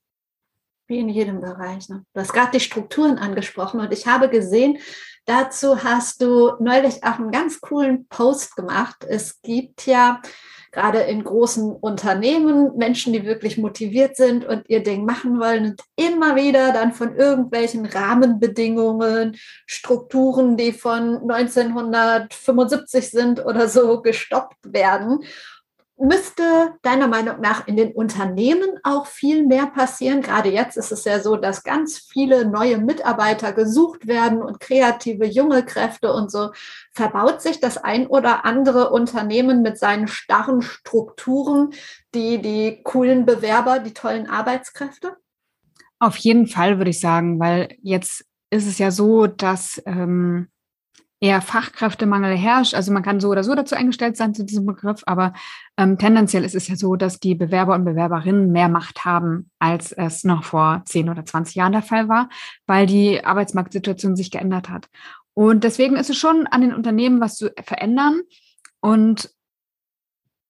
Wie 0.89 0.99
in 0.99 1.09
jedem 1.09 1.41
Bereich. 1.41 1.89
Ne? 1.89 2.05
Du 2.15 2.21
hast 2.21 2.33
gerade 2.33 2.53
die 2.53 2.61
Strukturen 2.61 3.19
angesprochen 3.19 3.81
und 3.81 3.93
ich 3.93 4.07
habe 4.07 4.29
gesehen, 4.29 4.79
dazu 5.27 5.83
hast 5.83 6.23
du 6.23 6.53
neulich 6.61 7.05
auch 7.05 7.19
einen 7.19 7.33
ganz 7.33 7.61
coolen 7.61 8.07
Post 8.09 8.57
gemacht. 8.57 9.05
Es 9.07 9.43
gibt 9.43 9.87
ja 9.87 10.23
gerade 10.73 11.01
in 11.01 11.25
großen 11.25 11.73
Unternehmen, 11.73 12.77
Menschen, 12.77 13.13
die 13.13 13.25
wirklich 13.25 13.59
motiviert 13.59 14.17
sind 14.17 14.45
und 14.45 14.69
ihr 14.69 14.83
Ding 14.83 15.05
machen 15.05 15.39
wollen 15.41 15.71
und 15.71 15.83
immer 15.97 16.37
wieder 16.37 16.73
dann 16.73 16.93
von 16.93 17.17
irgendwelchen 17.17 17.87
Rahmenbedingungen, 17.87 19.37
Strukturen, 19.67 20.57
die 20.57 20.73
von 20.73 21.31
1975 21.31 23.11
sind 23.11 23.45
oder 23.45 23.69
so, 23.69 24.03
gestoppt 24.03 24.57
werden 24.63 25.21
müsste 25.99 26.75
deiner 26.83 27.09
Meinung 27.09 27.41
nach 27.41 27.67
in 27.67 27.77
den 27.77 27.93
Unternehmen 27.93 28.69
auch 28.83 29.07
viel 29.07 29.47
mehr 29.47 29.67
passieren? 29.67 30.21
Gerade 30.21 30.51
jetzt 30.51 30.77
ist 30.77 30.93
es 30.93 31.05
ja 31.05 31.21
so, 31.21 31.37
dass 31.37 31.65
ganz 31.65 31.99
viele 31.99 32.47
neue 32.47 32.79
Mitarbeiter 32.79 33.53
gesucht 33.53 34.07
werden 34.07 34.43
und 34.43 34.61
kreative 34.61 35.27
junge 35.27 35.65
Kräfte 35.65 36.13
und 36.13 36.31
so. 36.31 36.51
Verbaut 36.93 37.41
sich 37.41 37.61
das 37.61 37.79
ein 37.79 38.07
oder 38.07 38.45
andere 38.45 38.91
Unternehmen 38.91 39.63
mit 39.63 39.79
seinen 39.79 40.09
starren 40.09 40.63
Strukturen, 40.63 41.71
die 42.15 42.43
die 42.43 42.83
coolen 42.83 43.25
Bewerber, 43.25 43.79
die 43.79 43.95
tollen 43.95 44.29
Arbeitskräfte? 44.29 45.17
Auf 45.99 46.17
jeden 46.19 46.47
Fall 46.47 46.79
würde 46.79 46.91
ich 46.91 47.01
sagen, 47.01 47.41
weil 47.41 47.75
jetzt 47.83 48.25
ist 48.51 48.67
es 48.67 48.79
ja 48.79 48.91
so, 48.91 49.27
dass 49.27 49.83
ähm, 49.87 50.49
eher 51.21 51.41
Fachkräftemangel 51.41 52.37
herrscht. 52.37 52.75
Also 52.75 52.93
man 52.93 53.03
kann 53.03 53.21
so 53.21 53.29
oder 53.29 53.43
so 53.43 53.55
dazu 53.55 53.75
eingestellt 53.75 54.17
sein 54.17 54.35
zu 54.35 54.45
diesem 54.45 54.67
Begriff, 54.67 55.03
aber 55.07 55.33
ähm, 55.77 55.99
tendenziell 55.99 56.45
ist 56.45 56.55
es 56.55 56.69
ja 56.69 56.77
so, 56.77 56.97
dass 56.97 57.19
die 57.19 57.35
Bewerber 57.35 57.75
und 57.75 57.85
Bewerberinnen 57.85 58.53
mehr 58.53 58.69
Macht 58.69 59.05
haben, 59.05 59.51
als 59.59 59.93
es 59.93 60.25
noch 60.25 60.45
vor 60.45 60.83
10 60.85 61.09
oder 61.09 61.25
20 61.25 61.55
Jahren 61.55 61.73
der 61.73 61.83
Fall 61.83 62.09
war, 62.09 62.29
weil 62.67 62.87
die 62.87 63.25
Arbeitsmarktsituation 63.25 64.17
sich 64.17 64.31
geändert 64.31 64.69
hat. 64.69 64.89
Und 65.35 65.65
deswegen 65.65 65.97
ist 65.97 66.11
es 66.11 66.17
schon 66.17 66.47
an 66.47 66.63
den 66.63 66.75
Unternehmen 66.75 67.21
was 67.21 67.37
zu 67.37 67.51
verändern. 67.63 68.21
Und 68.81 69.31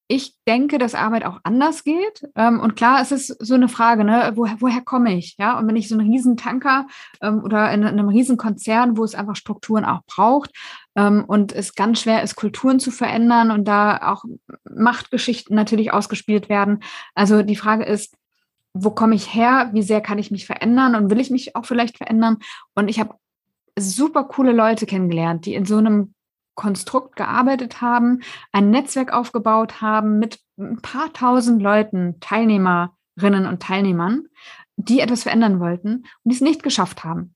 ich 0.09 0.35
denke, 0.47 0.79
dass 0.79 0.95
Arbeit 0.95 1.25
auch 1.25 1.41
anders 1.43 1.83
geht. 1.83 2.29
Ähm, 2.37 2.61
und 2.61 2.77
klar, 2.77 3.01
es 3.01 3.11
ist 3.11 3.29
so 3.45 3.55
eine 3.55 3.69
Frage, 3.69 4.05
ne, 4.05 4.33
woher, 4.37 4.57
woher 4.61 4.81
komme 4.81 5.17
ich? 5.17 5.37
Ja, 5.39 5.59
und 5.59 5.67
wenn 5.67 5.77
ich 5.77 5.89
so 5.89 5.99
einen 5.99 6.09
riesen 6.09 6.37
Tanker 6.37 6.87
ähm, 7.21 7.43
oder 7.43 7.73
in, 7.73 7.83
in, 7.83 7.89
einem 7.89 8.09
riesen 8.09 8.37
Konzern, 8.37 8.97
wo 8.97 9.05
es 9.05 9.15
einfach 9.15 9.35
Strukturen 9.35 9.85
auch 9.85 10.03
braucht 10.07 10.53
ähm, 10.95 11.25
und 11.27 11.53
es 11.53 11.75
ganz 11.75 12.01
schwer 12.01 12.23
ist, 12.23 12.37
Kulturen 12.37 12.79
zu 12.79 12.93
verändern 12.93 13.51
und 13.51 13.67
da 13.67 14.13
auch 14.13 14.25
Machtgeschichten 14.65 15.57
natürlich 15.57 15.93
ausgespielt 15.93 16.49
werden. 16.49 16.81
Also 17.15 17.43
die 17.43 17.57
Frage 17.57 17.85
ist, 17.85 18.17
wo 18.75 18.91
komme 18.91 19.15
ich 19.15 19.35
her? 19.35 19.71
Wie 19.73 19.83
sehr 19.83 20.01
kann 20.01 20.19
ich 20.19 20.31
mich 20.31 20.47
verändern 20.47 20.95
und 20.95 21.11
will 21.11 21.21
ich 21.21 21.31
mich 21.31 21.57
auch 21.57 21.65
vielleicht 21.65 21.97
verändern? 21.97 22.39
Und 22.75 22.89
ich 22.89 23.01
habe 23.01 23.15
super 23.79 24.25
coole 24.25 24.53
Leute 24.53 24.87
kennengelernt, 24.87 25.47
die 25.47 25.55
in 25.55 25.65
so 25.65 25.79
einem 25.79 26.15
Konstrukt 26.57 27.15
gearbeitet 27.15 27.81
haben, 27.81 28.23
ein 28.51 28.71
Netzwerk 28.71 29.13
aufgebaut 29.13 29.81
haben 29.81 30.19
mit 30.19 30.41
ein 30.59 30.81
paar 30.83 31.13
tausend 31.13 31.63
Leuten, 31.63 32.19
Teilnehmerinnen 32.19 33.47
und 33.47 33.63
Teilnehmern, 33.63 34.25
die 34.77 35.01
etwas 35.01 35.23
verändern 35.23 35.61
wollten 35.61 36.05
und 36.25 36.33
es 36.33 36.41
nicht 36.41 36.65
geschafft 36.65 37.05
haben. 37.05 37.35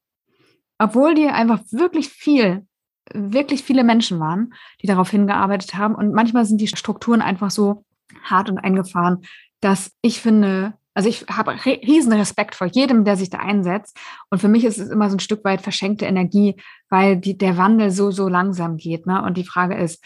Obwohl 0.78 1.14
die 1.14 1.28
einfach 1.28 1.60
wirklich 1.70 2.08
viel, 2.08 2.66
wirklich 3.12 3.62
viele 3.62 3.84
Menschen 3.84 4.18
waren, 4.18 4.54
die 4.82 4.86
darauf 4.86 5.10
hingearbeitet 5.10 5.74
haben. 5.74 5.94
Und 5.94 6.12
manchmal 6.12 6.44
sind 6.44 6.60
die 6.60 6.68
Strukturen 6.68 7.20
einfach 7.20 7.50
so 7.50 7.84
hart 8.24 8.48
und 8.48 8.58
eingefahren, 8.58 9.22
dass 9.60 9.92
ich 10.02 10.20
finde, 10.20 10.74
also 10.94 11.08
ich 11.08 11.24
habe 11.28 11.52
riesen 11.64 12.12
Respekt 12.12 12.54
vor 12.54 12.66
jedem, 12.66 13.04
der 13.04 13.16
sich 13.16 13.30
da 13.30 13.38
einsetzt. 13.38 13.96
Und 14.28 14.40
für 14.40 14.48
mich 14.48 14.64
ist 14.64 14.78
es 14.78 14.90
immer 14.90 15.08
so 15.08 15.16
ein 15.16 15.20
Stück 15.20 15.44
weit 15.44 15.60
verschenkte 15.60 16.06
Energie, 16.06 16.56
weil 16.88 17.16
die, 17.16 17.38
der 17.38 17.56
Wandel 17.56 17.90
so, 17.90 18.10
so 18.10 18.28
langsam 18.28 18.76
geht. 18.76 19.06
Ne? 19.06 19.22
Und 19.22 19.36
die 19.36 19.44
Frage 19.44 19.76
ist, 19.76 20.04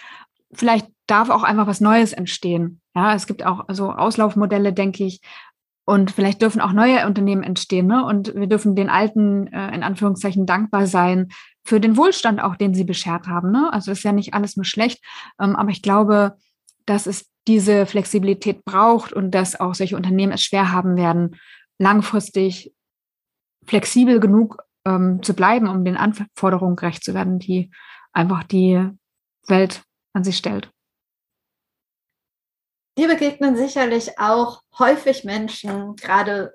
vielleicht 0.52 0.86
darf 1.06 1.30
auch 1.30 1.42
einfach 1.42 1.66
was 1.66 1.80
Neues 1.80 2.12
entstehen. 2.12 2.80
Ja, 2.94 3.14
es 3.14 3.26
gibt 3.26 3.44
auch 3.44 3.64
so 3.68 3.92
Auslaufmodelle, 3.92 4.72
denke 4.72 5.04
ich. 5.04 5.20
Und 5.86 6.10
vielleicht 6.10 6.40
dürfen 6.40 6.60
auch 6.60 6.72
neue 6.72 7.06
Unternehmen 7.06 7.42
entstehen. 7.42 7.86
Ne? 7.86 8.04
Und 8.04 8.34
wir 8.34 8.46
dürfen 8.46 8.74
den 8.74 8.88
alten, 8.88 9.48
äh, 9.48 9.74
in 9.74 9.82
Anführungszeichen, 9.82 10.46
dankbar 10.46 10.86
sein 10.86 11.28
für 11.62 11.80
den 11.80 11.96
Wohlstand 11.96 12.42
auch, 12.42 12.56
den 12.56 12.74
sie 12.74 12.84
beschert 12.84 13.26
haben. 13.26 13.50
Ne? 13.50 13.70
Also 13.72 13.90
ist 13.90 14.02
ja 14.02 14.12
nicht 14.12 14.34
alles 14.34 14.56
nur 14.56 14.64
schlecht. 14.64 15.02
Ähm, 15.40 15.56
aber 15.56 15.70
ich 15.70 15.82
glaube, 15.82 16.36
dass 16.86 17.06
es 17.06 17.30
diese 17.46 17.86
Flexibilität 17.86 18.64
braucht 18.64 19.12
und 19.12 19.30
dass 19.32 19.58
auch 19.58 19.74
solche 19.74 19.96
Unternehmen 19.96 20.32
es 20.32 20.42
schwer 20.42 20.72
haben 20.72 20.96
werden, 20.96 21.36
langfristig 21.78 22.74
flexibel 23.66 24.20
genug 24.20 24.62
ähm, 24.86 25.22
zu 25.22 25.34
bleiben, 25.34 25.68
um 25.68 25.84
den 25.84 25.96
Anforderungen 25.96 26.76
gerecht 26.76 27.04
zu 27.04 27.14
werden, 27.14 27.38
die 27.38 27.70
einfach 28.12 28.44
die 28.44 28.88
Welt 29.46 29.82
an 30.14 30.24
sich 30.24 30.36
stellt. 30.36 30.70
Dir 32.96 33.08
begegnen 33.08 33.56
sicherlich 33.56 34.18
auch 34.18 34.62
häufig 34.78 35.24
Menschen, 35.24 35.96
gerade 35.96 36.54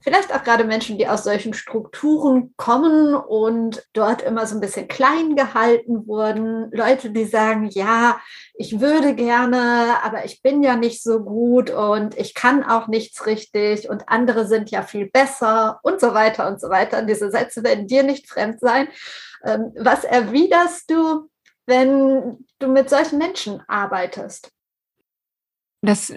vielleicht 0.00 0.32
auch 0.34 0.44
gerade 0.44 0.64
Menschen, 0.64 0.98
die 0.98 1.08
aus 1.08 1.24
solchen 1.24 1.54
Strukturen 1.54 2.54
kommen 2.56 3.14
und 3.14 3.84
dort 3.92 4.22
immer 4.22 4.46
so 4.46 4.54
ein 4.54 4.60
bisschen 4.60 4.88
klein 4.88 5.34
gehalten 5.34 6.06
wurden. 6.06 6.70
Leute, 6.72 7.10
die 7.10 7.24
sagen, 7.24 7.66
ja, 7.66 8.20
ich 8.54 8.80
würde 8.80 9.14
gerne, 9.14 9.96
aber 10.02 10.24
ich 10.24 10.42
bin 10.42 10.62
ja 10.62 10.76
nicht 10.76 11.02
so 11.02 11.24
gut 11.24 11.70
und 11.70 12.16
ich 12.16 12.34
kann 12.34 12.62
auch 12.62 12.86
nichts 12.86 13.26
richtig 13.26 13.88
und 13.88 14.08
andere 14.08 14.46
sind 14.46 14.70
ja 14.70 14.82
viel 14.82 15.06
besser 15.10 15.80
und 15.82 16.00
so 16.00 16.14
weiter 16.14 16.48
und 16.48 16.60
so 16.60 16.68
weiter. 16.68 17.00
Und 17.00 17.08
diese 17.08 17.30
Sätze 17.30 17.64
werden 17.64 17.86
dir 17.86 18.02
nicht 18.02 18.28
fremd 18.28 18.60
sein. 18.60 18.88
Ähm, 19.44 19.72
was 19.76 20.04
erwiderst 20.04 20.90
du, 20.90 21.28
wenn 21.66 22.46
du 22.58 22.68
mit 22.68 22.88
solchen 22.88 23.18
Menschen 23.18 23.62
arbeitest? 23.68 24.50
Das 25.82 26.12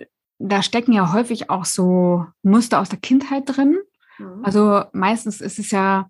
da 0.48 0.62
stecken 0.62 0.94
ja 0.94 1.14
häufig 1.14 1.50
auch 1.50 1.66
so 1.66 2.26
Muster 2.44 2.80
aus 2.80 2.90
der 2.90 3.00
Kindheit 3.00 3.44
drin. 3.46 3.78
Mhm. 4.18 4.44
Also 4.44 4.84
meistens 4.94 5.42
ist 5.42 5.60
es 5.60 5.72
ja, 5.72 6.10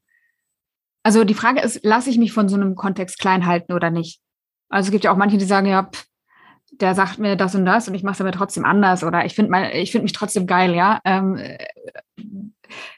also 1.04 1.24
die 1.24 1.34
Frage 1.34 1.62
ist, 1.62 1.84
lasse 1.84 2.10
ich 2.10 2.18
mich 2.18 2.34
von 2.34 2.50
so 2.50 2.56
einem 2.56 2.76
Kontext 2.76 3.20
klein 3.20 3.46
halten 3.46 3.74
oder 3.74 3.90
nicht? 3.90 4.22
Also 4.70 4.88
es 4.88 4.92
gibt 4.92 5.04
ja 5.04 5.12
auch 5.12 5.18
manche, 5.18 5.38
die 5.38 5.46
sagen, 5.46 5.68
ja, 5.68 5.84
pff, 5.84 6.06
der 6.72 6.96
sagt 6.96 7.20
mir 7.20 7.36
das 7.36 7.56
und 7.56 7.66
das 7.66 7.88
und 7.88 7.96
ich 7.96 8.04
mache 8.04 8.14
es 8.14 8.22
aber 8.22 8.32
trotzdem 8.32 8.66
anders 8.66 9.04
oder 9.04 9.26
ich 9.26 9.36
finde 9.36 9.72
ich 9.74 9.92
finde 9.92 10.04
mich 10.04 10.14
trotzdem 10.14 10.48
geil, 10.48 10.74
ja. 10.74 11.00
Ähm, 11.04 11.36
äh, 11.36 11.58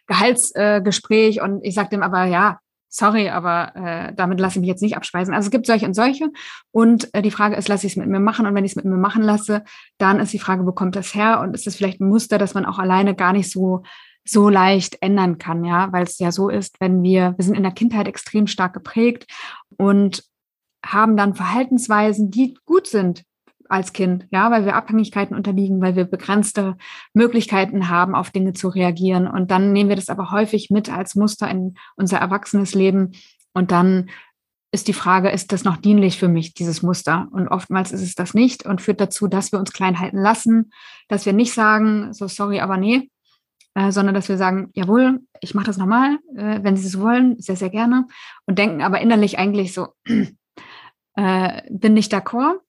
Gehaltsgespräch 0.05 1.37
äh, 1.37 1.41
und 1.41 1.63
ich 1.63 1.73
sage 1.73 1.89
dem 1.89 2.03
aber, 2.03 2.25
ja, 2.25 2.59
sorry, 2.93 3.29
aber 3.29 3.75
äh, 3.75 4.13
damit 4.13 4.39
lasse 4.39 4.57
ich 4.57 4.61
mich 4.61 4.69
jetzt 4.69 4.83
nicht 4.83 4.95
abspeisen. 4.95 5.33
Also 5.33 5.47
es 5.47 5.51
gibt 5.51 5.65
solche 5.65 5.87
und 5.87 5.95
solche. 5.95 6.29
Und 6.71 7.11
äh, 7.13 7.23
die 7.23 7.31
Frage 7.31 7.55
ist, 7.55 7.67
lasse 7.67 7.87
ich 7.87 7.93
es 7.93 7.97
mit 7.97 8.07
mir 8.07 8.19
machen? 8.19 8.45
Und 8.45 8.53
wenn 8.53 8.65
ich 8.65 8.73
es 8.73 8.75
mit 8.75 8.85
mir 8.85 8.97
machen 8.97 9.23
lasse, 9.23 9.63
dann 9.97 10.19
ist 10.19 10.31
die 10.31 10.39
Frage, 10.39 10.65
wo 10.65 10.71
kommt 10.71 10.95
das 10.95 11.15
her? 11.15 11.41
Und 11.41 11.55
ist 11.55 11.65
das 11.65 11.75
vielleicht 11.75 11.99
ein 11.99 12.07
Muster, 12.07 12.37
das 12.37 12.53
man 12.53 12.65
auch 12.65 12.77
alleine 12.77 13.15
gar 13.15 13.33
nicht 13.33 13.51
so 13.51 13.83
so 14.25 14.47
leicht 14.47 14.99
ändern 15.01 15.37
kann, 15.37 15.65
ja, 15.65 15.91
weil 15.91 16.03
es 16.03 16.17
ja 16.17 16.31
so 16.31 16.47
ist, 16.47 16.79
wenn 16.79 17.03
wir, 17.03 17.33
wir 17.35 17.43
sind 17.43 17.57
in 17.57 17.63
der 17.63 17.73
Kindheit 17.73 18.07
extrem 18.07 18.47
stark 18.47 18.71
geprägt 18.71 19.27
und 19.75 20.23
haben 20.85 21.17
dann 21.17 21.35
Verhaltensweisen, 21.35 22.31
die 22.31 22.57
gut 22.63 22.87
sind 22.87 23.25
als 23.69 23.93
Kind, 23.93 24.27
ja, 24.31 24.51
weil 24.51 24.65
wir 24.65 24.75
Abhängigkeiten 24.75 25.35
unterliegen, 25.35 25.81
weil 25.81 25.95
wir 25.95 26.05
begrenzte 26.05 26.77
Möglichkeiten 27.13 27.89
haben, 27.89 28.15
auf 28.15 28.31
Dinge 28.31 28.53
zu 28.53 28.69
reagieren. 28.69 29.27
Und 29.27 29.51
dann 29.51 29.73
nehmen 29.73 29.89
wir 29.89 29.95
das 29.95 30.09
aber 30.09 30.31
häufig 30.31 30.69
mit 30.69 30.91
als 30.91 31.15
Muster 31.15 31.49
in 31.49 31.75
unser 31.95 32.17
erwachsenes 32.17 32.73
Leben. 32.73 33.13
Und 33.53 33.71
dann 33.71 34.09
ist 34.71 34.87
die 34.87 34.93
Frage, 34.93 35.29
ist 35.29 35.51
das 35.51 35.63
noch 35.63 35.77
dienlich 35.77 36.17
für 36.17 36.27
mich, 36.27 36.55
dieses 36.55 36.81
Muster? 36.81 37.27
Und 37.31 37.47
oftmals 37.47 37.91
ist 37.91 38.01
es 38.01 38.15
das 38.15 38.33
nicht 38.33 38.65
und 38.65 38.81
führt 38.81 38.99
dazu, 38.99 39.27
dass 39.27 39.51
wir 39.51 39.59
uns 39.59 39.71
klein 39.71 39.99
halten 39.99 40.17
lassen, 40.17 40.71
dass 41.07 41.27
wir 41.27 41.33
nicht 41.33 41.53
sagen, 41.53 42.11
so 42.11 42.27
sorry, 42.27 42.59
aber 42.59 42.77
nee, 42.77 43.11
äh, 43.75 43.91
sondern 43.91 44.15
dass 44.15 44.29
wir 44.29 44.37
sagen, 44.37 44.71
jawohl, 44.73 45.19
ich 45.41 45.53
mache 45.53 45.67
das 45.67 45.77
nochmal, 45.77 46.17
äh, 46.35 46.59
wenn 46.63 46.75
Sie 46.75 46.87
es 46.87 46.99
wollen, 46.99 47.39
sehr, 47.39 47.55
sehr 47.55 47.69
gerne. 47.69 48.07
Und 48.47 48.57
denken 48.57 48.81
aber 48.81 48.99
innerlich 48.99 49.37
eigentlich 49.37 49.73
so, 49.73 49.89
äh, 51.15 51.61
bin 51.69 51.93
nicht 51.93 52.11
d'accord 52.11 52.59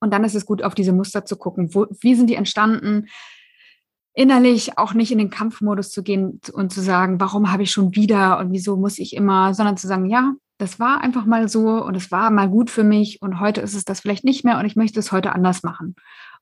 und 0.00 0.12
dann 0.12 0.24
ist 0.24 0.34
es 0.34 0.46
gut, 0.46 0.62
auf 0.62 0.74
diese 0.74 0.92
Muster 0.92 1.24
zu 1.24 1.36
gucken. 1.36 1.74
Wo, 1.74 1.86
wie 2.00 2.14
sind 2.14 2.28
die 2.28 2.34
entstanden? 2.34 3.06
Innerlich 4.12 4.78
auch 4.78 4.94
nicht 4.94 5.10
in 5.10 5.18
den 5.18 5.30
Kampfmodus 5.30 5.90
zu 5.90 6.02
gehen 6.02 6.40
und 6.52 6.72
zu 6.72 6.80
sagen, 6.80 7.20
warum 7.20 7.50
habe 7.50 7.62
ich 7.64 7.70
schon 7.70 7.94
wieder 7.94 8.38
und 8.38 8.52
wieso 8.52 8.76
muss 8.76 8.98
ich 8.98 9.14
immer, 9.14 9.54
sondern 9.54 9.76
zu 9.76 9.86
sagen, 9.86 10.06
ja, 10.06 10.34
das 10.58 10.78
war 10.78 11.00
einfach 11.00 11.24
mal 11.24 11.48
so 11.48 11.84
und 11.84 11.96
es 11.96 12.12
war 12.12 12.30
mal 12.30 12.48
gut 12.48 12.70
für 12.70 12.84
mich 12.84 13.20
und 13.22 13.40
heute 13.40 13.60
ist 13.60 13.74
es 13.74 13.84
das 13.84 14.00
vielleicht 14.00 14.24
nicht 14.24 14.44
mehr 14.44 14.58
und 14.58 14.66
ich 14.66 14.76
möchte 14.76 15.00
es 15.00 15.10
heute 15.10 15.32
anders 15.32 15.62
machen. 15.62 15.96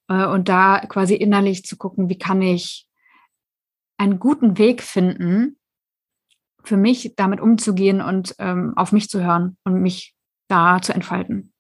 Äh, 0.08 0.26
und 0.26 0.48
da 0.48 0.80
quasi 0.80 1.14
innerlich 1.14 1.64
zu 1.64 1.76
gucken, 1.76 2.08
wie 2.08 2.18
kann 2.18 2.42
ich 2.42 2.86
einen 3.96 4.18
guten 4.18 4.58
Weg 4.58 4.82
finden, 4.82 5.56
für 6.64 6.76
mich 6.76 7.14
damit 7.16 7.40
umzugehen 7.40 8.00
und 8.00 8.34
ähm, 8.38 8.72
auf 8.76 8.92
mich 8.92 9.08
zu 9.08 9.22
hören 9.22 9.56
und 9.64 9.80
mich 9.80 10.14
da 10.48 10.80
zu 10.80 10.92
entfalten. 10.92 11.51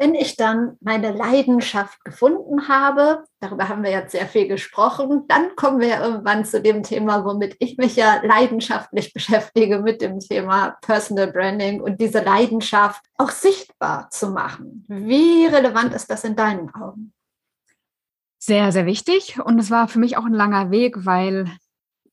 Wenn 0.00 0.14
ich 0.14 0.34
dann 0.36 0.78
meine 0.80 1.12
Leidenschaft 1.12 2.02
gefunden 2.06 2.68
habe, 2.68 3.22
darüber 3.38 3.68
haben 3.68 3.82
wir 3.82 3.90
jetzt 3.90 4.12
sehr 4.12 4.26
viel 4.26 4.48
gesprochen, 4.48 5.24
dann 5.28 5.54
kommen 5.56 5.78
wir 5.78 6.00
irgendwann 6.00 6.46
zu 6.46 6.62
dem 6.62 6.82
Thema, 6.82 7.26
womit 7.26 7.56
ich 7.58 7.76
mich 7.76 7.96
ja 7.96 8.18
leidenschaftlich 8.24 9.12
beschäftige, 9.14 9.80
mit 9.80 10.00
dem 10.00 10.18
Thema 10.18 10.78
Personal 10.80 11.30
Branding 11.30 11.82
und 11.82 12.00
diese 12.00 12.22
Leidenschaft 12.22 13.04
auch 13.18 13.28
sichtbar 13.28 14.08
zu 14.08 14.30
machen. 14.30 14.86
Wie 14.88 15.44
relevant 15.44 15.92
ist 15.92 16.08
das 16.08 16.24
in 16.24 16.34
deinen 16.34 16.74
Augen? 16.74 17.12
Sehr, 18.38 18.72
sehr 18.72 18.86
wichtig. 18.86 19.38
Und 19.38 19.58
es 19.58 19.70
war 19.70 19.86
für 19.86 19.98
mich 19.98 20.16
auch 20.16 20.24
ein 20.24 20.32
langer 20.32 20.70
Weg, 20.70 21.04
weil 21.04 21.44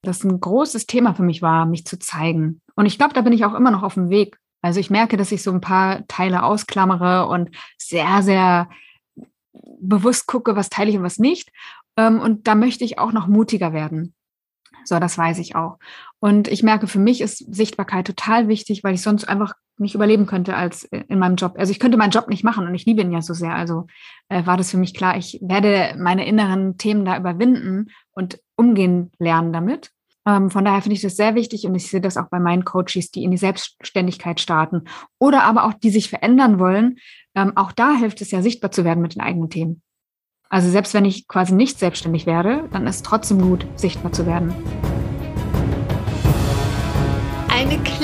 das 0.02 0.26
ein 0.26 0.42
großes 0.42 0.88
Thema 0.88 1.14
für 1.14 1.24
mich 1.24 1.42
war, 1.42 1.66
mich 1.66 1.86
zu 1.86 1.98
zeigen. 1.98 2.60
Und 2.76 2.86
ich 2.86 2.98
glaube, 2.98 3.14
da 3.14 3.22
bin 3.22 3.32
ich 3.32 3.46
auch 3.46 3.54
immer 3.54 3.72
noch 3.72 3.84
auf 3.84 3.94
dem 3.94 4.10
Weg. 4.10 4.38
Also 4.62 4.80
ich 4.80 4.90
merke, 4.90 5.18
dass 5.18 5.32
ich 5.32 5.44
so 5.44 5.52
ein 5.52 5.62
paar 5.62 6.06
Teile 6.08 6.44
ausklammere 6.44 7.28
und 7.28 7.52
sehr, 7.88 8.22
sehr 8.22 8.70
bewusst 9.80 10.28
gucke, 10.28 10.56
was 10.56 10.70
teile 10.70 10.90
ich 10.90 10.98
und 10.98 11.04
was 11.04 11.20
nicht. 11.20 11.52
Ähm, 11.98 12.20
und 12.20 12.48
da 12.48 12.56
möchte 12.56 12.84
ich 12.84 13.00
auch 13.00 13.12
noch 13.12 13.28
mutiger 13.28 13.74
werden. 13.74 14.14
So, 14.86 15.00
das 15.00 15.18
weiß 15.18 15.40
ich 15.40 15.56
auch. 15.56 15.80
Und 16.20 16.48
ich 16.48 16.64
merke, 16.64 16.88
für 16.88 17.00
mich 17.00 17.22
ist 17.22 17.54
Sichtbarkeit 17.54 18.08
total 18.08 18.48
wichtig, 18.48 18.84
weil 18.84 18.94
ich 18.94 19.02
sonst 19.02 19.26
einfach 19.26 19.54
nicht 19.78 19.96
überleben 19.96 20.26
könnte 20.26 20.56
als 20.56 20.84
in 20.86 21.20
meinem 21.20 21.36
Job. 21.36 21.56
Also 21.58 21.72
ich 21.72 21.80
könnte 21.80 21.98
meinen 21.98 22.12
Job 22.12 22.30
nicht 22.30 22.44
machen 22.44 22.66
und 22.66 22.74
ich 22.74 22.86
liebe 22.86 23.02
ihn 23.02 23.12
ja 23.12 23.22
so 23.22 23.34
sehr. 23.34 23.54
Also 23.54 23.88
äh, 24.30 24.46
war 24.46 24.58
das 24.58 24.72
für 24.72 24.78
mich 24.78 24.94
klar, 24.94 25.18
ich 25.18 25.40
werde 25.42 25.96
meine 26.00 26.26
inneren 26.26 26.78
Themen 26.78 27.06
da 27.06 27.18
überwinden 27.18 27.92
und 28.12 28.40
umgehen 28.56 29.12
lernen 29.20 29.54
damit. 29.54 29.92
Ähm, 30.28 30.52
von 30.52 30.66
daher 30.66 30.82
finde 30.82 30.96
ich 30.96 31.02
das 31.02 31.16
sehr 31.16 31.36
wichtig 31.36 31.66
und 31.66 31.74
ich 31.74 31.90
sehe 31.90 32.02
das 32.02 32.18
auch 32.18 32.30
bei 32.30 32.40
meinen 32.40 32.66
Coaches, 32.66 33.12
die 33.12 33.24
in 33.24 33.32
die 33.32 33.38
Selbstständigkeit 33.38 34.42
starten 34.42 34.84
oder 35.20 35.44
aber 35.44 35.64
auch 35.64 35.74
die 35.74 35.90
sich 35.90 36.10
verändern 36.10 36.60
wollen. 36.60 36.98
Ähm, 37.34 37.56
auch 37.56 37.72
da 37.72 37.96
hilft 37.96 38.22
es 38.22 38.32
ja, 38.32 38.42
sichtbar 38.42 38.72
zu 38.72 38.84
werden 38.84 39.02
mit 39.02 39.16
den 39.16 39.22
eigenen 39.22 39.50
Themen. 39.50 39.82
Also 40.50 40.70
selbst 40.70 40.94
wenn 40.94 41.06
ich 41.06 41.28
quasi 41.28 41.54
nicht 41.54 41.80
selbstständig 41.80 42.26
werde, 42.26 42.68
dann 42.72 42.88
ist 42.88 42.98
es 42.98 43.04
trotzdem 43.04 43.42
gut, 43.42 43.66
sichtbar 43.76 44.12
zu 44.12 44.26
werden. 44.26 44.54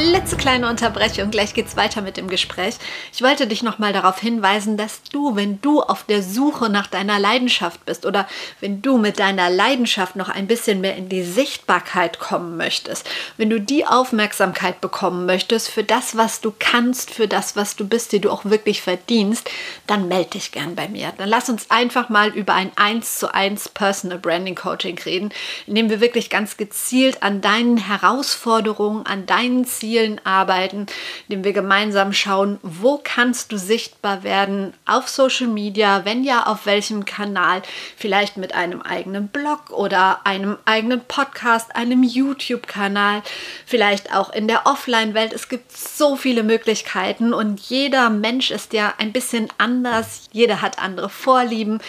Klitzekleine 0.04 0.70
Unterbrechung, 0.70 1.32
gleich 1.32 1.54
geht's 1.54 1.78
weiter 1.78 2.02
mit 2.02 2.18
dem 2.18 2.28
Gespräch. 2.28 2.76
Ich 3.14 3.22
wollte 3.22 3.48
dich 3.48 3.64
nochmal 3.64 3.94
darauf 3.94 4.20
hinweisen, 4.20 4.78
dass 4.78 5.02
du, 5.04 5.36
wenn 5.36 5.62
du 5.62 5.82
auf 5.82 6.04
der 6.04 6.22
Suche 6.22 6.70
nach 6.70 6.88
deiner 6.88 7.20
Leidenschaft 7.20 7.86
bist 7.86 8.06
oder 8.06 8.28
wenn 8.60 8.82
du 8.82 8.98
mit 8.98 9.20
deiner 9.20 9.50
Leidenschaft 9.50 10.16
noch 10.16 10.30
ein 10.30 10.48
bisschen 10.48 10.82
mehr 10.82 10.96
in 10.96 11.10
die 11.10 11.24
Sichtbarkeit 11.24 12.20
kommen 12.20 12.58
möchtest, 12.58 13.10
wenn 13.38 13.50
du 13.50 13.60
die 13.60 13.86
Aufmerksamkeit 13.86 14.82
bekommen 14.82 15.26
möchtest 15.26 15.70
für 15.70 15.84
das, 15.84 16.18
was 16.18 16.42
du 16.42 16.54
kannst, 16.58 17.10
für 17.10 17.28
das, 17.28 17.56
was 17.56 17.76
du 17.76 17.88
bist, 17.88 18.12
die 18.12 18.20
du 18.20 18.30
auch 18.30 18.46
wirklich 18.46 18.82
verdienst, 18.82 19.50
dann 19.88 20.08
melde 20.08 20.32
dich 20.32 20.52
gern 20.52 20.76
bei 20.76 20.88
mir. 20.88 21.14
Dann 21.18 21.30
lass 21.30 21.50
uns 21.50 21.72
einfach 21.72 22.10
mal 22.10 22.30
über 22.30 22.54
ein 22.54 22.72
1 22.76 23.20
zu 23.20 23.34
1 23.34 23.70
Personal 23.70 24.20
Branding 24.20 24.56
Coaching 24.56 25.00
reden, 25.00 25.32
in 25.66 25.76
dem 25.76 25.90
wir 25.90 26.02
wirklich 26.02 26.30
ganz 26.30 26.58
gezielt 26.58 27.24
an 27.24 27.42
deinen 27.42 27.78
Herausforderungen, 27.78 29.06
an 29.06 29.26
deinen 29.26 29.54
deinen 29.54 29.66
Zielen 29.94 30.20
arbeiten, 30.24 30.88
indem 31.28 31.44
wir 31.44 31.54
gemeinsam 31.54 32.14
schauen, 32.14 32.60
wo 32.64 33.00
kannst 33.04 33.52
du 33.52 33.58
sichtbar 33.60 34.24
werden 34.24 34.74
auf 34.88 35.08
Social 35.08 35.46
Media, 35.46 36.04
wenn 36.04 36.24
ja, 36.24 36.48
auf 36.48 36.66
welchem 36.66 37.06
Kanal, 37.06 37.62
vielleicht 37.96 38.36
mit 38.38 38.56
einem 38.56 38.82
eigenen 38.82 39.28
Blog 39.28 39.70
oder 39.70 40.26
einem 40.26 40.58
eigenen 40.66 41.02
Podcast, 41.02 41.76
einem 41.76 42.02
YouTube-Kanal, 42.02 43.22
vielleicht 43.68 44.16
auch 44.16 44.34
in 44.34 44.48
der 44.48 44.66
Offline-Welt. 44.66 45.32
Es 45.32 45.48
gibt 45.48 45.72
so 45.72 46.16
viele 46.16 46.42
Möglichkeiten 46.42 47.32
und 47.32 47.60
jeder 47.60 48.10
Mensch 48.10 48.50
ist 48.50 48.74
ja 48.74 48.96
ein 48.98 49.14
bisschen 49.14 49.50
anders, 49.60 50.28
jeder 50.32 50.64
hat 50.64 50.80
andere 50.80 51.10
Vorlieben, 51.10 51.80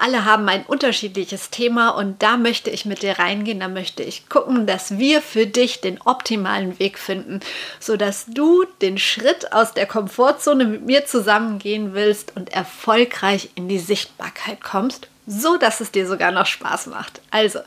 alle 0.00 0.24
haben 0.24 0.48
ein 0.48 0.64
unterschiedliches 0.66 1.50
Thema 1.50 1.90
und 1.90 2.24
da 2.24 2.36
möchte 2.36 2.70
ich 2.70 2.86
mit 2.86 3.02
dir 3.02 3.20
reingehen, 3.20 3.60
da 3.60 3.68
möchte 3.68 4.02
ich 4.02 4.28
gucken, 4.28 4.66
dass 4.66 4.98
wir 4.98 5.22
für 5.22 5.46
dich 5.46 5.80
den 5.80 6.00
optimalen 6.00 6.80
Weg 6.80 6.98
finden, 6.98 7.38
sodass 7.80 8.26
du 8.26 8.64
den 8.80 8.98
Schritt 8.98 9.52
aus 9.52 9.72
der 9.72 9.86
Komfortzone 9.86 10.64
mit 10.64 10.86
mir 10.86 11.06
zusammengehen 11.06 11.94
willst 11.94 12.36
und 12.36 12.52
erfolgreich 12.52 13.50
in 13.54 13.68
die 13.68 13.78
Sichtbarkeit 13.78 14.62
kommst, 14.62 15.08
so 15.26 15.56
dass 15.56 15.80
es 15.80 15.92
dir 15.92 16.06
sogar 16.06 16.32
noch 16.32 16.46
Spaß 16.46 16.86
macht. 16.86 17.20
Also, 17.30 17.60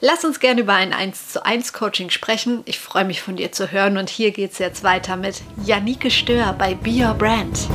lass 0.00 0.24
uns 0.24 0.40
gerne 0.40 0.62
über 0.62 0.74
ein 0.74 0.92
1 0.92 1.28
zu 1.32 1.44
1 1.44 1.72
Coaching 1.72 2.10
sprechen. 2.10 2.62
Ich 2.64 2.78
freue 2.78 3.04
mich 3.04 3.20
von 3.20 3.36
dir 3.36 3.52
zu 3.52 3.70
hören 3.70 3.98
und 3.98 4.08
hier 4.08 4.30
geht 4.30 4.52
es 4.52 4.58
jetzt 4.58 4.82
weiter 4.82 5.16
mit 5.16 5.42
Janike 5.64 6.10
Stör 6.10 6.54
bei 6.54 6.74
Be 6.74 7.04
Your 7.04 7.14
Brand. 7.14 7.68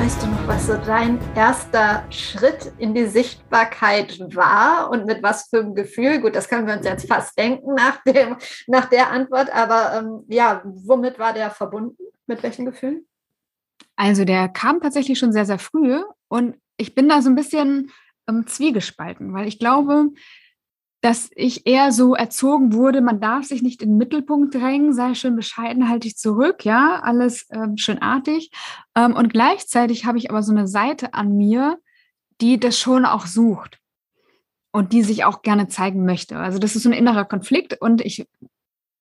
Weißt 0.00 0.22
du 0.22 0.28
noch, 0.28 0.48
was 0.48 0.66
so 0.66 0.78
dein 0.78 1.18
erster 1.36 2.06
Schritt 2.10 2.72
in 2.78 2.94
die 2.94 3.04
Sichtbarkeit 3.04 4.18
war 4.34 4.90
und 4.90 5.04
mit 5.04 5.22
was 5.22 5.50
für 5.50 5.60
einem 5.60 5.74
Gefühl? 5.74 6.22
Gut, 6.22 6.34
das 6.34 6.48
können 6.48 6.66
wir 6.66 6.72
uns 6.72 6.86
jetzt 6.86 7.06
fast 7.06 7.38
denken 7.38 7.74
nach, 7.74 8.02
dem, 8.04 8.36
nach 8.66 8.86
der 8.86 9.10
Antwort, 9.10 9.54
aber 9.54 9.98
ähm, 9.98 10.24
ja, 10.28 10.62
womit 10.64 11.18
war 11.18 11.34
der 11.34 11.50
verbunden? 11.50 12.02
Mit 12.26 12.42
welchen 12.42 12.64
Gefühlen? 12.64 13.06
Also 13.94 14.24
der 14.24 14.48
kam 14.48 14.80
tatsächlich 14.80 15.18
schon 15.18 15.34
sehr, 15.34 15.44
sehr 15.44 15.58
früh 15.58 16.02
und 16.28 16.56
ich 16.78 16.94
bin 16.94 17.06
da 17.06 17.20
so 17.20 17.28
ein 17.28 17.36
bisschen 17.36 17.90
ähm, 18.26 18.46
zwiegespalten, 18.46 19.34
weil 19.34 19.46
ich 19.48 19.58
glaube, 19.58 20.06
dass 21.00 21.30
ich 21.34 21.66
eher 21.66 21.92
so 21.92 22.14
erzogen 22.14 22.74
wurde, 22.74 23.00
man 23.00 23.20
darf 23.20 23.46
sich 23.46 23.62
nicht 23.62 23.82
in 23.82 23.90
den 23.90 23.98
Mittelpunkt 23.98 24.54
drängen, 24.54 24.92
sei 24.92 25.14
schön 25.14 25.34
bescheiden, 25.34 25.88
halte 25.88 26.06
ich 26.06 26.16
zurück, 26.16 26.64
ja, 26.64 27.00
alles 27.02 27.46
ähm, 27.50 27.76
schönartig. 27.76 28.50
Ähm, 28.94 29.14
und 29.14 29.32
gleichzeitig 29.32 30.04
habe 30.04 30.18
ich 30.18 30.30
aber 30.30 30.42
so 30.42 30.52
eine 30.52 30.68
Seite 30.68 31.14
an 31.14 31.36
mir, 31.36 31.78
die 32.40 32.60
das 32.60 32.78
schon 32.78 33.06
auch 33.06 33.26
sucht 33.26 33.78
und 34.72 34.92
die 34.92 35.02
sich 35.02 35.24
auch 35.24 35.42
gerne 35.42 35.68
zeigen 35.68 36.04
möchte. 36.04 36.38
Also 36.38 36.58
das 36.58 36.76
ist 36.76 36.82
so 36.82 36.90
ein 36.90 36.94
innerer 36.94 37.24
Konflikt 37.24 37.80
und 37.80 38.02
ich 38.02 38.26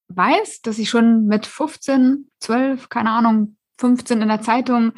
weiß, 0.07 0.61
dass 0.61 0.79
ich 0.79 0.89
schon 0.89 1.25
mit 1.25 1.45
15, 1.45 2.29
12, 2.39 2.89
keine 2.89 3.11
Ahnung, 3.11 3.57
15 3.77 4.21
in 4.21 4.27
der 4.27 4.41
Zeitung 4.41 4.93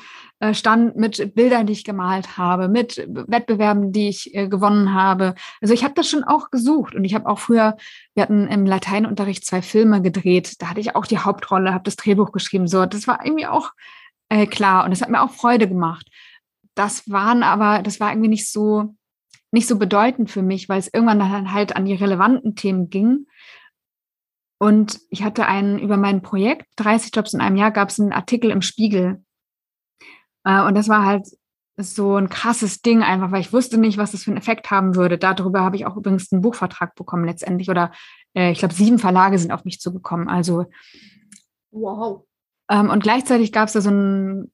stand 0.53 0.95
mit 0.95 1.35
Bildern, 1.35 1.67
die 1.67 1.73
ich 1.73 1.83
gemalt 1.83 2.37
habe, 2.37 2.67
mit 2.67 2.97
Wettbewerben, 3.07 3.91
die 3.91 4.09
ich 4.09 4.35
äh, 4.35 4.47
gewonnen 4.47 4.93
habe. 4.93 5.35
Also 5.61 5.73
ich 5.73 5.83
habe 5.83 5.93
das 5.93 6.09
schon 6.09 6.23
auch 6.23 6.49
gesucht 6.51 6.95
und 6.95 7.03
ich 7.03 7.13
habe 7.13 7.27
auch 7.27 7.39
früher, 7.39 7.77
wir 8.15 8.23
hatten 8.23 8.47
im 8.47 8.65
Lateinunterricht 8.65 9.45
zwei 9.45 9.61
Filme 9.61 10.01
gedreht, 10.01 10.61
da 10.61 10.69
hatte 10.69 10.79
ich 10.79 10.95
auch 10.95 11.05
die 11.05 11.19
Hauptrolle, 11.19 11.73
habe 11.73 11.83
das 11.83 11.95
Drehbuch 11.95 12.31
geschrieben. 12.31 12.67
So, 12.67 12.85
das 12.85 13.07
war 13.07 13.25
irgendwie 13.25 13.47
auch 13.47 13.71
äh, 14.29 14.47
klar 14.47 14.85
und 14.85 14.91
es 14.91 15.01
hat 15.01 15.09
mir 15.09 15.21
auch 15.21 15.31
Freude 15.31 15.67
gemacht. 15.67 16.07
Das 16.75 17.09
waren 17.09 17.43
aber, 17.43 17.81
das 17.83 17.99
war 17.99 18.11
irgendwie 18.11 18.29
nicht 18.29 18.49
so 18.49 18.95
nicht 19.51 19.67
so 19.67 19.77
bedeutend 19.77 20.31
für 20.31 20.41
mich, 20.41 20.69
weil 20.69 20.79
es 20.79 20.89
irgendwann 20.91 21.19
dann 21.19 21.51
halt 21.51 21.75
an 21.75 21.85
die 21.85 21.93
relevanten 21.93 22.55
Themen 22.55 22.89
ging. 22.89 23.27
Und 24.57 24.99
ich 25.09 25.23
hatte 25.23 25.47
einen 25.47 25.79
über 25.79 25.97
mein 25.97 26.21
Projekt, 26.21 26.67
30 26.77 27.11
Jobs 27.13 27.33
in 27.33 27.41
einem 27.41 27.57
Jahr, 27.57 27.71
gab 27.71 27.89
es 27.89 27.99
einen 27.99 28.13
Artikel 28.13 28.51
im 28.51 28.61
Spiegel. 28.61 29.23
Äh, 30.43 30.61
und 30.63 30.75
das 30.75 30.89
war 30.89 31.05
halt 31.05 31.27
so 31.77 32.15
ein 32.15 32.29
krasses 32.29 32.81
Ding 32.81 33.01
einfach, 33.01 33.31
weil 33.31 33.41
ich 33.41 33.53
wusste 33.53 33.77
nicht, 33.77 33.97
was 33.97 34.11
das 34.11 34.23
für 34.23 34.31
einen 34.31 34.37
Effekt 34.37 34.69
haben 34.69 34.95
würde. 34.95 35.17
Darüber 35.17 35.61
habe 35.61 35.75
ich 35.75 35.85
auch 35.85 35.95
übrigens 35.95 36.31
einen 36.31 36.41
Buchvertrag 36.41 36.95
bekommen 36.95 37.25
letztendlich. 37.25 37.69
Oder 37.69 37.91
äh, 38.35 38.51
ich 38.51 38.59
glaube, 38.59 38.73
sieben 38.73 38.99
Verlage 38.99 39.37
sind 39.39 39.51
auf 39.51 39.65
mich 39.65 39.79
zugekommen. 39.79 40.27
Also 40.27 40.65
wow. 41.71 42.23
Ähm, 42.69 42.89
und 42.89 43.03
gleichzeitig 43.03 43.51
gab 43.51 43.67
es 43.67 43.73
da 43.73 43.81
so 43.81 43.89
einen 43.89 44.51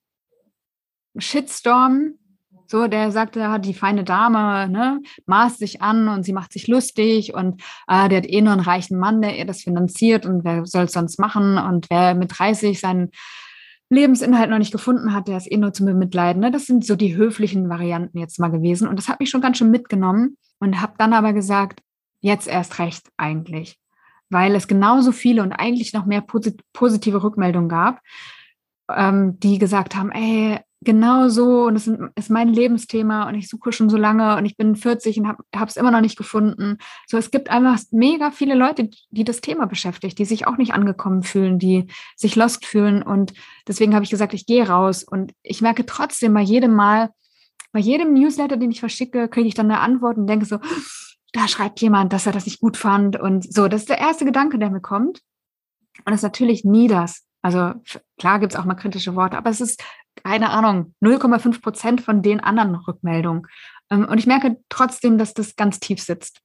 Shitstorm 1.17 2.13
so, 2.69 2.87
der 2.87 3.11
sagte, 3.11 3.49
hat 3.49 3.63
die 3.63 3.73
feine 3.73 4.03
Dame, 4.03 4.67
ne, 4.67 5.01
maßt 5.25 5.57
sich 5.57 5.81
an 5.81 6.09
und 6.09 6.23
sie 6.23 6.33
macht 6.33 6.51
sich 6.51 6.67
lustig 6.67 7.33
und 7.33 7.61
äh, 7.87 8.09
der 8.09 8.17
hat 8.17 8.29
eh 8.29 8.41
nur 8.41 8.53
einen 8.53 8.61
reichen 8.61 8.99
Mann, 8.99 9.21
der 9.21 9.37
ihr 9.37 9.45
das 9.45 9.61
finanziert 9.61 10.25
und 10.25 10.43
wer 10.43 10.65
soll 10.65 10.83
es 10.83 10.91
sonst 10.91 11.17
machen 11.17 11.57
und 11.57 11.89
wer 11.89 12.13
mit 12.13 12.37
30 12.37 12.79
seinen 12.79 13.11
Lebensinhalt 13.89 14.49
noch 14.49 14.57
nicht 14.57 14.71
gefunden 14.71 15.13
hat, 15.13 15.27
der 15.27 15.37
ist 15.37 15.51
eh 15.51 15.57
nur 15.57 15.73
zu 15.73 15.85
bemitleiden. 15.85 16.41
Ne? 16.41 16.51
Das 16.51 16.65
sind 16.65 16.85
so 16.85 16.95
die 16.95 17.15
höflichen 17.15 17.69
Varianten 17.69 18.17
jetzt 18.17 18.39
mal 18.39 18.51
gewesen 18.51 18.87
und 18.87 18.97
das 18.97 19.07
hat 19.07 19.19
mich 19.19 19.29
schon 19.29 19.41
ganz 19.41 19.57
schön 19.57 19.71
mitgenommen 19.71 20.37
und 20.59 20.81
habe 20.81 20.93
dann 20.97 21.13
aber 21.13 21.33
gesagt, 21.33 21.81
jetzt 22.19 22.47
erst 22.47 22.79
recht 22.79 23.09
eigentlich, 23.15 23.79
weil 24.29 24.55
es 24.55 24.67
genauso 24.67 25.11
viele 25.11 25.41
und 25.41 25.53
eigentlich 25.53 25.93
noch 25.93 26.05
mehr 26.05 26.23
positive 26.73 27.23
Rückmeldungen 27.23 27.69
gab, 27.69 28.01
ähm, 28.89 29.39
die 29.39 29.57
gesagt 29.57 29.95
haben, 29.95 30.11
ey, 30.11 30.59
genau 30.87 31.27
so. 31.27 31.65
Und 31.65 31.75
es 31.75 31.87
ist 32.15 32.29
mein 32.29 32.47
Lebensthema 32.47 33.27
und 33.27 33.35
ich 33.35 33.49
suche 33.49 33.73
schon 33.73 33.89
so 33.89 33.97
lange 33.97 34.37
und 34.37 34.45
ich 34.45 34.55
bin 34.55 34.75
40 34.75 35.19
und 35.19 35.27
habe 35.27 35.67
es 35.67 35.75
immer 35.75 35.91
noch 35.91 35.99
nicht 35.99 36.17
gefunden. 36.17 36.77
So, 37.07 37.17
es 37.17 37.29
gibt 37.29 37.49
einfach 37.49 37.77
mega 37.91 38.31
viele 38.31 38.55
Leute, 38.55 38.89
die 39.09 39.25
das 39.25 39.41
Thema 39.41 39.67
beschäftigt, 39.67 40.17
die 40.17 40.23
sich 40.23 40.47
auch 40.47 40.55
nicht 40.55 40.73
angekommen 40.73 41.23
fühlen, 41.23 41.59
die 41.59 41.87
sich 42.15 42.37
lost 42.37 42.65
fühlen. 42.65 43.03
Und 43.03 43.33
deswegen 43.67 43.93
habe 43.93 44.05
ich 44.05 44.09
gesagt, 44.09 44.33
ich 44.33 44.45
gehe 44.45 44.67
raus. 44.67 45.03
Und 45.03 45.33
ich 45.43 45.61
merke 45.61 45.85
trotzdem 45.85 46.33
bei 46.33 46.41
jedem 46.41 46.73
Mal, 46.73 47.09
bei 47.73 47.81
jedem 47.81 48.13
Newsletter, 48.13 48.55
den 48.55 48.71
ich 48.71 48.79
verschicke, 48.79 49.27
kriege 49.27 49.49
ich 49.49 49.55
dann 49.55 49.69
eine 49.69 49.81
Antwort 49.81 50.17
und 50.17 50.27
denke 50.27 50.45
so, 50.45 50.59
da 51.33 51.49
schreibt 51.49 51.81
jemand, 51.81 52.13
dass 52.13 52.25
er 52.25 52.31
das 52.31 52.45
nicht 52.45 52.61
gut 52.61 52.77
fand. 52.77 53.19
Und 53.19 53.53
so, 53.53 53.67
das 53.67 53.81
ist 53.81 53.89
der 53.89 53.99
erste 53.99 54.23
Gedanke, 54.23 54.57
der 54.57 54.71
mir 54.71 54.79
kommt. 54.79 55.19
Und 56.05 56.11
das 56.11 56.19
ist 56.19 56.23
natürlich 56.23 56.63
nie 56.63 56.87
das. 56.87 57.25
Also 57.41 57.73
klar 58.17 58.39
gibt 58.39 58.53
es 58.53 58.59
auch 58.59 58.65
mal 58.65 58.75
kritische 58.75 59.15
Worte, 59.15 59.37
aber 59.37 59.49
es 59.49 59.59
ist 59.59 59.83
keine 60.23 60.49
Ahnung, 60.49 60.93
0,5 61.01 61.61
Prozent 61.61 62.01
von 62.01 62.21
den 62.21 62.39
anderen 62.39 62.75
Rückmeldungen. 62.75 63.47
Ähm, 63.89 64.05
und 64.05 64.17
ich 64.17 64.27
merke 64.27 64.57
trotzdem, 64.69 65.17
dass 65.17 65.33
das 65.33 65.55
ganz 65.55 65.79
tief 65.79 66.01
sitzt. 66.01 66.41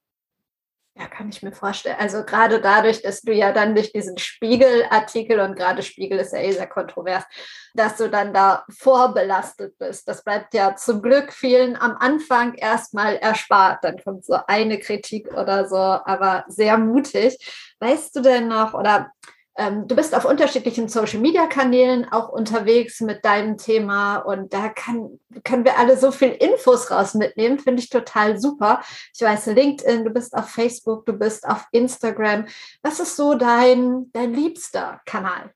Ja, 0.95 1.07
kann 1.07 1.31
ich 1.31 1.43
mir 1.43 1.53
vorstellen. 1.53 1.97
Also 1.99 2.23
gerade 2.23 2.61
dadurch, 2.61 3.01
dass 3.01 3.23
du 3.23 3.33
ja 3.33 3.51
dann 3.53 3.75
durch 3.75 3.93
diesen 3.93 4.19
Spiegel-Artikel 4.19 5.41
und 5.41 5.57
gerade 5.57 5.83
Spiegel 5.83 6.19
ist 6.19 6.35
ja 6.35 6.41
eh 6.41 6.53
sehr 6.53 6.67
kontrovers, 6.67 7.25
dass 7.73 7.97
du 7.97 8.11
dann 8.11 8.35
da 8.35 8.67
vorbelastet 8.69 9.79
bist. 9.79 10.07
Das 10.07 10.23
bleibt 10.23 10.53
ja 10.53 10.77
zum 10.77 11.01
Glück 11.01 11.33
vielen 11.33 11.77
am 11.77 11.97
Anfang 11.99 12.53
erstmal 12.55 13.17
erspart. 13.17 13.83
Dann 13.85 14.03
kommt 14.05 14.27
so 14.27 14.37
eine 14.47 14.79
Kritik 14.79 15.33
oder 15.33 15.67
so, 15.67 15.77
aber 15.79 16.45
sehr 16.49 16.77
mutig. 16.77 17.39
Weißt 17.81 18.15
du 18.15 18.21
denn 18.21 18.49
noch 18.49 18.75
oder 18.75 19.13
ähm, 19.57 19.87
du 19.87 19.95
bist 19.95 20.15
auf 20.15 20.25
unterschiedlichen 20.25 20.89
Social-Media-Kanälen 20.89 22.11
auch 22.11 22.31
unterwegs 22.31 23.01
mit 23.01 23.25
deinem 23.25 23.59
Thema 23.59 24.17
und 24.19 24.53
da 24.55 24.69
kann, 24.69 25.21
können 25.45 25.65
wir 25.65 25.79
alle 25.79 25.99
so 25.99 26.11
viel 26.11 26.31
Infos 26.31 26.91
raus 26.91 27.15
mitnehmen, 27.15 27.59
finde 27.59 27.83
ich 27.83 27.91
total 27.91 28.39
super. 28.41 28.83
Ich 29.15 29.21
weiß, 29.21 29.47
LinkedIn, 29.47 30.05
du 30.05 30.11
bist 30.11 30.35
auf 30.35 30.49
Facebook, 30.49 31.05
du 31.05 31.13
bist 31.13 31.47
auf 31.47 31.67
Instagram. 31.73 32.47
Was 32.83 33.01
ist 33.01 33.17
so 33.17 33.35
dein, 33.35 34.11
dein 34.13 34.33
liebster 34.33 35.01
Kanal? 35.05 35.53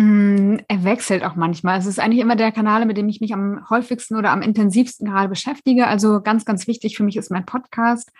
Mm, 0.00 0.58
er 0.68 0.84
wechselt 0.84 1.24
auch 1.24 1.34
manchmal. 1.34 1.76
Es 1.76 1.84
ist 1.84 1.98
eigentlich 1.98 2.20
immer 2.20 2.36
der 2.36 2.52
Kanal, 2.52 2.86
mit 2.86 2.96
dem 2.96 3.08
ich 3.08 3.20
mich 3.20 3.34
am 3.34 3.68
häufigsten 3.68 4.14
oder 4.14 4.30
am 4.30 4.42
intensivsten 4.42 5.08
gerade 5.08 5.28
beschäftige. 5.28 5.88
Also 5.88 6.20
ganz, 6.20 6.44
ganz 6.44 6.68
wichtig 6.68 6.96
für 6.96 7.02
mich 7.02 7.16
ist 7.16 7.32
mein 7.32 7.44
Podcast. 7.44 8.12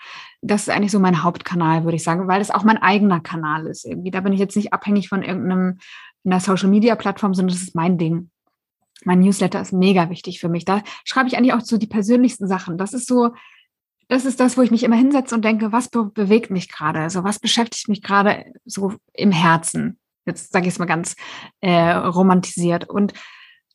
Das 0.43 0.62
ist 0.62 0.70
eigentlich 0.70 0.91
so 0.91 0.99
mein 0.99 1.22
Hauptkanal, 1.22 1.85
würde 1.85 1.95
ich 1.95 2.03
sagen, 2.03 2.26
weil 2.26 2.41
das 2.41 2.51
auch 2.51 2.64
mein 2.64 2.79
eigener 2.79 3.20
Kanal 3.20 3.68
ist. 3.68 3.85
Irgendwie. 3.87 4.11
Da 4.11 4.20
bin 4.22 4.33
ich 4.33 4.41
jetzt 4.41 4.57
nicht 4.57 4.72
abhängig 4.72 5.09
von 5.09 5.22
irgendeinem 5.22 5.79
einer 6.24 6.41
Social 6.41 6.68
Media 6.68 6.97
Plattform, 6.97 7.33
sondern 7.33 7.55
das 7.55 7.62
ist 7.62 7.76
mein 7.76 7.97
Ding. 7.97 8.31
Mein 9.05 9.20
Newsletter 9.20 9.61
ist 9.61 9.72
mega 9.72 10.11
wichtig 10.11 10.41
für 10.41 10.49
mich. 10.49 10.64
Da 10.64 10.83
schreibe 11.05 11.29
ich 11.29 11.37
eigentlich 11.37 11.53
auch 11.53 11.61
so 11.61 11.79
die 11.79 11.87
persönlichsten 11.87 12.49
Sachen. 12.49 12.76
Das 12.76 12.93
ist 12.93 13.07
so, 13.07 13.35
das 14.09 14.24
ist 14.24 14.41
das, 14.41 14.59
wo 14.59 14.62
ich 14.62 14.72
mich 14.72 14.83
immer 14.83 14.97
hinsetze 14.97 15.33
und 15.33 15.45
denke, 15.45 15.70
was 15.70 15.91
be 15.91 16.07
bewegt 16.07 16.51
mich 16.51 16.68
gerade? 16.68 16.99
Also 16.99 17.22
was 17.22 17.39
beschäftigt 17.39 17.89
mich 17.89 18.03
gerade 18.03 18.47
so 18.64 18.95
im 19.12 19.31
Herzen? 19.31 20.01
Jetzt 20.26 20.52
sage 20.52 20.66
ich 20.66 20.74
es 20.74 20.78
mal 20.78 20.86
ganz 20.86 21.16
äh, 21.60 21.90
romantisiert. 21.90 22.88
Und 22.88 23.14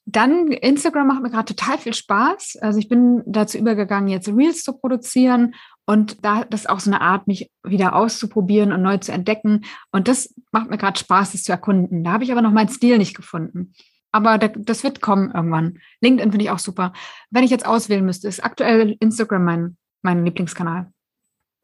dann 0.06 0.48
Instagram 0.48 1.08
macht 1.08 1.24
mir 1.24 1.30
gerade 1.30 1.56
total 1.56 1.78
viel 1.78 1.94
Spaß. 1.94 2.58
Also 2.62 2.78
ich 2.80 2.90
bin 2.90 3.24
dazu 3.26 3.58
übergegangen, 3.58 4.10
jetzt 4.10 4.28
Reels 4.28 4.64
zu 4.64 4.78
produzieren 4.78 5.56
und 5.86 6.24
da 6.26 6.44
das 6.46 6.62
ist 6.62 6.70
auch 6.70 6.80
so 6.80 6.90
eine 6.90 7.02
Art, 7.02 7.28
mich 7.28 7.52
wieder 7.64 7.96
auszuprobieren 7.96 8.72
und 8.72 8.82
neu 8.82 8.98
zu 8.98 9.12
entdecken. 9.12 9.66
Und 9.92 10.08
das 10.08 10.34
macht 10.52 10.70
mir 10.70 10.78
gerade 10.78 11.00
Spaß, 11.00 11.34
das 11.34 11.44
zu 11.44 11.52
erkunden. 11.52 12.04
Da 12.04 12.12
habe 12.12 12.24
ich 12.24 12.32
aber 12.32 12.42
noch 12.42 12.52
meinen 12.52 12.70
Stil 12.70 12.98
nicht 12.98 13.16
gefunden. 13.16 13.74
Aber 14.12 14.38
da, 14.38 14.48
das 14.48 14.84
wird 14.84 15.02
kommen 15.02 15.32
irgendwann. 15.32 15.80
LinkedIn 16.02 16.32
finde 16.32 16.46
ich 16.46 16.52
auch 16.52 16.60
super. 16.60 16.94
Wenn 17.32 17.44
ich 17.44 17.50
jetzt 17.52 17.66
auswählen 17.66 18.06
müsste, 18.06 18.28
ist 18.28 18.44
aktuell 18.44 18.96
Instagram 19.00 19.44
mein, 19.44 19.78
mein 20.04 20.24
Lieblingskanal. 20.24 20.92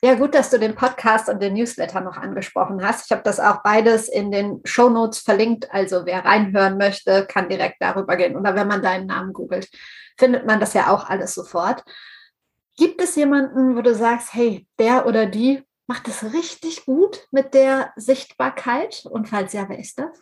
Ja, 0.02 0.16
gut, 0.16 0.34
dass 0.34 0.50
du 0.50 0.58
den 0.58 0.76
Podcast 0.76 1.28
und 1.28 1.42
den 1.42 1.56
Newsletter 1.56 2.00
noch 2.00 2.16
angesprochen 2.16 2.82
hast. 2.82 3.06
Ich 3.06 3.12
habe 3.12 3.24
das 3.24 3.40
auch 3.40 3.62
beides 3.64 4.08
in 4.08 4.32
den 4.32 4.62
Show 4.64 4.90
Notes 4.90 5.20
verlinkt. 5.20 5.74
Also 5.74 6.06
wer 6.06 6.24
reinhören 6.24 6.78
möchte, 6.78 7.26
kann 7.26 7.50
direkt 7.50 7.82
darüber 7.82 8.16
gehen. 8.16 8.38
Oder 8.38 8.56
wenn 8.56 8.68
man 8.70 8.82
deinen 8.82 9.08
Namen 9.08 9.34
googelt, 9.34 9.70
findet 10.18 10.46
man 10.46 10.62
das 10.62 10.74
ja 10.74 10.90
auch 10.94 11.10
alles 11.10 11.34
sofort. 11.34 11.84
Gibt 12.78 13.02
es 13.02 13.18
jemanden, 13.18 13.76
wo 13.76 13.82
du 13.82 13.94
sagst, 13.94 14.34
hey, 14.34 14.66
der 14.80 15.06
oder 15.06 15.26
die 15.26 15.64
macht 15.86 16.08
es 16.08 16.34
richtig 16.34 16.86
gut 16.86 17.28
mit 17.32 17.54
der 17.54 17.92
Sichtbarkeit? 17.98 19.06
Und 19.10 19.28
falls 19.28 19.52
ja, 19.52 19.68
wer 19.68 19.80
ist 19.80 20.00
das? 20.00 20.18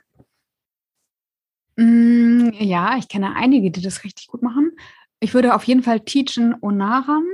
Mm, 1.75 2.49
ja, 2.53 2.97
ich 2.97 3.07
kenne 3.09 3.35
einige, 3.35 3.69
die 3.69 3.83
das 3.83 4.03
richtig 4.03 4.25
gut 4.25 4.41
machen. 4.41 4.71
Ich 5.19 5.35
würde 5.35 5.53
auf 5.53 5.65
jeden 5.65 5.83
Fall 5.83 5.99
Teachen 5.99 6.55
Onaran 6.61 7.27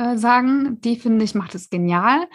äh, 0.00 0.16
sagen. 0.16 0.80
Die 0.80 0.96
finde 0.96 1.24
ich 1.24 1.34
macht 1.34 1.54
es 1.54 1.70
genial. 1.70 2.28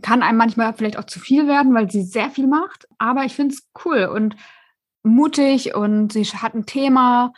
Kann 0.00 0.22
einem 0.22 0.38
manchmal 0.38 0.72
vielleicht 0.74 0.98
auch 0.98 1.04
zu 1.04 1.20
viel 1.20 1.46
werden, 1.46 1.74
weil 1.74 1.90
sie 1.90 2.02
sehr 2.02 2.30
viel 2.30 2.46
macht. 2.46 2.86
Aber 2.98 3.24
ich 3.24 3.34
finde 3.34 3.54
es 3.54 3.68
cool 3.84 4.04
und 4.04 4.36
mutig 5.02 5.74
und 5.74 6.12
sie 6.12 6.24
hat 6.24 6.54
ein 6.54 6.66
Thema. 6.66 7.32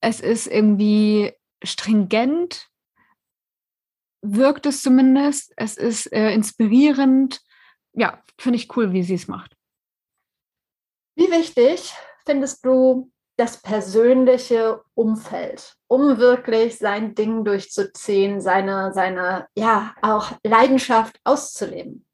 Es 0.00 0.20
ist 0.20 0.46
irgendwie 0.46 1.32
stringent, 1.62 2.68
wirkt 4.22 4.66
es 4.66 4.82
zumindest. 4.82 5.52
Es 5.56 5.76
ist 5.76 6.12
äh, 6.12 6.32
inspirierend. 6.32 7.40
Ja, 7.92 8.22
finde 8.38 8.58
ich 8.58 8.76
cool, 8.76 8.92
wie 8.92 9.02
sie 9.02 9.14
es 9.14 9.28
macht. 9.28 9.56
Wie 11.16 11.30
wichtig 11.30 11.94
findest 12.26 12.64
du 12.64 13.10
das 13.38 13.62
persönliche 13.62 14.82
Umfeld, 14.94 15.75
um 15.88 16.18
wirklich 16.18 16.78
sein 16.78 17.14
Ding 17.14 17.44
durchzuziehen, 17.44 18.40
seine, 18.40 18.92
seine, 18.92 19.46
ja, 19.56 19.94
auch 20.02 20.32
Leidenschaft 20.42 21.20
auszuleben? 21.24 22.04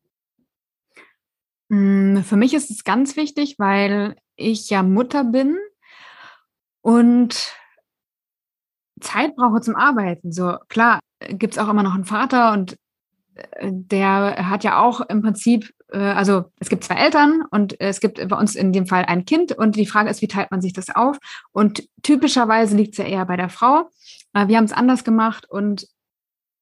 Mm, 1.68 2.18
für 2.18 2.36
mich 2.36 2.54
ist 2.54 2.70
es 2.70 2.84
ganz 2.84 3.16
wichtig, 3.16 3.56
weil 3.58 4.16
ich 4.36 4.68
ja 4.70 4.82
Mutter 4.82 5.24
bin 5.24 5.58
und 6.82 7.54
Zeit 9.00 9.34
brauche 9.36 9.60
zum 9.60 9.76
Arbeiten. 9.76 10.32
So 10.32 10.58
klar 10.68 11.00
gibt 11.28 11.54
es 11.54 11.58
auch 11.58 11.68
immer 11.68 11.82
noch 11.82 11.94
einen 11.94 12.04
Vater 12.04 12.52
und 12.52 12.76
der 13.62 14.48
hat 14.48 14.64
ja 14.64 14.80
auch 14.80 15.00
im 15.00 15.22
Prinzip 15.22 15.72
äh, 15.92 15.98
also 15.98 16.44
es 16.58 16.68
gibt 16.68 16.84
zwei 16.84 16.96
Eltern 16.96 17.44
und 17.50 17.80
es 17.80 18.00
gibt 18.00 18.26
bei 18.26 18.36
uns 18.36 18.54
in 18.54 18.72
dem 18.72 18.86
Fall 18.86 19.04
ein 19.04 19.24
Kind 19.24 19.52
und 19.52 19.76
die 19.76 19.86
Frage 19.86 20.10
ist, 20.10 20.22
wie 20.22 20.28
teilt 20.28 20.50
man 20.50 20.60
sich 20.60 20.72
das 20.72 20.94
auf? 20.94 21.18
Und 21.52 21.88
typischerweise 22.02 22.76
liegt 22.76 22.92
es 22.92 22.98
ja 22.98 23.04
eher 23.04 23.26
bei 23.26 23.36
der 23.36 23.48
Frau. 23.48 23.90
Äh, 24.34 24.48
wir 24.48 24.56
haben 24.56 24.64
es 24.64 24.72
anders 24.72 25.04
gemacht 25.04 25.48
und 25.48 25.86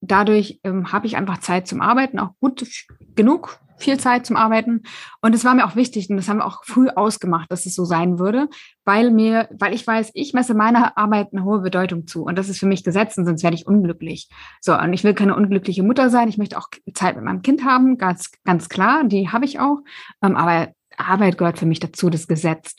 dadurch 0.01 0.61
ähm, 0.65 0.93
habe 0.93 1.07
ich 1.07 1.17
einfach 1.17 1.39
Zeit 1.39 1.67
zum 1.67 1.81
Arbeiten, 1.81 2.19
auch 2.19 2.31
gut 2.41 2.67
genug, 3.15 3.59
viel 3.83 3.99
Zeit 3.99 4.27
zum 4.27 4.37
Arbeiten. 4.37 4.83
Und 5.21 5.35
es 5.35 5.45
war 5.45 5.55
mir 5.55 5.67
auch 5.67 5.77
wichtig 5.77 6.11
und 6.11 6.17
das 6.17 6.29
haben 6.29 6.39
wir 6.39 6.47
auch 6.47 6.65
früh 6.65 6.89
ausgemacht, 6.89 7.51
dass 7.51 7.67
es 7.67 7.75
so 7.75 7.85
sein 7.85 8.19
würde, 8.19 8.49
weil 8.85 9.11
mir, 9.11 9.49
weil 9.59 9.75
ich 9.75 9.87
weiß, 9.87 10.11
ich 10.15 10.33
messe 10.35 10.55
meiner 10.55 10.97
Arbeit 10.97 11.29
eine 11.33 11.45
hohe 11.45 11.61
Bedeutung 11.61 12.07
zu. 12.07 12.25
Und 12.25 12.37
das 12.37 12.49
ist 12.49 12.59
für 12.59 12.67
mich 12.67 12.85
Gesetz, 12.85 13.17
und 13.19 13.27
sonst 13.27 13.43
werde 13.43 13.57
ich 13.57 13.67
unglücklich. 13.67 14.29
So, 14.61 14.77
und 14.77 14.93
ich 14.93 15.05
will 15.05 15.15
keine 15.15 15.37
unglückliche 15.37 15.83
Mutter 15.83 16.11
sein. 16.11 16.29
Ich 16.29 16.39
möchte 16.39 16.59
auch 16.59 16.69
Zeit 16.95 17.17
mit 17.17 17.25
meinem 17.25 17.43
Kind 17.43 17.65
haben, 17.65 17.99
ganz, 17.99 18.31
ganz 18.45 18.69
klar, 18.69 19.05
die 19.05 19.29
habe 19.29 19.45
ich 19.45 19.61
auch. 19.61 19.79
Ähm, 20.23 20.37
aber 20.37 20.69
Arbeit 20.97 21.39
gehört 21.39 21.59
für 21.59 21.67
mich 21.67 21.81
dazu, 21.81 22.11
das 22.11 22.29
Gesetz. 22.29 22.75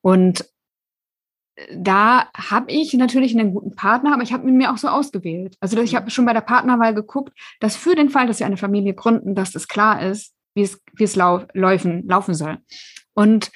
Und 0.00 0.44
da 1.74 2.28
habe 2.36 2.70
ich 2.70 2.92
natürlich 2.94 3.36
einen 3.36 3.52
guten 3.52 3.74
Partner, 3.74 4.14
aber 4.14 4.22
ich 4.22 4.32
habe 4.32 4.48
ihn 4.48 4.56
mir 4.56 4.72
auch 4.72 4.78
so 4.78 4.88
ausgewählt. 4.88 5.56
Also 5.60 5.80
ich 5.80 5.94
habe 5.96 6.10
schon 6.10 6.24
bei 6.24 6.32
der 6.32 6.40
Partnerwahl 6.40 6.94
geguckt, 6.94 7.32
dass 7.60 7.76
für 7.76 7.94
den 7.94 8.10
Fall, 8.10 8.26
dass 8.26 8.38
wir 8.38 8.46
eine 8.46 8.56
Familie 8.56 8.94
gründen, 8.94 9.34
dass 9.34 9.52
das 9.52 9.66
klar 9.66 10.02
ist, 10.02 10.34
wie 10.58 10.62
es, 10.62 10.82
wie 10.94 11.04
es 11.04 11.14
lau 11.14 11.46
laufen, 11.54 12.06
laufen 12.06 12.34
soll. 12.34 12.58
Und 13.14 13.50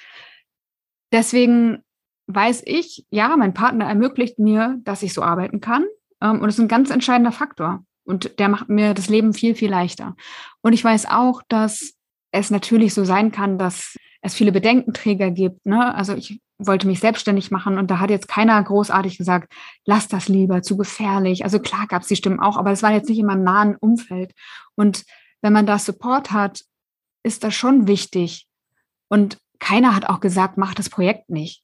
deswegen 1.12 1.82
weiß 2.28 2.62
ich, 2.64 3.05
ja, 3.11 3.36
mein 3.36 3.55
Partner 3.55 3.86
ermöglicht 3.86 4.38
mir, 4.38 4.78
dass 4.84 5.03
ich 5.03 5.12
so 5.12 5.22
arbeiten 5.22 5.61
kann. 5.61 5.84
Ähm, 6.22 6.36
und 6.36 6.44
das 6.44 6.55
ist 6.55 6.61
ein 6.61 6.68
ganz 6.68 6.90
entscheidender 6.90 7.32
Faktor. 7.32 7.84
Und 8.05 8.38
der 8.38 8.48
macht 8.48 8.68
mir 8.68 8.94
das 8.94 9.09
Leben 9.09 9.32
viel, 9.34 9.55
viel 9.55 9.70
leichter. 9.70 10.16
Und 10.62 10.72
ich 10.72 10.82
weiß 10.82 11.07
auch, 11.07 11.42
dass 11.48 11.94
es 12.30 12.50
natürlich 12.50 12.94
so 12.94 13.05
sein 13.05 13.32
kann, 13.32 13.59
dass 13.59 13.96
es 14.22 14.34
viele 14.34 14.53
Bedenkenträger 14.53 15.30
gibt. 15.30 15.66
Ne? 15.66 15.94
Also 15.94 16.14
ich 16.14 16.40
wollte 16.59 16.86
mich 16.86 17.00
selbstständig 17.00 17.50
machen 17.50 17.76
und 17.76 17.90
da 17.90 17.98
hat 17.98 18.11
jetzt 18.11 18.28
keiner 18.28 18.62
großartig 18.62 19.18
gesagt, 19.18 19.53
lass 19.84 20.07
das 20.07 20.28
lieber, 20.28 20.62
zu 20.62 20.76
gefährlich. 20.76 21.44
Also 21.44 21.59
klar 21.59 21.86
gab 21.88 22.03
es 22.03 22.09
die 22.09 22.16
Stimmen 22.16 22.38
auch, 22.38 22.57
aber 22.57 22.70
es 22.70 22.82
war 22.84 22.92
jetzt 22.92 23.09
nicht 23.09 23.18
in 23.18 23.26
meinem 23.26 23.42
nahen 23.42 23.76
Umfeld. 23.76 24.32
Und 24.76 25.05
wenn 25.42 25.53
man 25.53 25.66
da 25.66 25.78
Support 25.78 26.30
hat, 26.30 26.62
ist 27.23 27.45
das 27.45 27.55
schon 27.55 27.87
wichtig. 27.87 28.47
Und 29.09 29.39
keiner 29.59 29.95
hat 29.95 30.09
auch 30.09 30.20
gesagt, 30.20 30.59
mach 30.59 30.75
das 30.75 30.91
Projekt 30.91 31.31
nicht. 31.31 31.62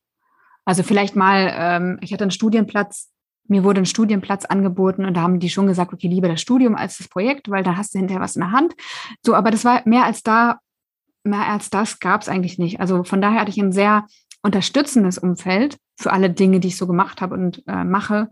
Also 0.65 0.83
vielleicht 0.83 1.17
mal, 1.17 1.53
ähm, 1.57 1.99
ich 2.03 2.13
hatte 2.13 2.25
einen 2.25 2.31
Studienplatz, 2.31 3.11
mir 3.49 3.65
wurde 3.65 3.81
ein 3.81 3.87
Studienplatz 3.87 4.45
angeboten 4.45 5.07
und 5.07 5.15
da 5.15 5.23
haben 5.23 5.41
die 5.41 5.49
schon 5.49 5.67
gesagt, 5.67 5.93
okay, 5.93 6.09
lieber 6.09 6.29
das 6.29 6.41
Studium 6.41 6.75
als 6.77 6.99
das 6.99 7.09
Projekt, 7.09 7.51
weil 7.51 7.65
da 7.65 7.77
hast 7.77 7.95
du 7.95 7.99
hinterher 7.99 8.21
was 8.21 8.37
in 8.37 8.41
der 8.41 8.53
Hand. 8.53 8.75
So, 9.23 9.35
aber 9.35 9.51
das 9.51 9.65
war 9.65 9.83
mehr 9.87 10.05
als 10.05 10.23
da, 10.23 10.59
mehr 11.25 11.49
als 11.49 11.71
das 11.71 11.99
gab 11.99 12.21
es 12.21 12.29
eigentlich 12.29 12.59
nicht. 12.59 12.81
Also 12.81 13.03
von 13.05 13.23
daher 13.23 13.41
hatte 13.41 13.51
ich 13.51 13.59
ein 13.59 13.73
sehr 13.73 14.07
unterstützendes 14.43 15.19
Umfeld 15.19 15.79
für 15.97 16.13
alle 16.13 16.31
Dinge, 16.31 16.61
die 16.61 16.69
ich 16.69 16.77
so 16.77 16.87
gemacht 16.87 17.23
habe 17.23 17.35
und 17.35 17.63
äh, 17.67 17.85
mache. 17.85 18.31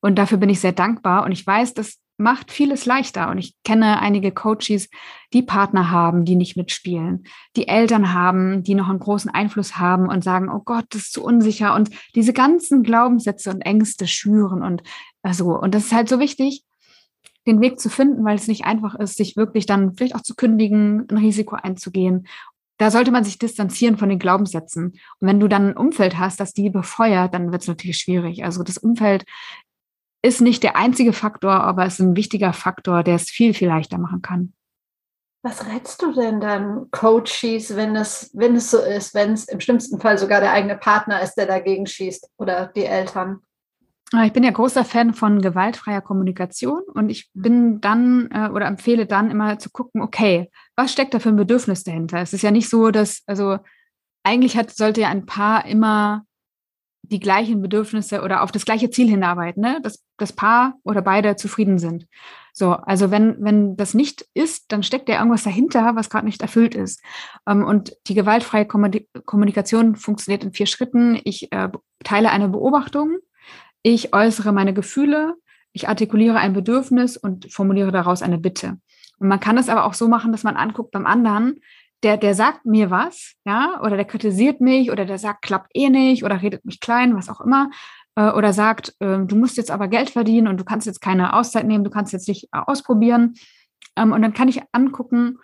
Und 0.00 0.16
dafür 0.16 0.38
bin 0.38 0.50
ich 0.50 0.60
sehr 0.60 0.72
dankbar. 0.72 1.24
Und 1.24 1.32
ich 1.32 1.46
weiß, 1.46 1.74
dass 1.74 1.98
macht 2.20 2.52
vieles 2.52 2.86
leichter. 2.86 3.30
Und 3.30 3.38
ich 3.38 3.54
kenne 3.64 4.00
einige 4.00 4.30
Coaches, 4.30 4.88
die 5.32 5.42
Partner 5.42 5.90
haben, 5.90 6.24
die 6.24 6.36
nicht 6.36 6.56
mitspielen, 6.56 7.24
die 7.56 7.66
Eltern 7.66 8.12
haben, 8.12 8.62
die 8.62 8.74
noch 8.74 8.88
einen 8.88 8.98
großen 8.98 9.30
Einfluss 9.30 9.78
haben 9.78 10.08
und 10.08 10.22
sagen, 10.22 10.48
oh 10.48 10.60
Gott, 10.64 10.84
das 10.90 11.02
ist 11.02 11.12
zu 11.12 11.24
unsicher 11.24 11.74
und 11.74 11.90
diese 12.14 12.32
ganzen 12.32 12.82
Glaubenssätze 12.82 13.50
und 13.50 13.62
Ängste 13.62 14.06
schüren 14.06 14.62
und 14.62 14.82
so. 15.32 15.58
Und 15.58 15.74
das 15.74 15.86
ist 15.86 15.92
halt 15.92 16.08
so 16.08 16.20
wichtig, 16.20 16.64
den 17.46 17.60
Weg 17.60 17.80
zu 17.80 17.88
finden, 17.88 18.24
weil 18.24 18.36
es 18.36 18.48
nicht 18.48 18.64
einfach 18.64 18.94
ist, 18.94 19.16
sich 19.16 19.36
wirklich 19.36 19.66
dann 19.66 19.94
vielleicht 19.94 20.14
auch 20.14 20.22
zu 20.22 20.34
kündigen, 20.34 21.06
ein 21.10 21.18
Risiko 21.18 21.56
einzugehen. 21.56 22.26
Da 22.76 22.90
sollte 22.90 23.10
man 23.10 23.24
sich 23.24 23.38
distanzieren 23.38 23.98
von 23.98 24.08
den 24.08 24.18
Glaubenssätzen. 24.18 24.92
Und 24.92 25.28
wenn 25.28 25.40
du 25.40 25.48
dann 25.48 25.70
ein 25.70 25.76
Umfeld 25.76 26.18
hast, 26.18 26.40
das 26.40 26.52
die 26.52 26.70
befeuert, 26.70 27.34
dann 27.34 27.52
wird 27.52 27.62
es 27.62 27.68
natürlich 27.68 27.98
schwierig. 27.98 28.44
Also 28.44 28.62
das 28.62 28.78
Umfeld 28.78 29.24
ist 30.22 30.40
nicht 30.40 30.62
der 30.62 30.76
einzige 30.76 31.12
Faktor, 31.12 31.52
aber 31.52 31.86
es 31.86 31.94
ist 31.94 32.00
ein 32.00 32.16
wichtiger 32.16 32.52
Faktor, 32.52 33.02
der 33.02 33.16
es 33.16 33.30
viel, 33.30 33.54
viel 33.54 33.68
leichter 33.68 33.98
machen 33.98 34.22
kann. 34.22 34.52
Was 35.42 35.66
rätst 35.66 36.02
du 36.02 36.12
denn 36.12 36.40
dann 36.40 36.90
Coaches, 36.90 37.74
wenn 37.74 37.96
es, 37.96 38.30
wenn 38.34 38.56
es 38.56 38.70
so 38.70 38.78
ist, 38.78 39.14
wenn 39.14 39.32
es 39.32 39.48
im 39.48 39.60
schlimmsten 39.60 39.98
Fall 39.98 40.18
sogar 40.18 40.40
der 40.40 40.52
eigene 40.52 40.76
Partner 40.76 41.22
ist, 41.22 41.34
der 41.36 41.46
dagegen 41.46 41.86
schießt 41.86 42.28
oder 42.36 42.66
die 42.66 42.84
Eltern? 42.84 43.40
Ah, 44.12 44.26
ich 44.26 44.32
bin 44.32 44.42
ja 44.42 44.50
großer 44.50 44.84
Fan 44.84 45.14
von 45.14 45.40
gewaltfreier 45.40 46.02
Kommunikation 46.02 46.82
und 46.94 47.10
ich 47.10 47.30
bin 47.32 47.80
dann 47.80 48.28
äh, 48.32 48.48
oder 48.48 48.66
empfehle 48.66 49.06
dann 49.06 49.30
immer 49.30 49.58
zu 49.58 49.70
gucken, 49.70 50.02
okay, 50.02 50.50
was 50.76 50.92
steckt 50.92 51.14
da 51.14 51.20
für 51.20 51.28
ein 51.30 51.36
Bedürfnis 51.36 51.84
dahinter? 51.84 52.18
Es 52.18 52.32
ist 52.32 52.42
ja 52.42 52.50
nicht 52.50 52.68
so, 52.68 52.90
dass, 52.90 53.22
also 53.26 53.58
eigentlich 54.24 54.56
hat, 54.56 54.70
sollte 54.70 55.02
ja 55.02 55.08
ein 55.08 55.26
Paar 55.26 55.64
immer 55.64 56.24
die 57.02 57.20
gleichen 57.20 57.60
Bedürfnisse 57.62 58.22
oder 58.22 58.42
auf 58.42 58.52
das 58.52 58.64
gleiche 58.64 58.90
Ziel 58.90 59.08
hinarbeiten, 59.08 59.62
ne? 59.62 59.80
dass 59.82 60.04
das 60.16 60.32
Paar 60.32 60.74
oder 60.84 61.02
beide 61.02 61.36
zufrieden 61.36 61.78
sind. 61.78 62.06
So, 62.52 62.72
also 62.72 63.10
wenn, 63.10 63.36
wenn 63.40 63.76
das 63.76 63.94
nicht 63.94 64.26
ist, 64.34 64.72
dann 64.72 64.82
steckt 64.82 65.08
ja 65.08 65.18
irgendwas 65.18 65.44
dahinter, 65.44 65.96
was 65.96 66.10
gerade 66.10 66.26
nicht 66.26 66.42
erfüllt 66.42 66.74
ist. 66.74 67.02
Ähm, 67.46 67.64
und 67.64 67.96
die 68.06 68.14
gewaltfreie 68.14 68.66
Kommunikation 68.66 69.96
funktioniert 69.96 70.44
in 70.44 70.52
vier 70.52 70.66
Schritten. 70.66 71.20
Ich 71.24 71.50
äh, 71.52 71.68
teile 72.04 72.30
eine 72.30 72.48
Beobachtung, 72.48 73.18
ich 73.82 74.12
äußere 74.12 74.52
meine 74.52 74.74
Gefühle, 74.74 75.34
ich 75.72 75.88
artikuliere 75.88 76.38
ein 76.38 76.52
Bedürfnis 76.52 77.16
und 77.16 77.52
formuliere 77.52 77.92
daraus 77.92 78.22
eine 78.22 78.38
Bitte. 78.38 78.78
Und 79.18 79.28
man 79.28 79.40
kann 79.40 79.58
es 79.58 79.68
aber 79.68 79.84
auch 79.84 79.94
so 79.94 80.08
machen, 80.08 80.32
dass 80.32 80.42
man 80.42 80.56
anguckt 80.56 80.90
beim 80.90 81.06
anderen, 81.06 81.60
der, 82.02 82.16
der 82.16 82.34
sagt 82.34 82.64
mir 82.64 82.90
was, 82.90 83.34
ja, 83.44 83.80
oder 83.82 83.96
der 83.96 84.04
kritisiert 84.04 84.60
mich 84.60 84.90
oder 84.90 85.04
der 85.04 85.18
sagt, 85.18 85.42
klappt 85.42 85.70
eh 85.74 85.88
nicht 85.90 86.24
oder 86.24 86.40
redet 86.40 86.64
mich 86.64 86.80
klein, 86.80 87.14
was 87.14 87.28
auch 87.28 87.40
immer, 87.40 87.70
äh, 88.16 88.30
oder 88.30 88.52
sagt, 88.52 88.94
äh, 89.00 89.18
du 89.24 89.36
musst 89.36 89.56
jetzt 89.56 89.70
aber 89.70 89.88
Geld 89.88 90.10
verdienen 90.10 90.48
und 90.48 90.58
du 90.58 90.64
kannst 90.64 90.86
jetzt 90.86 91.00
keine 91.00 91.34
Auszeit 91.34 91.66
nehmen, 91.66 91.84
du 91.84 91.90
kannst 91.90 92.12
jetzt 92.12 92.28
nicht 92.28 92.44
äh, 92.52 92.58
ausprobieren. 92.66 93.34
Ähm, 93.96 94.12
und 94.12 94.22
dann 94.22 94.32
kann 94.32 94.48
ich 94.48 94.62
angucken, 94.72 95.38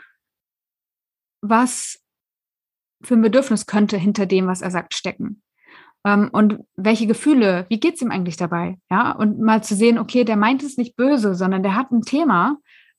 was 1.42 2.00
für 3.02 3.14
ein 3.14 3.22
Bedürfnis 3.22 3.66
könnte 3.66 3.96
hinter 3.96 4.26
dem, 4.26 4.46
was 4.46 4.62
er 4.62 4.70
sagt, 4.70 4.94
stecken. 4.94 5.42
Ähm, 6.04 6.30
und 6.32 6.60
welche 6.76 7.06
Gefühle, 7.06 7.66
wie 7.68 7.80
geht 7.80 7.96
es 7.96 8.02
ihm 8.02 8.10
eigentlich 8.10 8.36
dabei? 8.36 8.78
Ja, 8.90 9.12
und 9.12 9.40
mal 9.40 9.62
zu 9.62 9.74
sehen, 9.74 9.98
okay, 9.98 10.24
der 10.24 10.36
meint 10.36 10.62
es 10.62 10.76
nicht 10.76 10.96
böse, 10.96 11.34
sondern 11.34 11.62
der 11.62 11.74
hat 11.74 11.90
ein 11.90 12.02
Thema, 12.02 12.58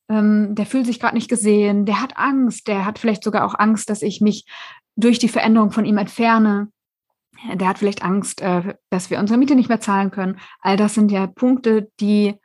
ähm, 0.10 0.56
der 0.56 0.66
fühlt 0.66 0.86
sich 0.86 1.00
gerade 1.00 1.16
nicht 1.16 1.30
gesehen, 1.30 1.86
der 1.86 2.02
hat 2.02 2.18
Angst, 2.18 2.68
der 2.68 2.86
hat 2.86 3.00
vielleicht 3.00 3.24
sogar 3.24 3.46
auch 3.46 3.56
Angst, 3.58 3.90
dass 3.90 4.02
ich 4.02 4.22
mich 4.22 4.46
durch 4.96 5.20
die 5.20 5.30
Veränderung 5.30 5.72
von 5.72 5.86
ihm 5.86 5.98
entferne. 5.98 6.70
Der 7.54 7.68
hat 7.68 7.78
vielleicht 7.78 8.04
Angst, 8.04 8.42
äh, 8.42 8.76
dass 8.90 9.10
wir 9.10 9.20
unsere 9.20 9.38
Miete 9.38 9.56
nicht 9.56 9.70
mehr 9.70 9.80
zahlen 9.80 10.12
können. 10.12 10.40
All 10.62 10.76
das 10.76 10.96
sind 10.96 11.12
ja 11.12 11.28
Punkte, 11.28 11.92
die 12.00 12.36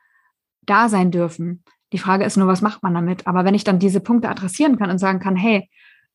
da 0.63 0.89
sein 0.89 1.11
dürfen. 1.11 1.65
Die 1.93 1.99
Frage 1.99 2.25
ist 2.25 2.37
nur, 2.37 2.47
was 2.47 2.63
macht 2.63 2.83
man 2.83 2.95
damit? 2.95 3.27
Aber 3.27 3.45
wenn 3.45 3.55
ich 3.55 3.65
dann 3.65 3.79
diese 3.79 4.01
Punkte 4.01 4.29
adressieren 4.29 4.79
kann 4.79 4.91
und 4.91 4.99
sagen 4.99 5.19
kann, 5.19 5.37
hey, 5.37 5.69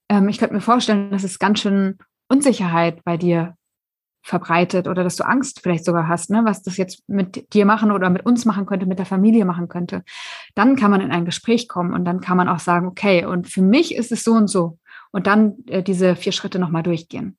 ähm, 0.10 0.30
ich 0.30 0.38
könnte 0.38 0.54
mir 0.54 0.62
vorstellen, 0.62 1.12
dass 1.12 1.24
es 1.24 1.40
ganz 1.40 1.60
schön 1.60 1.98
Unsicherheit 2.30 3.04
bei 3.04 3.18
dir 3.18 3.57
verbreitet 4.28 4.88
oder 4.88 5.04
dass 5.04 5.16
du 5.16 5.26
Angst 5.26 5.62
vielleicht 5.62 5.86
sogar 5.86 6.08
hast, 6.08 6.30
ne, 6.30 6.42
was 6.44 6.62
das 6.62 6.78
jetzt 6.78 7.08
mit 7.08 7.54
dir 7.54 7.66
machen 7.66 7.92
oder 7.92 8.10
mit 8.10 8.26
uns 8.26 8.46
machen 8.46 8.66
könnte, 8.66 8.86
mit 8.86 9.00
der 9.00 9.06
Familie 9.06 9.46
machen 9.46 9.70
könnte, 9.70 10.04
dann 10.54 10.76
kann 10.76 10.92
man 10.92 11.02
in 11.02 11.12
ein 11.12 11.26
Gespräch 11.26 11.68
kommen 11.68 11.94
und 11.94 12.04
dann 12.06 12.20
kann 12.20 12.38
man 12.38 12.50
auch 12.50 12.60
sagen, 12.60 12.88
okay, 12.88 13.26
und 13.26 13.48
für 13.48 13.62
mich 13.62 13.96
ist 13.96 14.12
es 14.12 14.24
so 14.24 14.34
und 14.34 14.50
so. 14.50 14.78
Und 15.12 15.28
dann 15.28 15.56
äh, 15.68 15.82
diese 15.82 16.16
vier 16.16 16.34
Schritte 16.34 16.60
nochmal 16.60 16.84
durchgehen. 16.84 17.38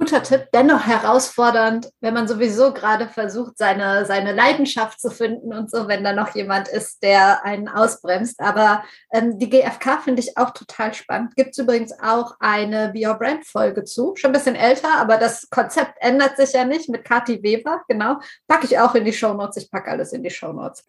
Guter 0.00 0.22
Tipp, 0.22 0.48
dennoch 0.54 0.86
herausfordernd, 0.86 1.90
wenn 2.00 2.14
man 2.14 2.26
sowieso 2.26 2.72
gerade 2.72 3.06
versucht, 3.06 3.58
seine, 3.58 4.06
seine 4.06 4.32
Leidenschaft 4.32 4.98
zu 4.98 5.10
finden 5.10 5.52
und 5.52 5.70
so, 5.70 5.88
wenn 5.88 6.02
da 6.02 6.14
noch 6.14 6.34
jemand 6.34 6.68
ist, 6.68 7.02
der 7.02 7.44
einen 7.44 7.68
ausbremst. 7.68 8.40
Aber 8.40 8.82
ähm, 9.12 9.38
die 9.38 9.50
GfK 9.50 10.00
finde 10.02 10.22
ich 10.22 10.38
auch 10.38 10.52
total 10.52 10.94
spannend. 10.94 11.36
Gibt 11.36 11.50
es 11.50 11.58
übrigens 11.58 11.92
auch 12.00 12.34
eine 12.40 12.94
Be 12.94 13.06
Your 13.06 13.18
Brand 13.18 13.44
Folge 13.44 13.84
zu, 13.84 14.14
schon 14.16 14.30
ein 14.30 14.32
bisschen 14.32 14.56
älter, 14.56 14.94
aber 14.96 15.18
das 15.18 15.50
Konzept 15.50 15.98
ändert 16.00 16.38
sich 16.38 16.54
ja 16.54 16.64
nicht 16.64 16.88
mit 16.88 17.04
Kathi 17.04 17.42
Weber, 17.42 17.82
genau. 17.86 18.20
Packe 18.48 18.64
ich 18.64 18.78
auch 18.78 18.94
in 18.94 19.04
die 19.04 19.12
Show 19.12 19.34
Notes. 19.34 19.58
Ich 19.58 19.70
packe 19.70 19.90
alles 19.90 20.14
in 20.14 20.22
die 20.22 20.30
Show 20.30 20.54
Notes. 20.54 20.82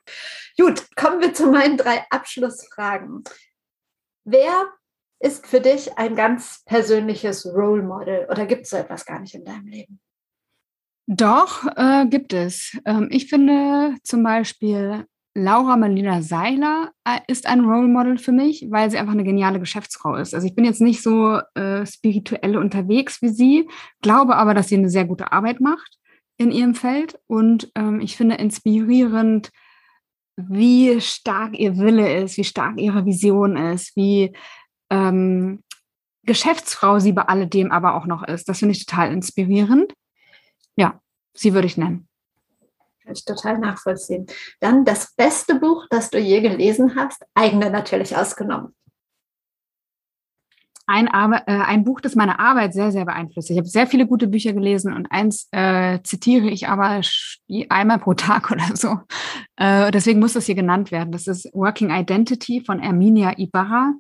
Gut, 0.57 0.88
kommen 0.95 1.20
wir 1.20 1.34
zu 1.34 1.47
meinen 1.47 1.76
drei 1.76 2.05
Abschlussfragen. 2.12 3.26
Wer 4.24 4.72
ist 5.22 5.46
für 5.46 5.62
dich 5.62 5.98
ein 5.98 6.16
ganz 6.16 6.64
persönliches 6.66 7.46
Role 7.46 7.84
Model 7.84 8.28
oder 8.30 8.46
gibt 8.46 8.64
es 8.64 8.72
so 8.72 8.78
etwas 8.78 9.06
gar 9.06 9.20
nicht 9.20 9.36
in 9.36 9.46
deinem 9.46 9.68
Leben? 9.68 10.00
Doch, 11.08 11.66
äh, 11.76 12.06
gibt 12.08 12.34
es. 12.34 12.78
Ähm, 12.86 13.08
ich 13.12 13.28
finde 13.28 13.96
zum 14.04 14.24
Beispiel 14.24 15.06
Laura 15.34 15.78
Marlina 15.78 16.22
Seiler 16.22 16.92
äh, 17.06 17.20
ist 17.28 17.48
ein 17.48 17.62
Role 17.62 17.88
Model 17.88 18.18
für 18.18 18.32
mich, 18.32 18.68
weil 18.70 18.90
sie 18.90 18.98
einfach 18.98 19.14
eine 19.14 19.24
geniale 19.24 19.60
Geschäftsfrau 19.60 20.16
ist. 20.16 20.34
Also 20.34 20.48
ich 20.48 20.56
bin 20.56 20.66
jetzt 20.66 20.82
nicht 20.82 21.02
so 21.02 21.40
äh, 21.56 21.86
spirituell 21.86 22.58
unterwegs 22.58 23.22
wie 23.22 23.30
sie, 23.30 23.68
glaube 24.02 24.36
aber, 24.36 24.54
dass 24.54 24.68
sie 24.68 24.76
eine 24.76 24.90
sehr 24.90 25.06
gute 25.06 25.32
Arbeit 25.32 25.62
macht 25.62 25.98
in 26.38 26.52
ihrem 26.52 26.76
Feld 26.76 27.20
und 27.28 27.72
ähm, 27.76 28.02
ich 28.02 28.18
finde 28.18 28.36
inspirierend, 28.36 29.52
wie 30.38 31.00
stark 31.02 31.58
ihr 31.58 31.78
Wille 31.78 32.24
ist, 32.24 32.38
wie 32.38 32.44
stark 32.44 32.80
ihre 32.80 33.06
Vision 33.06 33.58
ist, 33.58 33.96
wie 33.96 34.34
ähm, 34.92 35.64
Geschäftsfrau 36.24 37.00
sie 37.00 37.14
bei 37.14 37.24
alledem 37.24 37.72
aber 37.72 37.96
auch 37.96 38.06
noch 38.06 38.24
ist. 38.24 38.48
Das 38.48 38.60
finde 38.60 38.76
ich 38.76 38.86
total 38.86 39.12
inspirierend. 39.12 39.94
Ja, 40.76 41.00
sie 41.34 41.54
würde 41.54 41.66
ich 41.66 41.78
nennen. 41.78 42.08
Kann 43.04 43.14
ich 43.14 43.26
total 43.26 43.58
nachvollziehen. 43.58 44.28
Dann 44.60 44.86
das 44.86 45.16
beste 45.16 45.56
Buch, 45.56 45.88
das 45.89 46.12
du 46.12 46.20
je 46.20 46.42
gelesen 46.42 46.96
hast, 46.96 47.26
eigene 47.34 47.72
natürlich 47.72 48.16
ausgenommen. 48.16 48.76
Ein, 50.88 51.08
äh, 51.08 51.42
ein 51.46 51.86
Buch, 51.86 52.02
das 52.02 52.16
meine 52.16 52.39
Arbeit 52.39 52.74
sehr, 52.74 52.92
sehr 52.92 53.06
beeinflusst. 53.06 53.50
Ich 53.50 53.58
habe 53.58 53.68
sehr 53.68 53.88
viele 53.88 54.06
gute 54.06 54.28
Bücher 54.28 54.52
gelesen 54.52 54.94
und 54.94 55.10
eins 55.10 55.48
äh, 55.52 56.00
zitiere 56.04 56.50
ich 56.50 56.68
aber 56.68 57.02
einmal 57.70 58.00
pro 58.00 58.14
Tag 58.14 58.52
oder 58.52 58.76
so. 58.76 59.00
Äh, 59.56 59.92
deswegen 59.92 60.20
muss 60.20 60.34
das 60.34 60.46
hier 60.46 60.56
genannt 60.56 60.92
werden. 60.92 61.12
Das 61.12 61.28
ist 61.28 61.50
Working 61.54 61.92
Identity 61.92 62.62
von 62.62 62.80
Erminia 62.80 63.38
Ibarra. 63.38 63.94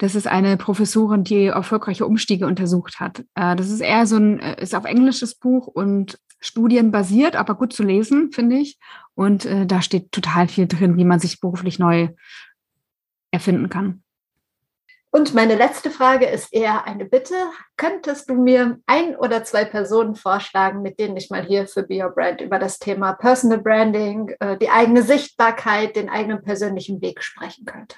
Das 0.00 0.14
ist 0.14 0.26
eine 0.26 0.56
Professorin, 0.56 1.24
die 1.24 1.44
erfolgreiche 1.44 2.06
Umstiege 2.06 2.46
untersucht 2.46 3.00
hat. 3.00 3.20
Äh, 3.34 3.54
das 3.54 3.68
ist 3.68 3.80
eher 3.80 4.06
so 4.06 4.16
ein, 4.16 4.40
äh, 4.40 4.62
ist 4.62 4.74
auf 4.74 4.86
englisches 4.86 5.34
Buch 5.34 5.66
und 5.66 6.18
studienbasiert, 6.40 7.36
aber 7.36 7.54
gut 7.54 7.74
zu 7.74 7.82
lesen, 7.82 8.32
finde 8.32 8.56
ich. 8.56 8.78
Und 9.14 9.44
äh, 9.44 9.66
da 9.66 9.82
steht 9.82 10.10
total 10.10 10.48
viel 10.48 10.66
drin, 10.66 10.96
wie 10.96 11.04
man 11.04 11.20
sich 11.20 11.38
beruflich 11.38 11.78
neu 11.78 12.08
erfinden 13.30 13.68
kann. 13.68 14.02
Und 15.10 15.34
meine 15.34 15.54
letzte 15.54 15.90
Frage 15.90 16.24
ist 16.24 16.50
eher 16.50 16.86
eine 16.86 17.04
Bitte. 17.04 17.34
Könntest 17.76 18.30
du 18.30 18.34
mir 18.36 18.78
ein 18.86 19.16
oder 19.16 19.44
zwei 19.44 19.66
Personen 19.66 20.14
vorschlagen, 20.14 20.80
mit 20.80 20.98
denen 20.98 21.18
ich 21.18 21.28
mal 21.28 21.44
hier 21.44 21.66
für 21.66 21.82
Be 21.82 22.02
Your 22.02 22.14
Brand 22.14 22.40
über 22.40 22.58
das 22.58 22.78
Thema 22.78 23.12
Personal 23.12 23.58
Branding, 23.58 24.32
die 24.62 24.70
eigene 24.70 25.02
Sichtbarkeit, 25.02 25.96
den 25.96 26.08
eigenen 26.08 26.42
persönlichen 26.42 27.02
Weg 27.02 27.24
sprechen 27.24 27.64
könnte? 27.64 27.96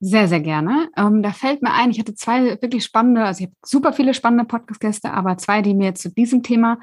Sehr, 0.00 0.28
sehr 0.28 0.40
gerne. 0.40 0.88
Ähm, 0.96 1.22
da 1.22 1.32
fällt 1.32 1.62
mir 1.62 1.72
ein, 1.72 1.90
ich 1.90 1.98
hatte 1.98 2.14
zwei 2.14 2.60
wirklich 2.60 2.84
spannende, 2.84 3.24
also 3.24 3.40
ich 3.40 3.46
habe 3.46 3.56
super 3.64 3.92
viele 3.92 4.12
spannende 4.12 4.44
Podcast-Gäste, 4.44 5.12
aber 5.12 5.38
zwei, 5.38 5.62
die 5.62 5.74
mir 5.74 5.94
zu 5.94 6.10
diesem 6.10 6.42
Thema 6.42 6.78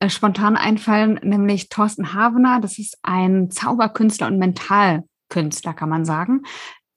äh, 0.00 0.08
spontan 0.08 0.56
einfallen, 0.56 1.20
nämlich 1.22 1.68
Thorsten 1.68 2.14
Havener, 2.14 2.60
das 2.60 2.78
ist 2.78 2.98
ein 3.02 3.50
Zauberkünstler 3.50 4.26
und 4.26 4.38
Mentalkünstler, 4.38 5.74
kann 5.74 5.88
man 5.88 6.04
sagen, 6.04 6.42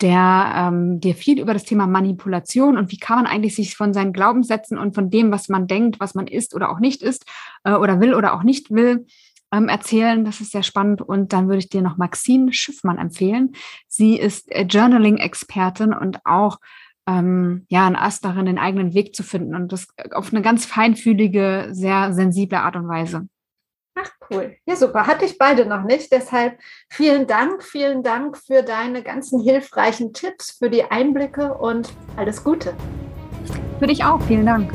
der 0.01 0.53
ähm, 0.55 0.99
dir 0.99 1.15
viel 1.15 1.39
über 1.39 1.53
das 1.53 1.63
Thema 1.63 1.87
Manipulation 1.87 2.77
und 2.77 2.91
wie 2.91 2.99
kann 2.99 3.17
man 3.17 3.27
eigentlich 3.27 3.55
sich 3.55 3.75
von 3.75 3.93
seinen 3.93 4.13
Glaubenssätzen 4.13 4.77
und 4.77 4.95
von 4.95 5.09
dem, 5.09 5.31
was 5.31 5.49
man 5.49 5.67
denkt, 5.67 5.99
was 5.99 6.15
man 6.15 6.27
ist 6.27 6.55
oder 6.55 6.69
auch 6.69 6.79
nicht 6.79 7.01
ist 7.01 7.25
äh, 7.63 7.73
oder 7.73 7.99
will 7.99 8.13
oder 8.13 8.33
auch 8.33 8.43
nicht 8.43 8.71
will, 8.71 9.05
ähm, 9.51 9.69
erzählen. 9.69 10.25
Das 10.25 10.41
ist 10.41 10.51
sehr 10.51 10.63
spannend. 10.63 11.01
Und 11.01 11.33
dann 11.33 11.47
würde 11.47 11.59
ich 11.59 11.69
dir 11.69 11.81
noch 11.81 11.97
Maxine 11.97 12.53
Schiffmann 12.53 12.97
empfehlen. 12.97 13.53
Sie 13.87 14.17
ist 14.17 14.51
äh, 14.51 14.63
Journaling-Expertin 14.63 15.93
und 15.93 16.25
auch 16.25 16.59
ähm, 17.07 17.65
ja, 17.69 17.87
ein 17.87 17.95
Ast 17.95 18.25
darin, 18.25 18.45
den 18.45 18.59
eigenen 18.59 18.93
Weg 18.93 19.15
zu 19.15 19.23
finden 19.23 19.55
und 19.55 19.71
das 19.71 19.87
auf 20.11 20.33
eine 20.33 20.41
ganz 20.41 20.65
feinfühlige, 20.65 21.69
sehr 21.71 22.13
sensible 22.13 22.59
Art 22.59 22.75
und 22.75 22.87
Weise. 22.87 23.27
Ach 23.95 24.11
cool. 24.29 24.55
Ja, 24.65 24.75
super. 24.75 25.07
Hatte 25.07 25.25
ich 25.25 25.37
beide 25.37 25.65
noch 25.65 25.83
nicht. 25.83 26.11
Deshalb 26.11 26.59
vielen 26.89 27.25
Dank, 27.25 27.63
vielen 27.63 28.03
Dank 28.03 28.37
für 28.37 28.61
deine 28.61 29.01
ganzen 29.01 29.41
hilfreichen 29.41 30.13
Tipps, 30.13 30.51
für 30.51 30.69
die 30.69 30.83
Einblicke 30.83 31.53
und 31.53 31.91
alles 32.15 32.43
Gute. 32.43 32.75
Für 33.79 33.87
dich 33.87 34.03
auch. 34.03 34.21
Vielen 34.23 34.45
Dank. 34.45 34.71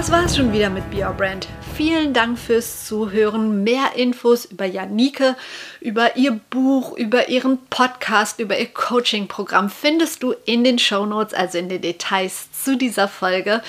Das 0.00 0.10
war 0.10 0.24
es 0.24 0.34
schon 0.34 0.50
wieder 0.50 0.70
mit 0.70 0.90
Be 0.90 1.04
Your 1.04 1.12
Brand 1.12 1.46
vielen 1.80 2.12
Dank 2.12 2.38
fürs 2.38 2.84
Zuhören. 2.84 3.64
Mehr 3.64 3.92
Infos 3.96 4.44
über 4.44 4.66
Janike, 4.66 5.34
über 5.80 6.14
ihr 6.14 6.38
Buch, 6.50 6.94
über 6.94 7.30
ihren 7.30 7.56
Podcast, 7.70 8.38
über 8.38 8.58
ihr 8.58 8.66
Coaching-Programm 8.66 9.70
findest 9.70 10.22
du 10.22 10.34
in 10.44 10.62
den 10.62 10.78
Show 10.78 11.06
Notes, 11.06 11.32
also 11.32 11.56
in 11.56 11.70
den 11.70 11.80
Details 11.80 12.48
zu 12.52 12.76
dieser 12.76 13.08
Folge. 13.08 13.62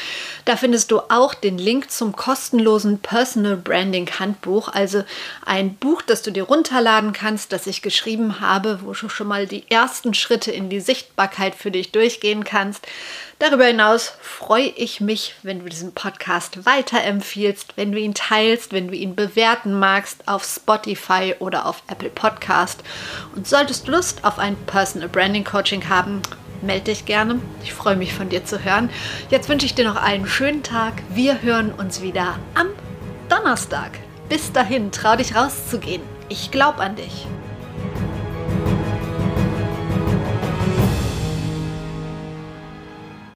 Da 0.43 0.57
findest 0.57 0.91
du 0.91 0.99
auch 1.07 1.33
den 1.33 1.57
Link 1.57 1.89
zum 1.89 2.13
kostenlosen 2.13 2.99
Personal 2.99 3.55
Branding 3.55 4.09
Handbuch, 4.19 4.67
also 4.67 5.05
ein 5.45 5.75
Buch, 5.75 6.01
das 6.01 6.21
du 6.21 6.31
dir 6.31 6.43
runterladen 6.43 7.13
kannst, 7.13 7.53
das 7.53 7.65
ich 7.65 7.81
geschrieben 7.81 8.41
habe, 8.41 8.79
wo 8.83 8.91
du 8.91 9.07
schon 9.07 9.27
mal 9.27 9.47
die 9.47 9.63
ersten 9.71 10.13
Schritte 10.13 10.51
in 10.51 10.69
die 10.69 10.81
Sichtbarkeit 10.81 11.55
für 11.55 11.71
dich 11.71 11.93
durchgehen 11.93 12.43
kannst. 12.43 12.85
Darüber 13.41 13.65
hinaus 13.65 14.13
freue 14.21 14.67
ich 14.67 15.01
mich, 15.01 15.33
wenn 15.41 15.61
du 15.61 15.65
diesen 15.67 15.95
Podcast 15.95 16.63
weiterempfiehlst, 16.63 17.75
wenn 17.75 17.91
du 17.91 17.97
ihn 17.97 18.13
teilst, 18.13 18.71
wenn 18.71 18.87
du 18.87 18.93
ihn 18.93 19.15
bewerten 19.15 19.73
magst 19.79 20.27
auf 20.27 20.43
Spotify 20.43 21.33
oder 21.39 21.65
auf 21.65 21.81
Apple 21.87 22.11
Podcast. 22.11 22.83
Und 23.35 23.47
solltest 23.47 23.87
du 23.87 23.93
Lust 23.93 24.23
auf 24.25 24.37
ein 24.37 24.55
Personal 24.67 25.09
Branding 25.09 25.43
Coaching 25.43 25.89
haben, 25.89 26.21
melde 26.61 26.91
dich 26.91 27.05
gerne. 27.05 27.39
Ich 27.63 27.73
freue 27.73 27.95
mich 27.95 28.13
von 28.13 28.29
dir 28.29 28.45
zu 28.45 28.63
hören. 28.63 28.91
Jetzt 29.31 29.49
wünsche 29.49 29.65
ich 29.65 29.73
dir 29.73 29.85
noch 29.85 29.95
einen 29.95 30.27
schönen 30.27 30.61
Tag. 30.61 31.01
Wir 31.09 31.41
hören 31.41 31.71
uns 31.71 32.03
wieder 32.03 32.37
am 32.53 32.67
Donnerstag. 33.27 33.97
Bis 34.29 34.51
dahin, 34.51 34.91
trau 34.91 35.15
dich 35.15 35.33
rauszugehen. 35.33 36.03
Ich 36.29 36.51
glaube 36.51 36.81
an 36.81 36.95
dich. 36.95 37.25